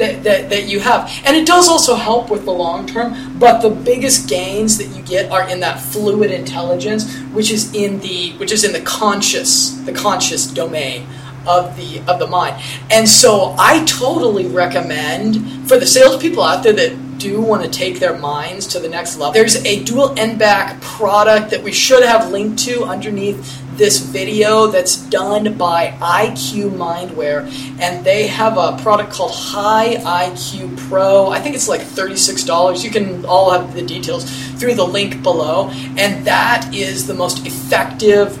that, 0.00 0.24
that, 0.24 0.50
that 0.50 0.66
you 0.66 0.80
have. 0.80 1.10
And 1.24 1.36
it 1.36 1.46
does 1.46 1.68
also 1.68 1.94
help 1.94 2.30
with 2.30 2.44
the 2.44 2.52
long 2.52 2.86
term, 2.86 3.38
but 3.38 3.60
the 3.60 3.70
biggest 3.70 4.28
gains 4.28 4.78
that 4.78 4.88
you 4.96 5.02
get 5.02 5.30
are 5.30 5.48
in 5.48 5.60
that 5.60 5.80
fluid 5.80 6.30
intelligence, 6.30 7.16
which 7.32 7.50
is 7.50 7.74
in 7.74 8.00
the 8.00 8.32
which 8.38 8.52
is 8.52 8.64
in 8.64 8.72
the 8.72 8.80
conscious, 8.80 9.70
the 9.86 9.92
conscious 9.92 10.46
domain 10.46 11.06
of 11.46 11.76
the 11.76 12.02
of 12.08 12.18
the 12.18 12.26
mind. 12.26 12.62
And 12.90 13.08
so 13.08 13.54
I 13.58 13.84
totally 13.84 14.46
recommend 14.46 15.68
for 15.68 15.78
the 15.78 15.86
salespeople 15.86 16.42
out 16.42 16.62
there 16.62 16.72
that 16.72 17.18
do 17.18 17.40
want 17.40 17.62
to 17.62 17.70
take 17.70 18.00
their 18.00 18.16
minds 18.16 18.66
to 18.68 18.80
the 18.80 18.88
next 18.88 19.18
level. 19.18 19.32
There's 19.32 19.56
a 19.66 19.84
dual 19.84 20.18
n-back 20.18 20.80
product 20.80 21.50
that 21.50 21.62
we 21.62 21.70
should 21.70 22.02
have 22.02 22.30
linked 22.30 22.58
to 22.60 22.84
underneath 22.84 23.62
this 23.80 23.98
video 23.98 24.66
that's 24.66 24.98
done 25.08 25.56
by 25.56 25.96
IQ 26.02 26.70
Mindware, 26.72 27.50
and 27.80 28.04
they 28.04 28.26
have 28.26 28.58
a 28.58 28.76
product 28.82 29.10
called 29.10 29.32
High 29.32 29.96
IQ 29.96 30.76
Pro. 30.86 31.30
I 31.30 31.40
think 31.40 31.54
it's 31.56 31.66
like 31.66 31.80
$36. 31.80 32.84
You 32.84 32.90
can 32.90 33.24
all 33.24 33.50
have 33.50 33.74
the 33.74 33.80
details 33.80 34.30
through 34.58 34.74
the 34.74 34.86
link 34.86 35.22
below, 35.22 35.70
and 35.96 36.26
that 36.26 36.74
is 36.74 37.06
the 37.06 37.14
most 37.14 37.46
effective. 37.46 38.38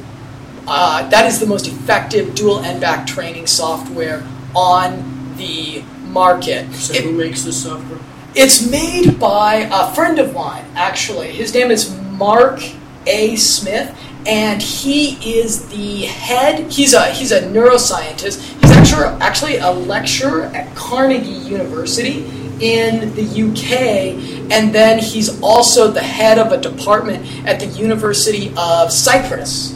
Uh, 0.68 1.08
that 1.08 1.24
is 1.24 1.40
the 1.40 1.46
most 1.46 1.66
effective 1.66 2.34
dual 2.34 2.60
n-back 2.60 3.06
training 3.06 3.46
software 3.46 4.22
on 4.54 5.34
the 5.38 5.82
market. 6.08 6.66
So 6.74 6.92
It- 6.92 7.04
who 7.04 7.12
makes 7.12 7.44
this 7.44 7.62
software? 7.62 7.98
it's 8.34 8.70
made 8.70 9.18
by 9.18 9.66
a 9.72 9.90
friend 9.94 10.18
of 10.18 10.34
mine, 10.34 10.64
actually. 10.76 11.28
His 11.32 11.54
name 11.54 11.70
is 11.70 11.90
Mark 12.18 12.62
A. 13.06 13.36
Smith, 13.36 13.90
and 14.26 14.60
he 14.60 15.38
is 15.38 15.66
the 15.68 16.02
head. 16.02 16.70
He's 16.70 16.94
a 16.94 17.10
he's 17.10 17.32
a 17.32 17.42
neuroscientist. 17.42 18.40
He's 18.60 18.70
actually 18.70 19.04
actually 19.20 19.56
a 19.56 19.70
lecturer 19.70 20.44
at 20.44 20.74
Carnegie 20.74 21.30
University 21.30 22.24
in 22.60 23.14
the 23.14 23.22
UK, 23.22 24.52
and 24.52 24.74
then 24.74 24.98
he's 24.98 25.40
also 25.42 25.90
the 25.90 26.02
head 26.02 26.38
of 26.38 26.52
a 26.52 26.60
department 26.60 27.24
at 27.46 27.58
the 27.58 27.66
University 27.66 28.52
of 28.56 28.92
Cyprus 28.92 29.72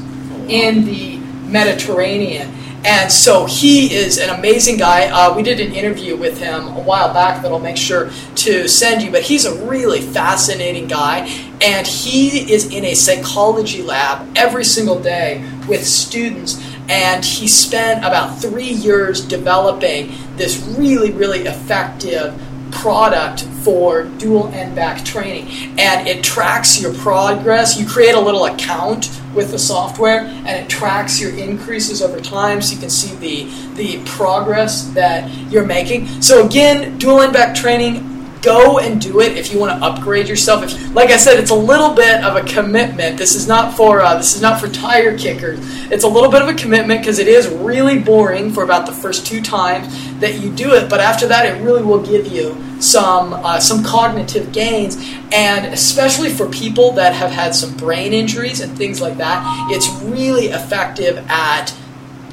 in 0.48 0.84
the 0.84 1.16
Mediterranean. 1.48 2.52
And 2.84 3.10
so 3.10 3.46
he 3.46 3.94
is 3.94 4.18
an 4.18 4.28
amazing 4.28 4.76
guy. 4.76 5.06
Uh, 5.06 5.34
we 5.34 5.42
did 5.42 5.58
an 5.58 5.72
interview 5.72 6.16
with 6.16 6.38
him 6.38 6.68
a 6.68 6.80
while 6.80 7.14
back 7.14 7.42
that 7.42 7.50
I'll 7.50 7.58
make 7.58 7.78
sure 7.78 8.10
to 8.36 8.68
send 8.68 9.00
you, 9.02 9.10
but 9.10 9.22
he's 9.22 9.46
a 9.46 9.64
really 9.64 10.02
fascinating 10.02 10.86
guy. 10.86 11.20
And 11.62 11.86
he 11.86 12.52
is 12.52 12.70
in 12.70 12.84
a 12.84 12.94
psychology 12.94 13.82
lab 13.82 14.36
every 14.36 14.64
single 14.64 15.00
day 15.00 15.48
with 15.66 15.86
students. 15.86 16.62
And 16.90 17.24
he 17.24 17.48
spent 17.48 18.04
about 18.04 18.38
three 18.38 18.68
years 18.68 19.22
developing 19.22 20.12
this 20.36 20.58
really, 20.78 21.10
really 21.10 21.46
effective 21.46 22.38
product 22.74 23.42
for 23.62 24.04
dual 24.04 24.48
n-back 24.48 25.04
training. 25.04 25.48
And 25.78 26.06
it 26.06 26.22
tracks 26.22 26.80
your 26.80 26.92
progress. 26.94 27.78
You 27.78 27.86
create 27.86 28.14
a 28.14 28.20
little 28.20 28.44
account 28.44 29.08
with 29.34 29.50
the 29.50 29.58
software 29.58 30.20
and 30.20 30.48
it 30.48 30.68
tracks 30.68 31.20
your 31.20 31.36
increases 31.36 32.02
over 32.02 32.20
time 32.20 32.62
so 32.62 32.74
you 32.74 32.80
can 32.80 32.90
see 32.90 33.14
the 33.16 33.74
the 33.74 34.04
progress 34.04 34.88
that 34.90 35.28
you're 35.50 35.66
making. 35.66 36.06
So 36.22 36.46
again 36.46 36.98
dual 36.98 37.20
n-back 37.20 37.54
training 37.54 38.10
go 38.44 38.78
and 38.78 39.00
do 39.00 39.20
it 39.20 39.36
if 39.38 39.50
you 39.50 39.58
want 39.58 39.76
to 39.76 39.84
upgrade 39.84 40.28
yourself. 40.28 40.62
If, 40.62 40.94
like 40.94 41.10
i 41.10 41.16
said 41.16 41.40
it's 41.40 41.50
a 41.50 41.56
little 41.56 41.94
bit 41.94 42.22
of 42.22 42.36
a 42.36 42.42
commitment. 42.46 43.16
This 43.16 43.34
is 43.34 43.48
not 43.48 43.74
for 43.76 44.02
uh, 44.02 44.16
this 44.16 44.36
is 44.36 44.42
not 44.42 44.60
for 44.60 44.68
tire 44.68 45.16
kickers. 45.16 45.58
It's 45.90 46.04
a 46.04 46.08
little 46.08 46.30
bit 46.30 46.42
of 46.42 46.48
a 46.48 46.54
commitment 46.54 47.00
because 47.00 47.18
it 47.18 47.26
is 47.26 47.48
really 47.48 47.98
boring 47.98 48.52
for 48.52 48.62
about 48.62 48.86
the 48.86 48.92
first 48.92 49.26
two 49.26 49.40
times 49.40 49.86
that 50.24 50.40
you 50.40 50.50
do 50.50 50.72
it 50.72 50.88
but 50.88 51.00
after 51.00 51.26
that 51.26 51.44
it 51.44 51.62
really 51.62 51.82
will 51.82 52.02
give 52.02 52.26
you 52.26 52.56
some 52.80 53.34
uh, 53.34 53.60
some 53.60 53.84
cognitive 53.84 54.50
gains 54.52 54.96
and 55.32 55.66
especially 55.66 56.30
for 56.30 56.48
people 56.48 56.92
that 56.92 57.12
have 57.12 57.30
had 57.30 57.54
some 57.54 57.76
brain 57.76 58.14
injuries 58.14 58.60
and 58.60 58.76
things 58.76 59.02
like 59.02 59.18
that 59.18 59.44
it's 59.70 59.88
really 60.02 60.46
effective 60.46 61.18
at 61.28 61.74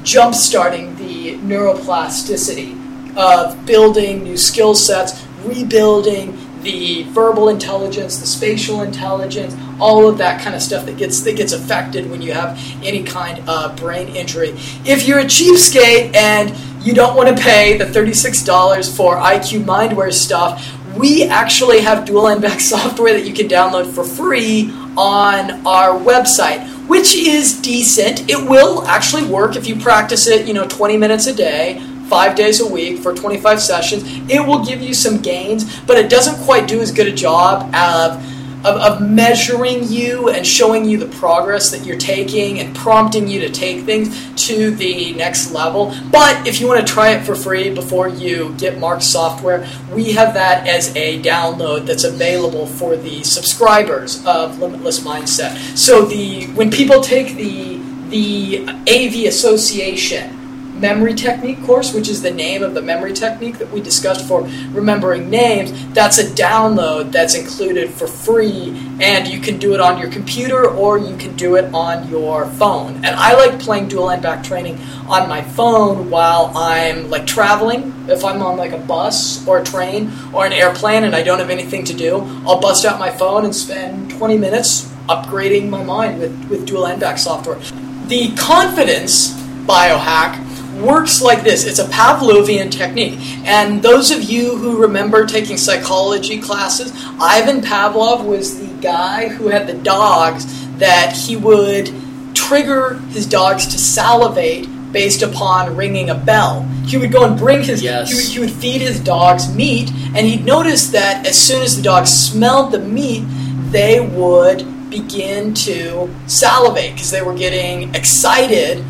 jump 0.04 0.34
starting 0.34 0.96
the 0.96 1.36
neuroplasticity 1.40 2.78
of 3.18 3.66
building 3.66 4.24
new 4.24 4.38
skill 4.38 4.74
sets 4.74 5.26
rebuilding 5.44 6.38
the 6.62 7.04
verbal 7.10 7.50
intelligence, 7.50 8.18
the 8.18 8.28
spatial 8.28 8.82
intelligence, 8.82 9.56
all 9.80 10.08
of 10.08 10.18
that 10.20 10.42
kind 10.42 10.56
of 10.56 10.62
stuff 10.62 10.86
that 10.86 10.98
gets 10.98 11.22
that 11.22 11.36
gets 11.36 11.54
affected 11.54 12.10
when 12.10 12.22
you 12.22 12.34
have 12.34 12.58
any 12.84 13.04
kind 13.04 13.48
of 13.50 13.76
brain 13.76 14.16
injury. 14.16 14.50
If 14.86 15.08
you're 15.08 15.20
a 15.20 15.26
cheapskate 15.26 16.16
and 16.16 16.56
you 16.84 16.94
don't 16.94 17.16
want 17.16 17.36
to 17.36 17.44
pay 17.44 17.78
the 17.78 17.86
$36 17.86 18.96
for 18.96 19.16
IQ 19.18 19.64
Mindware 19.64 20.12
stuff, 20.12 20.68
we 20.98 21.24
actually 21.24 21.82
have 21.82 22.06
dual 22.06 22.28
n-back 22.28 22.60
software 22.74 23.14
that 23.14 23.26
you 23.26 23.34
can 23.34 23.48
download 23.48 23.94
for 23.94 24.04
free 24.04 24.72
on 24.98 25.66
our 25.66 25.98
website, 26.00 26.68
which 26.88 27.16
is 27.16 27.62
decent. 27.62 28.30
It 28.30 28.50
will 28.50 28.84
actually 28.88 29.26
work 29.26 29.56
if 29.56 29.68
you 29.68 29.76
practice 29.76 30.28
it, 30.28 30.48
you 30.48 30.54
know, 30.54 30.68
20 30.68 30.98
minutes 30.98 31.28
a 31.28 31.34
day 31.34 31.82
five 32.12 32.36
days 32.36 32.60
a 32.60 32.68
week 32.68 33.00
for 33.00 33.16
25 33.16 33.62
sessions. 33.62 34.04
It 34.30 34.46
will 34.46 34.66
give 34.66 34.82
you 34.82 34.94
some 34.94 35.22
gains, 35.22 35.80
but 35.84 35.98
it 35.98 36.10
doesn't 36.10 36.44
quite 36.44 36.68
do 36.68 36.82
as 36.82 36.92
good 36.92 37.08
a 37.08 37.14
job 37.14 37.74
of, 37.74 38.22
of, 38.64 38.78
of, 38.78 39.02
measuring 39.02 39.84
you 39.88 40.30
and 40.30 40.46
showing 40.46 40.86
you 40.86 40.98
the 40.98 41.08
progress 41.18 41.72
that 41.72 41.86
you're 41.86 41.98
taking 41.98 42.60
and 42.60 42.76
prompting 42.76 43.28
you 43.28 43.40
to 43.40 43.50
take 43.50 43.86
things 43.86 44.10
to 44.48 44.72
the 44.72 45.14
next 45.14 45.52
level. 45.52 45.96
But 46.12 46.48
if 46.48 46.62
you 46.62 46.68
want 46.68 46.86
to 46.86 46.94
try 46.94 47.12
it 47.12 47.24
for 47.26 47.36
free 47.36 47.74
before 47.74 48.08
you 48.08 48.54
get 48.58 48.78
Mark's 48.78 49.08
software, 49.08 49.68
we 49.94 50.12
have 50.14 50.34
that 50.34 50.68
as 50.68 50.96
a 50.96 51.22
download 51.22 51.86
that's 51.86 52.04
available 52.04 52.66
for 52.66 52.96
the 52.96 53.24
subscribers 53.24 54.26
of 54.26 54.60
Limitless 54.60 55.00
Mindset. 55.02 55.78
So 55.78 56.06
the 56.06 56.48
when 56.54 56.72
people 56.72 57.02
take 57.02 57.36
the 57.36 57.80
the 58.10 58.68
AV 58.88 59.28
Association 59.28 60.41
memory 60.82 61.14
technique 61.14 61.64
course, 61.64 61.94
which 61.94 62.10
is 62.10 62.22
the 62.22 62.32
name 62.32 62.64
of 62.64 62.74
the 62.74 62.82
memory 62.82 63.14
technique 63.14 63.60
that 63.60 63.72
we 63.72 63.80
discussed 63.80 64.28
for 64.28 64.42
remembering 64.72 65.30
names, 65.30 65.72
that's 65.94 66.18
a 66.18 66.24
download 66.24 67.12
that's 67.12 67.36
included 67.36 67.92
for 67.92 68.08
free, 68.08 68.70
and 69.00 69.28
you 69.28 69.40
can 69.40 69.58
do 69.60 69.74
it 69.74 69.80
on 69.80 70.00
your 70.00 70.10
computer 70.10 70.68
or 70.68 70.98
you 70.98 71.16
can 71.18 71.36
do 71.36 71.56
it 71.56 71.72
on 71.74 72.10
your 72.10 72.48
phone. 72.48 72.96
And 73.06 73.16
I 73.16 73.34
like 73.34 73.60
playing 73.60 73.88
dual 73.88 74.10
n-back 74.10 74.44
training 74.44 74.80
on 75.08 75.30
my 75.30 75.42
phone 75.42 76.10
while 76.10 76.52
I'm 76.56 77.10
like 77.10 77.28
traveling. 77.28 77.94
If 78.10 78.26
I'm 78.26 78.42
on 78.42 78.58
like 78.58 78.72
a 78.72 78.80
bus 78.80 79.48
or 79.48 79.60
a 79.60 79.64
train 79.64 80.12
or 80.34 80.46
an 80.46 80.54
airplane 80.54 81.04
and 81.04 81.16
I 81.16 81.22
don't 81.22 81.40
have 81.40 81.52
anything 81.52 81.86
to 81.86 81.94
do, 81.94 82.18
I'll 82.46 82.60
bust 82.60 82.84
out 82.86 83.00
my 83.00 83.12
phone 83.12 83.46
and 83.46 83.56
spend 83.56 84.10
20 84.12 84.38
minutes 84.38 84.92
upgrading 85.08 85.70
my 85.70 85.84
mind 85.84 86.20
with, 86.20 86.50
with 86.50 86.66
dual 86.66 86.88
n-back 86.88 87.18
software. 87.18 87.60
The 88.08 88.34
confidence 88.36 89.30
biohack 89.66 90.51
works 90.82 91.22
like 91.22 91.44
this 91.44 91.66
it's 91.66 91.80
a 91.80 91.86
Pavlovian 91.86 92.72
technique. 92.72 93.20
And 93.46 93.82
those 93.82 94.12
of 94.12 94.24
you 94.24 94.56
who 94.58 94.82
remember 94.82 95.26
taking 95.26 95.58
psychology 95.58 96.40
classes, 96.40 96.92
Ivan 97.20 97.62
Pavlov 97.62 98.26
was 98.26 98.60
the 98.60 98.74
guy 98.82 99.28
who 99.28 99.48
had 99.48 99.68
the 99.68 99.74
dogs 99.74 100.46
that 100.78 101.14
he 101.16 101.36
would 101.36 101.94
trigger 102.34 102.96
his 103.12 103.26
dogs 103.28 103.68
to 103.68 103.78
salivate 103.78 104.68
based 104.92 105.22
upon 105.22 105.76
ringing 105.76 106.10
a 106.10 106.16
bell. 106.16 106.64
He 106.86 106.98
would 106.98 107.12
go 107.12 107.26
and 107.26 107.38
bring 107.38 107.64
his, 107.64 107.82
yes. 107.82 108.10
he, 108.10 108.16
would, 108.16 108.26
he 108.26 108.40
would 108.40 108.52
feed 108.52 108.82
his 108.82 109.00
dogs 109.00 109.54
meat, 109.54 109.90
and 109.90 110.28
he'd 110.28 110.44
notice 110.44 110.88
that 110.88 111.26
as 111.26 111.40
soon 111.40 111.62
as 111.62 111.78
the 111.78 111.82
dogs 111.82 112.10
smelled 112.10 112.72
the 112.72 112.80
meat, 112.80 113.24
they 113.72 114.00
would 114.00 114.90
begin 114.90 115.54
to 115.54 116.14
salivate 116.28 116.94
because 116.94 117.12
they 117.12 117.22
were 117.22 117.34
getting 117.34 117.96
excited 117.96 118.84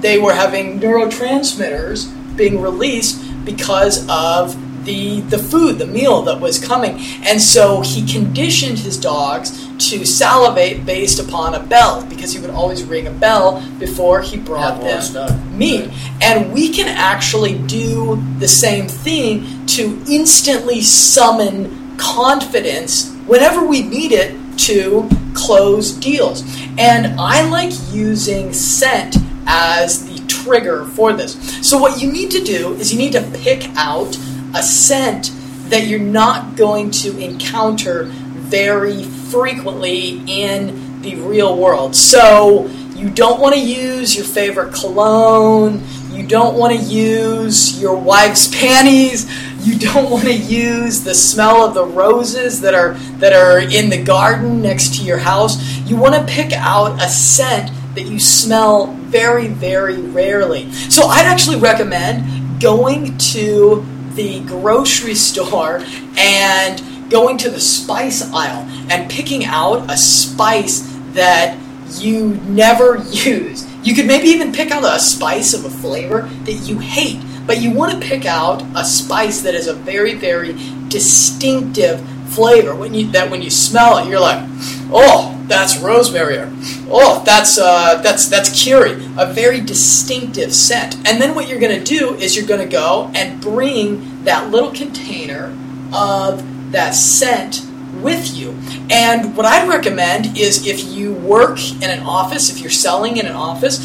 they 0.00 0.18
were 0.18 0.34
having 0.34 0.80
neurotransmitters 0.80 2.36
being 2.36 2.60
released 2.60 3.22
because 3.44 4.08
of 4.08 4.56
the 4.84 5.20
the 5.22 5.38
food, 5.38 5.78
the 5.78 5.86
meal 5.86 6.22
that 6.22 6.40
was 6.40 6.58
coming. 6.58 6.98
And 7.22 7.40
so 7.40 7.80
he 7.82 8.06
conditioned 8.06 8.78
his 8.78 8.98
dogs 8.98 9.66
to 9.90 10.04
salivate 10.04 10.84
based 10.84 11.18
upon 11.18 11.54
a 11.54 11.60
bell 11.60 12.04
because 12.06 12.32
he 12.32 12.40
would 12.40 12.50
always 12.50 12.84
ring 12.84 13.06
a 13.06 13.10
bell 13.10 13.62
before 13.78 14.20
he 14.20 14.36
brought 14.36 14.80
them 14.80 15.58
meat. 15.58 15.90
And 16.20 16.52
we 16.52 16.70
can 16.70 16.88
actually 16.88 17.58
do 17.66 18.22
the 18.38 18.48
same 18.48 18.88
thing 18.88 19.66
to 19.66 20.02
instantly 20.08 20.80
summon 20.80 21.96
confidence 21.96 23.12
whenever 23.26 23.64
we 23.64 23.82
need 23.82 24.12
it 24.12 24.36
to 24.58 25.08
close 25.34 25.92
deals. 25.92 26.42
And 26.78 27.18
I 27.20 27.48
like 27.48 27.72
using 27.92 28.52
scent 28.52 29.16
as 29.50 30.06
the 30.06 30.24
trigger 30.28 30.84
for 30.84 31.12
this. 31.12 31.34
So, 31.68 31.76
what 31.76 32.00
you 32.00 32.10
need 32.10 32.30
to 32.30 32.40
do 32.40 32.74
is 32.74 32.92
you 32.92 32.98
need 32.98 33.12
to 33.12 33.22
pick 33.42 33.64
out 33.76 34.16
a 34.54 34.62
scent 34.62 35.32
that 35.70 35.86
you're 35.86 35.98
not 35.98 36.56
going 36.56 36.90
to 36.90 37.18
encounter 37.18 38.04
very 38.04 39.02
frequently 39.02 40.22
in 40.26 41.02
the 41.02 41.16
real 41.16 41.56
world. 41.56 41.96
So, 41.96 42.66
you 42.94 43.10
don't 43.10 43.40
want 43.40 43.54
to 43.54 43.60
use 43.60 44.14
your 44.14 44.24
favorite 44.24 44.72
cologne, 44.72 45.82
you 46.12 46.24
don't 46.26 46.56
want 46.56 46.78
to 46.78 46.84
use 46.84 47.80
your 47.80 47.96
wife's 47.96 48.46
panties, 48.60 49.26
you 49.66 49.78
don't 49.78 50.10
want 50.10 50.24
to 50.24 50.36
use 50.36 51.02
the 51.02 51.14
smell 51.14 51.66
of 51.66 51.74
the 51.74 51.84
roses 51.84 52.60
that 52.60 52.74
are 52.74 52.94
that 53.18 53.32
are 53.32 53.58
in 53.58 53.90
the 53.90 54.02
garden 54.02 54.62
next 54.62 54.96
to 54.96 55.04
your 55.04 55.18
house. 55.18 55.60
You 55.80 55.96
want 55.96 56.14
to 56.14 56.32
pick 56.32 56.52
out 56.52 57.02
a 57.02 57.08
scent 57.08 57.70
that 57.94 58.06
you 58.06 58.18
smell 58.18 58.86
very, 58.86 59.48
very 59.48 60.00
rarely. 60.00 60.70
So 60.72 61.04
I'd 61.06 61.26
actually 61.26 61.58
recommend 61.58 62.60
going 62.60 63.16
to 63.18 63.84
the 64.14 64.40
grocery 64.44 65.14
store 65.14 65.82
and 66.16 67.10
going 67.10 67.38
to 67.38 67.50
the 67.50 67.60
spice 67.60 68.22
aisle 68.32 68.66
and 68.90 69.10
picking 69.10 69.44
out 69.44 69.90
a 69.90 69.96
spice 69.96 70.80
that 71.12 71.58
you 71.98 72.34
never 72.46 72.98
use. 73.10 73.66
You 73.82 73.94
could 73.94 74.06
maybe 74.06 74.28
even 74.28 74.52
pick 74.52 74.70
out 74.70 74.84
a 74.84 75.00
spice 75.00 75.54
of 75.54 75.64
a 75.64 75.70
flavor 75.70 76.22
that 76.44 76.52
you 76.52 76.78
hate, 76.78 77.22
but 77.46 77.60
you 77.60 77.72
want 77.72 77.92
to 77.92 78.08
pick 78.08 78.26
out 78.26 78.62
a 78.76 78.84
spice 78.84 79.40
that 79.42 79.54
is 79.54 79.66
a 79.66 79.74
very, 79.74 80.14
very 80.14 80.52
distinctive 80.88 82.06
flavor. 82.28 82.74
When 82.74 82.94
you 82.94 83.10
that 83.12 83.30
when 83.30 83.42
you 83.42 83.50
smell 83.50 83.98
it, 83.98 84.08
you're 84.08 84.20
like, 84.20 84.44
oh, 84.92 85.39
that's 85.50 85.76
rosemary, 85.78 86.38
oh, 86.88 87.22
that's 87.26 87.58
uh, 87.58 88.00
that's 88.02 88.28
that's 88.28 88.64
curry, 88.64 88.92
a 89.18 89.30
very 89.32 89.60
distinctive 89.60 90.54
scent. 90.54 90.94
And 91.06 91.20
then 91.20 91.34
what 91.34 91.48
you're 91.48 91.60
going 91.60 91.78
to 91.78 91.84
do 91.84 92.14
is 92.14 92.36
you're 92.36 92.46
going 92.46 92.66
to 92.66 92.72
go 92.72 93.10
and 93.14 93.40
bring 93.40 94.24
that 94.24 94.50
little 94.50 94.70
container 94.70 95.54
of 95.92 96.72
that 96.72 96.92
scent 96.94 97.66
with 98.00 98.34
you. 98.34 98.56
And 98.90 99.36
what 99.36 99.44
I'd 99.44 99.68
recommend 99.68 100.38
is 100.38 100.66
if 100.66 100.84
you 100.84 101.12
work 101.12 101.58
in 101.82 101.90
an 101.90 102.00
office, 102.00 102.48
if 102.48 102.60
you're 102.60 102.70
selling 102.70 103.18
in 103.18 103.26
an 103.26 103.34
office, 103.34 103.78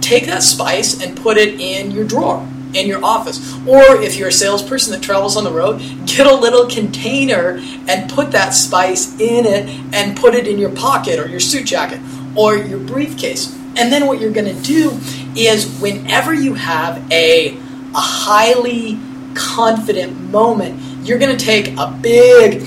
take 0.00 0.26
that 0.26 0.42
spice 0.42 1.02
and 1.02 1.16
put 1.16 1.36
it 1.38 1.60
in 1.60 1.90
your 1.90 2.04
drawer 2.04 2.46
in 2.74 2.86
your 2.86 3.04
office. 3.04 3.56
Or 3.66 4.00
if 4.02 4.16
you're 4.16 4.28
a 4.28 4.32
salesperson 4.32 4.92
that 4.92 5.02
travels 5.02 5.36
on 5.36 5.44
the 5.44 5.50
road, 5.50 5.80
get 6.06 6.26
a 6.26 6.34
little 6.34 6.66
container 6.66 7.58
and 7.88 8.10
put 8.10 8.32
that 8.32 8.50
spice 8.50 9.18
in 9.20 9.46
it 9.46 9.68
and 9.94 10.16
put 10.16 10.34
it 10.34 10.46
in 10.46 10.58
your 10.58 10.70
pocket 10.70 11.18
or 11.18 11.28
your 11.28 11.40
suit 11.40 11.66
jacket 11.66 12.00
or 12.36 12.56
your 12.56 12.78
briefcase. 12.78 13.54
And 13.76 13.92
then 13.92 14.06
what 14.06 14.20
you're 14.20 14.32
going 14.32 14.54
to 14.54 14.62
do 14.62 14.98
is 15.36 15.80
whenever 15.80 16.34
you 16.34 16.54
have 16.54 17.10
a, 17.12 17.56
a 17.56 17.60
highly 17.94 18.98
confident 19.34 20.20
moment, 20.30 21.06
you're 21.06 21.18
going 21.18 21.36
to 21.36 21.44
take 21.44 21.76
a 21.78 21.96
big 22.02 22.62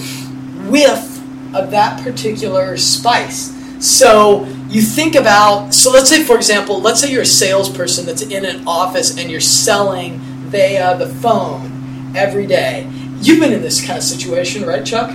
whiff 0.70 1.20
of 1.54 1.72
that 1.72 2.02
particular 2.02 2.78
spice. 2.78 3.54
So 3.86 4.46
you 4.72 4.82
think 4.82 5.16
about, 5.16 5.74
so 5.74 5.92
let's 5.92 6.10
say, 6.10 6.24
for 6.24 6.38
example, 6.38 6.80
let's 6.80 7.02
say 7.02 7.12
you're 7.12 7.24
a 7.24 7.26
salesperson 7.26 8.06
that's 8.06 8.22
in 8.22 8.46
an 8.46 8.66
office 8.66 9.18
and 9.18 9.30
you're 9.30 9.42
selling 9.42 10.20
via 10.48 10.98
the 10.98 11.08
phone 11.08 12.14
every 12.16 12.48
day. 12.48 12.90
You've 13.20 13.42
been 13.42 13.52
in 13.52 13.62
this 13.62 13.86
kind 13.86 13.98
of 13.98 14.04
situation, 14.04 14.66
right, 14.66 14.86
Chuck? 14.86 15.12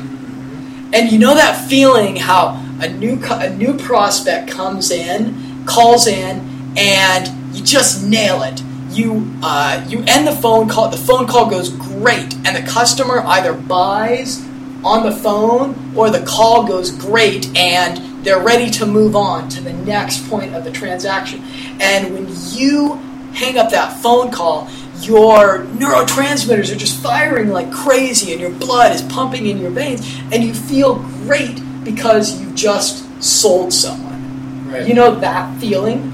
And 0.93 1.11
you 1.11 1.19
know 1.19 1.35
that 1.35 1.69
feeling 1.69 2.17
how 2.17 2.63
a 2.81 2.89
new 2.89 3.19
a 3.25 3.49
new 3.51 3.75
prospect 3.79 4.51
comes 4.51 4.91
in, 4.91 5.65
calls 5.65 6.07
in, 6.07 6.75
and 6.77 7.57
you 7.57 7.65
just 7.65 8.07
nail 8.07 8.43
it. 8.43 8.63
You 8.91 9.33
uh, 9.43 9.85
you 9.89 10.05
end 10.07 10.27
the 10.27 10.37
phone 10.37 10.69
call. 10.69 10.91
The 10.91 10.97
phone 10.97 11.27
call 11.27 11.51
goes 11.51 11.71
great, 11.71 12.35
and 12.47 12.55
the 12.57 12.71
customer 12.71 13.21
either 13.21 13.55
buys 13.55 14.47
on 14.85 15.03
the 15.05 15.17
phone 15.17 15.97
or 15.97 16.11
the 16.11 16.25
call 16.25 16.67
goes 16.67 16.91
great, 16.93 17.55
and 17.57 18.16
they're 18.27 18.43
ready 18.43 18.69
to 18.69 18.85
move 18.85 19.15
on 19.15 19.49
to 19.49 19.61
the 19.61 19.73
next 19.73 20.29
point 20.29 20.53
of 20.53 20.65
the 20.65 20.71
transaction. 20.73 21.41
And 21.81 22.13
when 22.13 22.27
you 22.51 22.95
hang 23.33 23.57
up 23.57 23.71
that 23.71 24.03
phone 24.03 24.33
call, 24.33 24.69
your 25.01 25.61
neurotransmitters 25.67 26.75
are 26.75 26.77
just 26.77 27.01
firing 27.01 27.51
like 27.51 27.71
crazy 27.71 28.33
and 28.33 28.41
your 28.41 28.51
blood 28.51 28.93
is 28.93 29.03
pumping 29.03 29.47
in 29.47 29.59
your 29.59 29.71
veins 29.71 30.19
and 30.33 30.43
you 30.43 30.53
feel 30.53 30.97
great 30.97 31.61
because 31.85 32.41
you 32.41 32.51
just 32.53 33.07
sold 33.23 33.73
someone. 33.73 34.73
Right. 34.73 34.89
You 34.89 34.95
know 34.95 35.15
that 35.21 35.61
feeling? 35.61 36.13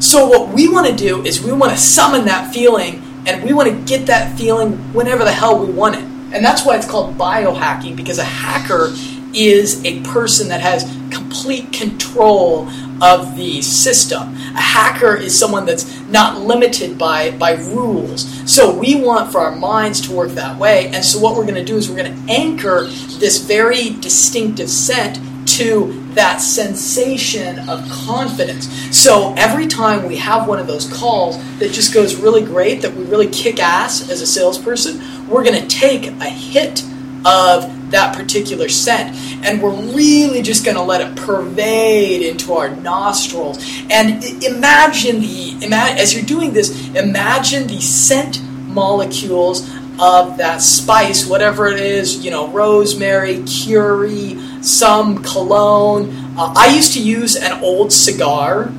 So 0.00 0.26
what 0.26 0.48
we 0.48 0.68
want 0.68 0.88
to 0.88 0.96
do 0.96 1.24
is 1.24 1.40
we 1.40 1.52
want 1.52 1.70
to 1.70 1.78
summon 1.78 2.24
that 2.24 2.52
feeling 2.52 3.02
and 3.24 3.44
we 3.44 3.52
want 3.52 3.68
to 3.68 3.84
get 3.84 4.06
that 4.06 4.36
feeling 4.36 4.72
whenever 4.92 5.22
the 5.22 5.30
hell 5.30 5.64
we 5.64 5.72
want 5.72 5.94
it. 5.94 6.02
And 6.34 6.44
that's 6.44 6.66
why 6.66 6.76
it's 6.76 6.90
called 6.90 7.16
biohacking 7.16 7.94
because 7.94 8.18
a 8.18 8.24
hacker 8.24 8.88
is 9.36 9.84
a 9.84 10.02
person 10.02 10.48
that 10.48 10.60
has 10.60 10.84
complete 11.10 11.72
control 11.72 12.68
of 13.02 13.36
the 13.36 13.60
system. 13.60 14.34
A 14.34 14.60
hacker 14.60 15.14
is 15.14 15.38
someone 15.38 15.66
that's 15.66 16.00
not 16.08 16.40
limited 16.40 16.96
by, 16.96 17.30
by 17.32 17.52
rules. 17.52 18.26
So 18.50 18.76
we 18.76 19.00
want 19.00 19.30
for 19.30 19.40
our 19.40 19.54
minds 19.54 20.00
to 20.08 20.12
work 20.12 20.30
that 20.30 20.58
way. 20.58 20.86
And 20.86 21.04
so 21.04 21.18
what 21.20 21.36
we're 21.36 21.42
going 21.42 21.56
to 21.56 21.64
do 21.64 21.76
is 21.76 21.90
we're 21.90 22.02
going 22.02 22.26
to 22.26 22.32
anchor 22.32 22.84
this 22.84 23.44
very 23.44 23.90
distinctive 24.00 24.70
scent 24.70 25.18
to 25.48 25.92
that 26.14 26.38
sensation 26.38 27.68
of 27.68 27.86
confidence. 27.90 28.66
So 28.96 29.34
every 29.36 29.66
time 29.66 30.06
we 30.06 30.16
have 30.16 30.48
one 30.48 30.58
of 30.58 30.66
those 30.66 30.90
calls 30.92 31.36
that 31.58 31.72
just 31.72 31.92
goes 31.92 32.16
really 32.16 32.44
great, 32.44 32.82
that 32.82 32.94
we 32.94 33.04
really 33.04 33.28
kick 33.28 33.60
ass 33.60 34.08
as 34.10 34.22
a 34.22 34.26
salesperson, 34.26 35.28
we're 35.28 35.44
going 35.44 35.60
to 35.60 35.68
take 35.68 36.06
a 36.06 36.30
hit 36.30 36.82
of 37.26 37.90
that 37.90 38.16
particular 38.16 38.68
scent. 38.68 39.16
And 39.44 39.60
we're 39.60 39.74
really 39.92 40.42
just 40.42 40.64
going 40.64 40.76
to 40.76 40.82
let 40.82 41.00
it 41.00 41.16
pervade 41.16 42.22
into 42.22 42.52
our 42.52 42.68
nostrils. 42.68 43.58
And 43.90 44.22
imagine 44.44 45.20
the, 45.20 45.58
as 45.72 46.14
you're 46.14 46.24
doing 46.24 46.52
this, 46.52 46.88
imagine 46.94 47.66
the 47.66 47.80
scent 47.80 48.40
molecules 48.42 49.68
of 49.98 50.36
that 50.36 50.60
spice, 50.60 51.26
whatever 51.26 51.66
it 51.66 51.80
is, 51.80 52.24
you 52.24 52.30
know, 52.30 52.48
rosemary, 52.48 53.42
curry, 53.44 54.38
some 54.62 55.22
cologne. 55.22 56.10
Uh, 56.38 56.52
I 56.56 56.74
used 56.74 56.92
to 56.92 57.02
use 57.02 57.34
an 57.34 57.62
old 57.62 57.92
cigar 57.92 58.72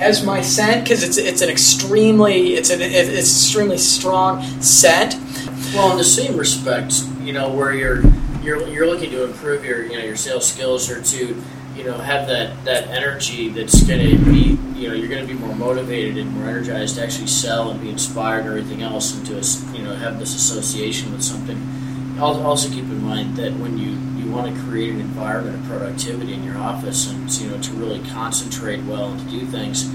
as 0.00 0.24
my 0.24 0.42
scent 0.42 0.84
because 0.84 1.02
it's 1.04 1.16
it's 1.16 1.42
an 1.42 1.48
extremely 1.48 2.54
it's 2.54 2.70
an 2.70 2.82
it's 2.82 3.08
extremely 3.08 3.78
strong 3.78 4.42
scent. 4.60 5.16
Well, 5.74 5.92
in 5.92 5.96
the 5.96 6.04
same 6.04 6.36
respect, 6.36 6.92
you 7.22 7.32
know, 7.32 7.52
where 7.52 7.72
you're 7.72 8.02
you're 8.42 8.66
you're 8.68 8.86
looking 8.86 9.10
to 9.10 9.24
improve 9.24 9.64
your 9.64 9.84
you 9.84 9.96
know 9.96 10.04
your 10.04 10.16
sales 10.16 10.50
skills 10.50 10.90
or 10.90 11.00
to 11.02 11.42
you 11.76 11.84
know 11.84 11.96
have 11.96 12.26
that 12.26 12.64
that 12.64 12.88
energy 12.88 13.48
that's 13.48 13.82
going 13.84 14.00
to 14.00 14.24
be 14.24 14.58
you 14.78 14.88
know 14.88 14.94
you're 14.94 15.08
going 15.08 15.26
to 15.26 15.32
be 15.32 15.38
more 15.38 15.54
motivated 15.54 16.18
and 16.18 16.30
more 16.32 16.48
energized 16.48 16.96
to 16.96 17.02
actually 17.02 17.26
sell 17.26 17.70
and 17.70 17.80
be 17.80 17.88
inspired 17.88 18.40
and 18.40 18.48
everything 18.48 18.82
else 18.82 19.14
and 19.14 19.26
to 19.26 19.34
you 19.76 19.84
know 19.84 19.94
have 19.94 20.18
this 20.18 20.34
association 20.34 21.12
with 21.12 21.22
something. 21.22 21.60
Also 22.20 22.68
keep 22.68 22.84
in 22.84 23.02
mind 23.02 23.36
that 23.36 23.52
when 23.54 23.78
you 23.78 23.90
you 24.22 24.30
want 24.30 24.54
to 24.54 24.62
create 24.62 24.92
an 24.92 25.00
environment 25.00 25.56
of 25.56 25.64
productivity 25.64 26.34
in 26.34 26.44
your 26.44 26.58
office 26.58 27.10
and 27.10 27.30
you 27.32 27.50
know 27.50 27.60
to 27.60 27.72
really 27.72 28.00
concentrate 28.10 28.82
well 28.84 29.12
and 29.12 29.20
to 29.20 29.38
do 29.38 29.46
things, 29.46 29.92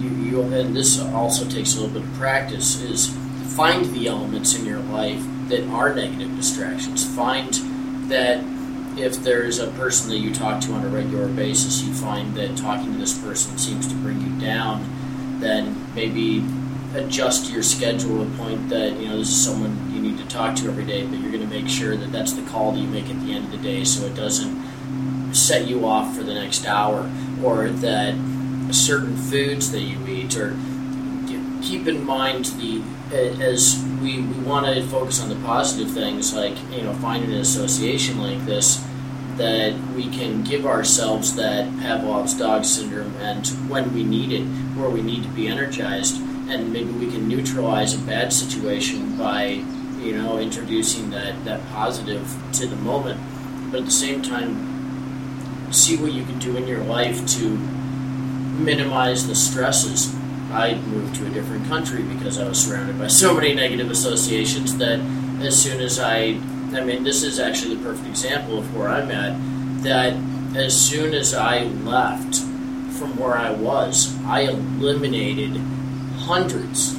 you, 0.00 0.10
you 0.10 0.42
and 0.42 0.76
this 0.76 1.00
also 1.00 1.48
takes 1.48 1.74
a 1.74 1.80
little 1.80 2.00
bit 2.00 2.08
of 2.08 2.14
practice 2.14 2.80
is 2.80 3.14
find 3.54 3.84
the 3.86 4.06
elements 4.06 4.54
in 4.54 4.64
your 4.64 4.78
life 4.78 5.24
that 5.48 5.66
are 5.70 5.94
negative 5.94 6.34
distractions. 6.36 7.04
Find 7.14 7.52
that 8.10 8.44
if 8.98 9.16
there's 9.22 9.58
a 9.58 9.68
person 9.72 10.10
that 10.10 10.18
you 10.18 10.34
talk 10.34 10.60
to 10.62 10.72
on 10.72 10.84
a 10.84 10.88
regular 10.88 11.28
basis, 11.28 11.82
you 11.82 11.92
find 11.94 12.34
that 12.34 12.56
talking 12.56 12.92
to 12.92 12.98
this 12.98 13.16
person 13.18 13.56
seems 13.58 13.86
to 13.88 13.94
bring 13.96 14.20
you 14.20 14.40
down, 14.40 15.38
then 15.40 15.76
maybe 15.94 16.44
adjust 16.94 17.50
your 17.50 17.62
schedule 17.62 18.18
to 18.18 18.24
the 18.24 18.38
point 18.38 18.68
that 18.70 18.98
you 18.98 19.08
know 19.08 19.18
this 19.18 19.28
is 19.28 19.44
someone 19.44 19.92
you 19.94 20.00
need 20.00 20.18
to 20.18 20.26
talk 20.26 20.56
to 20.56 20.66
every 20.68 20.84
day, 20.84 21.06
but 21.06 21.18
you're 21.20 21.30
going 21.30 21.46
to 21.46 21.54
make 21.54 21.68
sure 21.68 21.96
that 21.96 22.10
that's 22.10 22.32
the 22.32 22.42
call 22.50 22.72
that 22.72 22.80
you 22.80 22.88
make 22.88 23.08
at 23.08 23.20
the 23.24 23.32
end 23.32 23.44
of 23.44 23.50
the 23.52 23.58
day, 23.58 23.84
so 23.84 24.04
it 24.06 24.14
doesn't 24.14 25.34
set 25.34 25.68
you 25.68 25.86
off 25.86 26.16
for 26.16 26.22
the 26.22 26.34
next 26.34 26.66
hour, 26.66 27.10
or 27.44 27.68
that 27.68 28.14
certain 28.72 29.16
foods 29.16 29.70
that 29.70 29.80
you 29.80 30.06
eat, 30.06 30.36
or 30.36 30.56
keep 31.62 31.86
in 31.86 32.04
mind 32.04 32.46
the 32.46 32.82
as 33.40 33.84
we, 34.02 34.20
we 34.20 34.38
want 34.44 34.66
to 34.66 34.82
focus 34.86 35.22
on 35.22 35.28
the 35.28 35.36
positive 35.46 35.90
things, 35.90 36.34
like 36.34 36.56
you 36.70 36.82
know, 36.82 36.92
finding 36.94 37.32
an 37.32 37.40
association 37.40 38.20
like 38.20 38.44
this 38.46 38.84
that 39.36 39.78
we 39.94 40.08
can 40.10 40.42
give 40.42 40.66
ourselves 40.66 41.36
that 41.36 41.64
Pavlov's 41.78 42.34
dog 42.34 42.64
syndrome, 42.64 43.14
and 43.16 43.46
when 43.70 43.94
we 43.94 44.02
need 44.02 44.32
it, 44.32 44.44
where 44.76 44.90
we 44.90 45.00
need 45.00 45.22
to 45.22 45.28
be 45.30 45.46
energized, 45.46 46.16
and 46.48 46.72
maybe 46.72 46.90
we 46.90 47.06
can 47.06 47.28
neutralize 47.28 47.94
a 47.94 47.98
bad 47.98 48.32
situation 48.32 49.16
by 49.16 49.62
you 50.00 50.16
know 50.16 50.38
introducing 50.38 51.10
that 51.10 51.44
that 51.44 51.60
positive 51.70 52.36
to 52.52 52.66
the 52.66 52.76
moment, 52.76 53.20
but 53.70 53.80
at 53.80 53.84
the 53.84 53.90
same 53.90 54.22
time, 54.22 55.72
see 55.72 55.96
what 55.96 56.12
you 56.12 56.24
can 56.24 56.38
do 56.38 56.56
in 56.56 56.66
your 56.66 56.82
life 56.84 57.26
to 57.26 57.48
minimize 58.58 59.26
the 59.28 59.34
stresses 59.34 60.14
I 60.50 60.74
moved 60.74 61.16
to 61.16 61.26
a 61.26 61.30
different 61.30 61.66
country 61.66 62.02
because 62.02 62.38
I 62.38 62.48
was 62.48 62.64
surrounded 62.64 62.98
by 62.98 63.08
so 63.08 63.34
many 63.34 63.54
negative 63.54 63.90
associations 63.90 64.76
that 64.78 64.98
as 65.42 65.60
soon 65.60 65.80
as 65.80 65.98
I, 65.98 66.38
I 66.72 66.84
mean, 66.84 67.04
this 67.04 67.22
is 67.22 67.38
actually 67.38 67.76
the 67.76 67.82
perfect 67.82 68.08
example 68.08 68.58
of 68.58 68.74
where 68.74 68.88
I'm 68.88 69.10
at, 69.10 69.82
that 69.82 70.14
as 70.56 70.78
soon 70.78 71.14
as 71.14 71.34
I 71.34 71.64
left 71.64 72.36
from 72.98 73.16
where 73.16 73.36
I 73.36 73.50
was, 73.50 74.16
I 74.24 74.40
eliminated 74.42 75.56
hundreds 76.16 76.94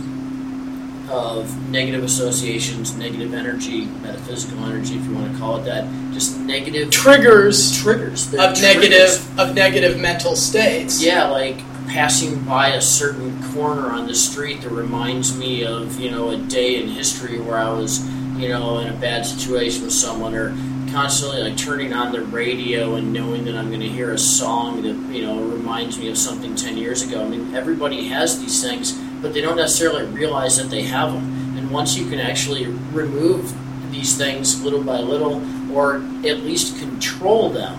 of 1.09 1.69
negative 1.69 2.03
associations, 2.03 2.95
negative 2.95 3.33
energy, 3.33 3.85
metaphysical 3.85 4.63
energy, 4.65 4.95
if 4.95 5.05
you 5.05 5.15
want 5.15 5.31
to 5.31 5.39
call 5.39 5.57
it 5.57 5.65
that, 5.65 5.87
just 6.13 6.39
negative 6.39 6.91
triggers, 6.91 7.75
triggers 7.81 8.27
of 8.33 8.55
triggers. 8.55 8.61
negative 8.61 9.39
of 9.39 9.55
negative 9.55 9.99
mental 9.99 10.35
states. 10.35 11.03
Yeah, 11.03 11.27
like 11.29 11.57
passing 11.89 12.39
by 12.43 12.69
a 12.69 12.81
certain 12.81 13.41
corner 13.51 13.87
on 13.89 14.07
the 14.07 14.13
street 14.13 14.61
that 14.61 14.69
reminds 14.69 15.35
me 15.37 15.65
of 15.65 15.99
you 15.99 16.11
know 16.11 16.29
a 16.29 16.37
day 16.37 16.81
in 16.81 16.87
history 16.87 17.39
where 17.39 17.57
I 17.57 17.71
was 17.71 18.07
you 18.37 18.49
know 18.49 18.77
in 18.79 18.87
a 18.87 18.97
bad 18.97 19.25
situation 19.25 19.83
with 19.83 19.93
someone 19.93 20.35
or 20.35 20.55
constantly 20.91 21.41
like 21.41 21.57
turning 21.57 21.93
on 21.93 22.11
the 22.11 22.21
radio 22.21 22.95
and 22.95 23.11
knowing 23.11 23.45
that 23.45 23.55
I'm 23.55 23.69
going 23.69 23.81
to 23.81 23.89
hear 23.89 24.11
a 24.11 24.17
song 24.17 24.81
that 24.83 25.13
you 25.13 25.25
know 25.25 25.41
reminds 25.41 25.97
me 25.97 26.09
of 26.09 26.17
something 26.17 26.55
10 26.55 26.77
years 26.77 27.01
ago. 27.01 27.23
I 27.25 27.27
mean 27.27 27.55
everybody 27.55 28.07
has 28.07 28.39
these 28.39 28.61
things 28.61 28.93
but 29.21 29.33
they 29.33 29.41
don't 29.41 29.57
necessarily 29.57 30.05
realize 30.05 30.57
that 30.57 30.69
they 30.69 30.83
have 30.83 31.11
them. 31.11 31.57
And 31.57 31.71
once 31.71 31.97
you 31.97 32.09
can 32.09 32.19
actually 32.19 32.67
remove 32.93 33.53
these 33.91 34.15
things 34.15 34.63
little 34.63 34.83
by 34.83 34.99
little 34.99 35.41
or 35.75 35.95
at 35.95 36.39
least 36.41 36.77
control 36.79 37.49
them 37.49 37.77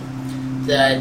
that 0.67 1.01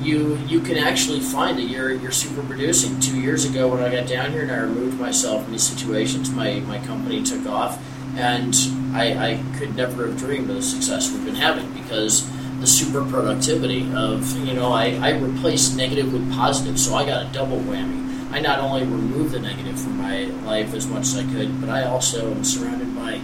you 0.00 0.36
you 0.48 0.60
can 0.60 0.78
actually 0.78 1.20
find 1.20 1.58
that 1.58 1.64
you're 1.64 1.92
you're 1.92 2.10
super 2.10 2.42
producing. 2.42 2.98
Two 3.00 3.20
years 3.20 3.44
ago, 3.44 3.68
when 3.68 3.82
I 3.82 3.90
got 3.90 4.08
down 4.08 4.32
here 4.32 4.42
and 4.42 4.50
I 4.50 4.58
removed 4.58 4.98
myself 4.98 5.44
from 5.44 5.52
these 5.52 5.62
situations, 5.66 6.30
my 6.30 6.60
my 6.60 6.78
company 6.86 7.22
took 7.22 7.46
off, 7.46 7.78
and 8.16 8.54
I, 8.92 9.32
I 9.32 9.58
could 9.58 9.76
never 9.76 10.06
have 10.06 10.18
dreamed 10.18 10.50
of 10.50 10.56
the 10.56 10.62
success 10.62 11.12
we've 11.12 11.24
been 11.24 11.34
having 11.34 11.70
because 11.72 12.28
the 12.60 12.66
super 12.66 13.04
productivity 13.04 13.90
of 13.94 14.36
you 14.46 14.54
know 14.54 14.72
I, 14.72 14.94
I 14.96 15.10
replaced 15.18 15.76
negative 15.76 16.12
with 16.12 16.30
positive, 16.32 16.78
so 16.78 16.94
I 16.94 17.04
got 17.06 17.26
a 17.26 17.32
double 17.32 17.58
whammy. 17.58 18.08
I 18.32 18.40
not 18.40 18.60
only 18.60 18.82
removed 18.82 19.32
the 19.32 19.40
negative 19.40 19.80
from 19.80 19.98
my 19.98 20.24
life 20.46 20.72
as 20.74 20.86
much 20.86 21.02
as 21.02 21.16
I 21.16 21.24
could, 21.32 21.60
but 21.60 21.68
I 21.68 21.84
also 21.84 22.30
am 22.30 22.44
surrounded 22.44 22.94
by 22.94 23.20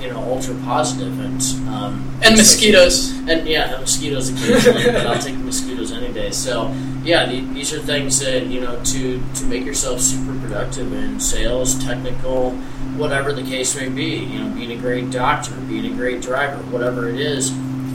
you 0.00 0.10
know 0.10 0.18
ultra 0.18 0.54
positive 0.64 1.18
and 1.20 1.42
um, 1.68 2.18
and 2.22 2.36
mosquitoes. 2.36 3.10
And 3.28 3.46
yeah 3.46 3.76
mosquitoes 3.78 4.30
occasionally 4.30 4.84
but 4.86 5.06
I'll 5.06 5.20
take 5.20 5.36
the 5.36 5.44
mosquitoes 5.44 5.92
any 5.92 6.12
day. 6.12 6.30
So 6.30 6.74
yeah 7.02 7.26
the, 7.26 7.40
these 7.52 7.72
are 7.72 7.80
things 7.80 8.18
that 8.20 8.46
you 8.46 8.60
know 8.60 8.82
to 8.84 9.22
to 9.34 9.44
make 9.46 9.64
yourself 9.64 10.00
super 10.00 10.38
productive 10.40 10.92
in 10.92 11.20
sales 11.20 11.82
technical 11.84 12.52
whatever 12.96 13.32
the 13.32 13.42
case 13.42 13.74
may 13.76 13.88
be 13.88 14.16
you 14.16 14.38
know 14.38 14.54
being 14.54 14.72
a 14.72 14.76
great 14.76 15.10
doctor 15.10 15.54
being 15.62 15.90
a 15.92 15.96
great 15.96 16.20
driver 16.20 16.58
whatever 16.64 17.08
it 17.08 17.18
is 17.18 17.50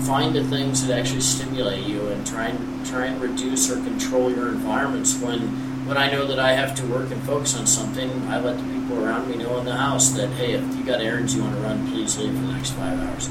find 0.08 0.36
the 0.36 0.44
things 0.46 0.86
that 0.86 0.98
actually 0.98 1.22
stimulate 1.22 1.86
you 1.86 2.08
and 2.08 2.26
try 2.26 2.48
and 2.48 2.86
try 2.86 3.06
and 3.06 3.22
reduce 3.22 3.70
or 3.70 3.76
control 3.84 4.32
your 4.32 4.50
environments 4.50 5.20
when 5.20 5.40
when 5.86 5.98
I 5.98 6.12
know 6.12 6.26
that 6.26 6.40
I 6.40 6.54
have 6.54 6.76
to 6.76 6.86
work 6.88 7.12
and 7.12 7.22
focus 7.24 7.56
on 7.56 7.68
something, 7.68 8.10
I 8.28 8.40
let 8.40 8.58
the 8.58 8.64
people 8.64 9.06
around 9.06 9.30
me 9.30 9.38
know 9.38 9.60
in 9.60 9.66
the 9.66 9.76
house 9.76 10.10
that, 10.12 10.30
hey, 10.30 10.54
if 10.54 10.76
you 10.76 10.84
got 10.84 11.00
errands 11.00 11.36
you 11.36 11.44
want 11.44 11.56
to 11.56 11.62
run, 11.62 11.88
please 11.92 12.18
leave 12.18 12.34
for 12.34 12.42
the 12.42 12.54
next 12.54 12.72
five 12.72 13.00
hours. 13.00 13.30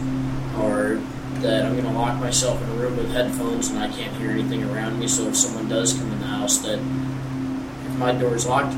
Or 0.58 1.00
that 1.40 1.66
I'm 1.66 1.72
going 1.72 1.84
to 1.84 1.92
lock 1.92 2.20
myself 2.20 2.62
in 2.62 2.68
a 2.68 2.74
room 2.74 2.96
with 2.96 3.10
headphones 3.10 3.70
and 3.70 3.80
I 3.80 3.88
can't 3.88 4.16
hear 4.18 4.30
anything 4.30 4.62
around 4.64 5.00
me, 5.00 5.08
so 5.08 5.26
if 5.26 5.36
someone 5.36 5.68
does 5.68 5.94
come 5.94 6.12
in 6.12 6.20
the 6.20 6.26
house, 6.26 6.58
that 6.58 6.78
if 6.78 7.98
my 7.98 8.12
door 8.12 8.36
is 8.36 8.46
locked, 8.46 8.74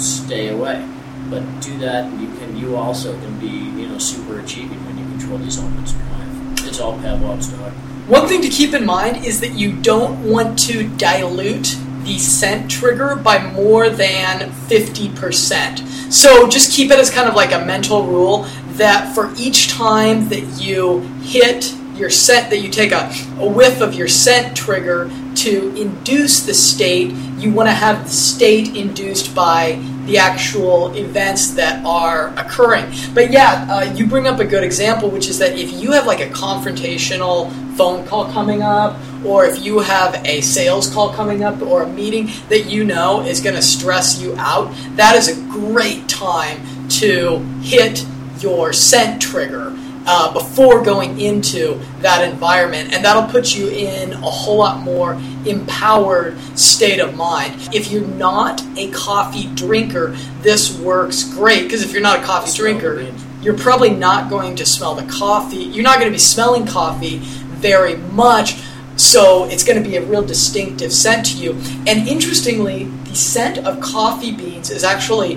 stay 0.00 0.48
away. 0.48 0.88
But 1.28 1.42
do 1.60 1.76
that, 1.80 2.06
and 2.06 2.22
you 2.22 2.28
can. 2.38 2.56
You 2.56 2.76
also 2.76 3.12
can 3.12 3.38
be, 3.38 3.48
you 3.48 3.86
know, 3.86 3.98
super 3.98 4.40
achieving 4.40 4.82
when 4.86 4.96
you 4.96 5.04
control 5.04 5.36
these 5.36 5.58
elements 5.58 5.92
in 5.92 5.98
your 5.98 6.08
life. 6.08 6.66
It's 6.66 6.80
all 6.80 6.98
Pavlov's 7.00 7.48
dog. 7.48 7.72
One 8.08 8.26
thing 8.26 8.40
to 8.40 8.48
keep 8.48 8.72
in 8.72 8.86
mind 8.86 9.26
is 9.26 9.40
that 9.40 9.50
you 9.50 9.76
don't 9.76 10.26
want 10.26 10.58
to 10.60 10.88
dilute 10.96 11.76
the 12.08 12.18
scent 12.18 12.70
trigger 12.70 13.14
by 13.16 13.38
more 13.52 13.90
than 13.90 14.50
50%. 14.50 16.10
So 16.10 16.48
just 16.48 16.72
keep 16.72 16.90
it 16.90 16.98
as 16.98 17.10
kind 17.10 17.28
of 17.28 17.34
like 17.34 17.52
a 17.52 17.62
mental 17.66 18.06
rule 18.06 18.44
that 18.78 19.14
for 19.14 19.30
each 19.36 19.68
time 19.68 20.30
that 20.30 20.58
you 20.58 21.00
hit 21.20 21.74
your 21.96 22.08
scent, 22.08 22.48
that 22.48 22.60
you 22.60 22.70
take 22.70 22.92
a, 22.92 23.12
a 23.38 23.46
whiff 23.46 23.82
of 23.82 23.92
your 23.92 24.08
scent 24.08 24.56
trigger 24.56 25.10
to 25.34 25.74
induce 25.76 26.46
the 26.46 26.54
state, 26.54 27.10
you 27.36 27.52
want 27.52 27.68
to 27.68 27.74
have 27.74 28.04
the 28.04 28.10
state 28.10 28.74
induced 28.74 29.34
by 29.34 29.72
the 30.08 30.16
actual 30.16 30.92
events 30.94 31.50
that 31.50 31.84
are 31.84 32.32
occurring. 32.38 32.90
But 33.12 33.30
yeah, 33.30 33.66
uh, 33.70 33.92
you 33.94 34.06
bring 34.06 34.26
up 34.26 34.40
a 34.40 34.44
good 34.44 34.64
example, 34.64 35.10
which 35.10 35.28
is 35.28 35.38
that 35.38 35.56
if 35.56 35.70
you 35.70 35.92
have 35.92 36.06
like 36.06 36.20
a 36.20 36.30
confrontational 36.30 37.52
phone 37.76 38.06
call 38.06 38.32
coming 38.32 38.62
up, 38.62 38.98
or 39.24 39.44
if 39.44 39.64
you 39.64 39.80
have 39.80 40.14
a 40.24 40.40
sales 40.40 40.90
call 40.92 41.12
coming 41.12 41.44
up, 41.44 41.60
or 41.60 41.82
a 41.82 41.88
meeting 41.88 42.30
that 42.48 42.66
you 42.66 42.84
know 42.84 43.20
is 43.20 43.40
going 43.40 43.54
to 43.54 43.62
stress 43.62 44.20
you 44.20 44.34
out, 44.38 44.72
that 44.96 45.14
is 45.14 45.28
a 45.28 45.40
great 45.50 46.08
time 46.08 46.58
to 46.88 47.38
hit 47.60 48.04
your 48.40 48.72
scent 48.72 49.20
trigger. 49.20 49.77
Uh, 50.10 50.32
before 50.32 50.82
going 50.82 51.20
into 51.20 51.78
that 52.00 52.26
environment, 52.26 52.94
and 52.94 53.04
that'll 53.04 53.30
put 53.30 53.54
you 53.54 53.68
in 53.68 54.10
a 54.14 54.16
whole 54.16 54.56
lot 54.56 54.80
more 54.80 55.20
empowered 55.44 56.34
state 56.58 56.98
of 56.98 57.14
mind. 57.14 57.54
If 57.74 57.90
you're 57.90 58.06
not 58.06 58.62
a 58.78 58.90
coffee 58.90 59.54
drinker, 59.54 60.16
this 60.40 60.78
works 60.78 61.24
great 61.24 61.64
because 61.64 61.82
if 61.82 61.92
you're 61.92 62.00
not 62.00 62.20
a 62.20 62.22
coffee 62.24 62.56
drinker, 62.56 63.12
you're 63.42 63.58
probably 63.58 63.90
not 63.90 64.30
going 64.30 64.56
to 64.56 64.64
smell 64.64 64.94
the 64.94 65.04
coffee. 65.12 65.56
You're 65.56 65.84
not 65.84 65.96
going 65.98 66.10
to 66.10 66.14
be 66.14 66.18
smelling 66.18 66.66
coffee 66.66 67.18
very 67.18 67.96
much, 67.96 68.56
so 68.96 69.44
it's 69.44 69.62
going 69.62 69.76
to 69.82 69.86
be 69.86 69.96
a 69.96 70.02
real 70.02 70.22
distinctive 70.22 70.90
scent 70.90 71.26
to 71.26 71.36
you. 71.36 71.52
And 71.86 72.08
interestingly, 72.08 72.84
the 72.84 73.14
scent 73.14 73.58
of 73.58 73.78
coffee 73.82 74.32
beans 74.32 74.70
has 74.70 74.84
actually 74.84 75.34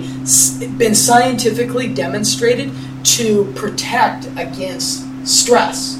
been 0.78 0.94
scientifically 0.94 1.92
demonstrated 1.92 2.72
to 3.04 3.52
protect 3.56 4.26
against 4.36 5.04
stress. 5.26 5.98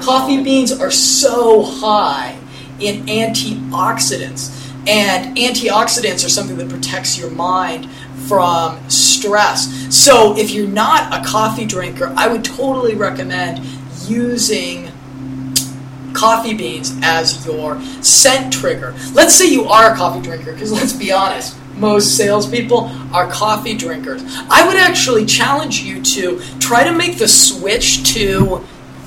Coffee 0.00 0.42
beans 0.42 0.72
are 0.72 0.90
so 0.90 1.62
high 1.62 2.38
in 2.80 3.06
antioxidants, 3.06 4.54
and 4.86 5.36
antioxidants 5.36 6.24
are 6.24 6.28
something 6.28 6.56
that 6.56 6.68
protects 6.68 7.18
your 7.18 7.30
mind 7.30 7.90
from 8.28 8.78
stress. 8.88 9.68
So, 9.94 10.36
if 10.36 10.50
you're 10.50 10.68
not 10.68 11.12
a 11.12 11.24
coffee 11.28 11.64
drinker, 11.64 12.12
I 12.16 12.28
would 12.28 12.44
totally 12.44 12.94
recommend 12.94 13.64
using 14.06 14.92
coffee 16.12 16.54
beans 16.54 16.96
as 17.02 17.46
your 17.46 17.80
scent 18.02 18.52
trigger. 18.52 18.94
Let's 19.12 19.34
say 19.34 19.46
you 19.46 19.64
are 19.64 19.92
a 19.92 19.96
coffee 19.96 20.20
drinker, 20.20 20.52
because 20.52 20.72
let's 20.72 20.92
be 20.92 21.12
honest, 21.12 21.56
most 21.78 22.16
salespeople 22.16 22.90
are 23.12 23.30
coffee 23.30 23.74
drinkers. 23.74 24.22
I 24.50 24.66
would 24.66 24.76
actually 24.76 25.26
challenge 25.26 25.80
you 25.80 26.02
to 26.02 26.40
try 26.58 26.84
to 26.84 26.92
make 26.92 27.18
the 27.18 27.28
switch 27.28 28.14
to 28.14 28.64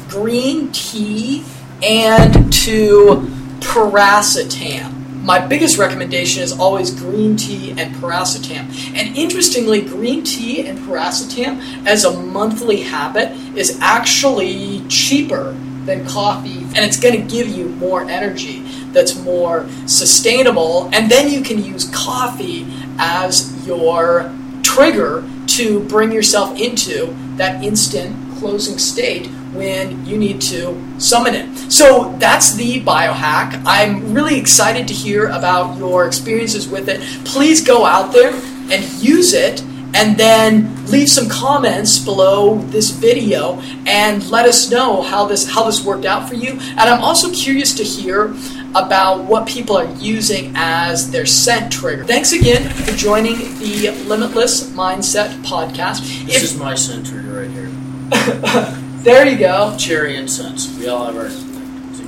green 0.10 0.72
tea 0.72 1.44
and 1.84 2.52
to 2.54 3.28
piracetam. 3.60 4.98
My 5.24 5.40
biggest 5.46 5.78
recommendation 5.78 6.42
is 6.42 6.52
always 6.52 6.90
green 6.90 7.38
tea 7.38 7.72
and 7.72 7.96
piracetam. 7.96 8.96
And 8.96 9.16
interestingly, 9.16 9.82
green 9.82 10.24
tea 10.24 10.66
and 10.66 10.80
piracetam 10.80 11.86
as 11.86 12.06
a 12.06 12.20
monthly 12.20 12.82
habit 12.82 13.32
is 13.56 13.78
actually 13.82 14.84
cheaper 14.88 15.56
than 15.86 16.06
coffee, 16.08 16.60
and 16.60 16.80
it's 16.80 17.00
going 17.00 17.20
to 17.20 17.28
give 17.28 17.48
you 17.48 17.70
more 17.70 18.04
energy 18.10 18.62
that's 18.92 19.16
more 19.18 19.68
sustainable. 19.88 20.90
And 20.94 21.10
then 21.10 21.32
you 21.32 21.42
can 21.42 21.64
use 21.64 21.90
coffee 21.90 22.68
as 22.98 23.66
your 23.66 24.34
trigger 24.64 25.28
to 25.48 25.82
bring 25.86 26.12
yourself 26.12 26.60
into 26.60 27.16
that 27.38 27.64
instant 27.64 28.16
closing 28.38 28.78
state 28.78 29.28
when 29.54 30.06
you 30.06 30.18
need 30.18 30.42
to 30.42 30.82
summon 30.98 31.36
it. 31.36 31.72
So 31.72 32.16
that's 32.20 32.54
the 32.54 32.82
biohack. 32.82 33.62
I'm 33.66 34.14
really 34.14 34.40
excited 34.40 34.88
to 34.88 34.94
hear 34.94 35.28
about 35.28 35.78
your 35.78 36.08
experiences 36.08 36.68
with 36.68 36.90
it. 36.90 37.02
Please 37.26 37.66
go 37.66 37.86
out 37.86 38.14
there 38.14 38.34
and 38.34 38.84
use 39.02 39.34
it 39.34 39.62
and 39.94 40.18
then 40.18 40.86
leave 40.88 41.10
some 41.10 41.28
comments 41.30 42.00
below 42.00 42.58
this 42.70 42.90
video 42.92 43.60
and 43.86 44.30
let 44.30 44.46
us 44.46 44.70
know 44.70 45.02
how 45.02 45.26
this 45.26 45.50
how 45.50 45.64
this 45.64 45.84
worked 45.84 46.06
out 46.06 46.28
for 46.28 46.36
you. 46.36 46.52
And 46.52 46.80
I'm 46.80 47.02
also 47.02 47.32
curious 47.32 47.74
to 47.76 47.84
hear 47.84 48.34
about 48.74 49.26
what 49.26 49.48
people 49.48 49.78
are 49.78 49.92
using 49.96 50.54
as 50.56 51.12
their 51.12 51.26
scent 51.26 51.72
trigger. 51.72 52.06
Thanks 52.06 52.32
again 52.32 52.70
for 52.70 52.92
joining 52.94 53.38
the 53.60 53.92
Limitless 54.06 54.70
Mindset 54.72 55.30
podcast. 55.44 56.02
This 56.26 56.38
if, 56.38 56.44
is 56.44 56.58
my 56.58 56.76
scent 56.76 57.08
trigger 57.08 57.42
right 57.42 57.52
here. 57.52 57.70
there 59.04 59.28
you 59.28 59.38
go. 59.38 59.76
Cherry 59.78 60.16
incense. 60.16 60.78
We 60.78 60.88
all 60.88 61.06
have 61.06 61.18
our. 61.18 61.30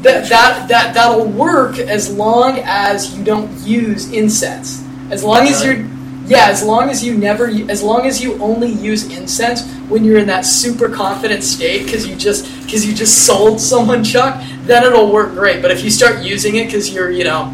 That, 0.03 0.27
that 0.27 0.67
that 0.67 0.93
that'll 0.93 1.27
work 1.27 1.77
as 1.77 2.13
long 2.13 2.59
as 2.63 3.17
you 3.17 3.23
don't 3.23 3.49
use 3.59 4.11
incense. 4.11 4.85
As 5.09 5.23
long 5.23 5.47
as 5.47 5.63
you're 5.63 5.87
yeah, 6.25 6.47
as 6.47 6.63
long 6.63 6.89
as 6.89 7.03
you 7.03 7.17
never, 7.17 7.47
as 7.69 7.83
long 7.83 8.05
as 8.05 8.21
you 8.21 8.41
only 8.41 8.71
use 8.71 9.05
incense 9.15 9.69
when 9.89 10.05
you're 10.05 10.17
in 10.17 10.27
that 10.27 10.45
super 10.45 10.87
confident 10.87 11.43
state 11.43 11.85
because 11.85 12.07
you 12.07 12.15
just 12.15 12.45
because 12.63 12.85
you 12.85 12.93
just 12.93 13.25
sold 13.25 13.59
someone 13.59 14.03
Chuck, 14.03 14.41
then 14.63 14.83
it'll 14.83 15.11
work 15.11 15.33
great. 15.33 15.61
But 15.61 15.71
if 15.71 15.83
you 15.83 15.89
start 15.89 16.23
using 16.23 16.55
it 16.55 16.67
because 16.67 16.93
you're 16.93 17.11
you 17.11 17.25
know 17.25 17.45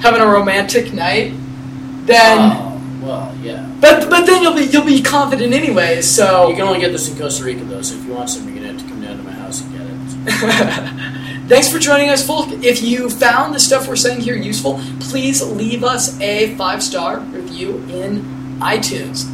having 0.00 0.22
a 0.22 0.26
romantic 0.26 0.92
night, 0.94 1.34
then 2.06 2.38
oh, 2.38 2.82
Well, 3.02 3.36
yeah. 3.42 3.70
But 3.80 4.08
but 4.08 4.24
then 4.24 4.42
you'll 4.42 4.54
be 4.54 4.64
you'll 4.64 4.86
be 4.86 5.02
confident 5.02 5.52
anyway. 5.52 6.00
So 6.00 6.48
You 6.48 6.54
can 6.54 6.66
only 6.66 6.80
get 6.80 6.92
this 6.92 7.10
in 7.10 7.18
Costa 7.18 7.44
Rica 7.44 7.64
though, 7.64 7.82
so 7.82 7.94
if 7.96 8.04
you 8.04 8.14
want 8.14 8.30
some, 8.30 8.46
you're 8.46 8.56
gonna 8.56 8.72
have 8.72 8.80
to 8.80 8.88
come 8.88 9.02
down 9.02 9.18
to 9.18 9.22
my 9.22 9.32
house 9.32 9.60
and 9.60 9.72
get 9.72 9.82
it. 9.86 11.20
Thanks 11.46 11.70
for 11.70 11.78
joining 11.78 12.08
us, 12.08 12.26
folk. 12.26 12.48
If 12.64 12.82
you 12.82 13.10
found 13.10 13.54
the 13.54 13.60
stuff 13.60 13.86
we're 13.86 13.96
saying 13.96 14.22
here 14.22 14.34
useful, 14.34 14.80
please 14.98 15.42
leave 15.42 15.84
us 15.84 16.18
a 16.18 16.56
five 16.56 16.82
star 16.82 17.18
review 17.20 17.76
in 17.90 18.22
iTunes. 18.60 19.30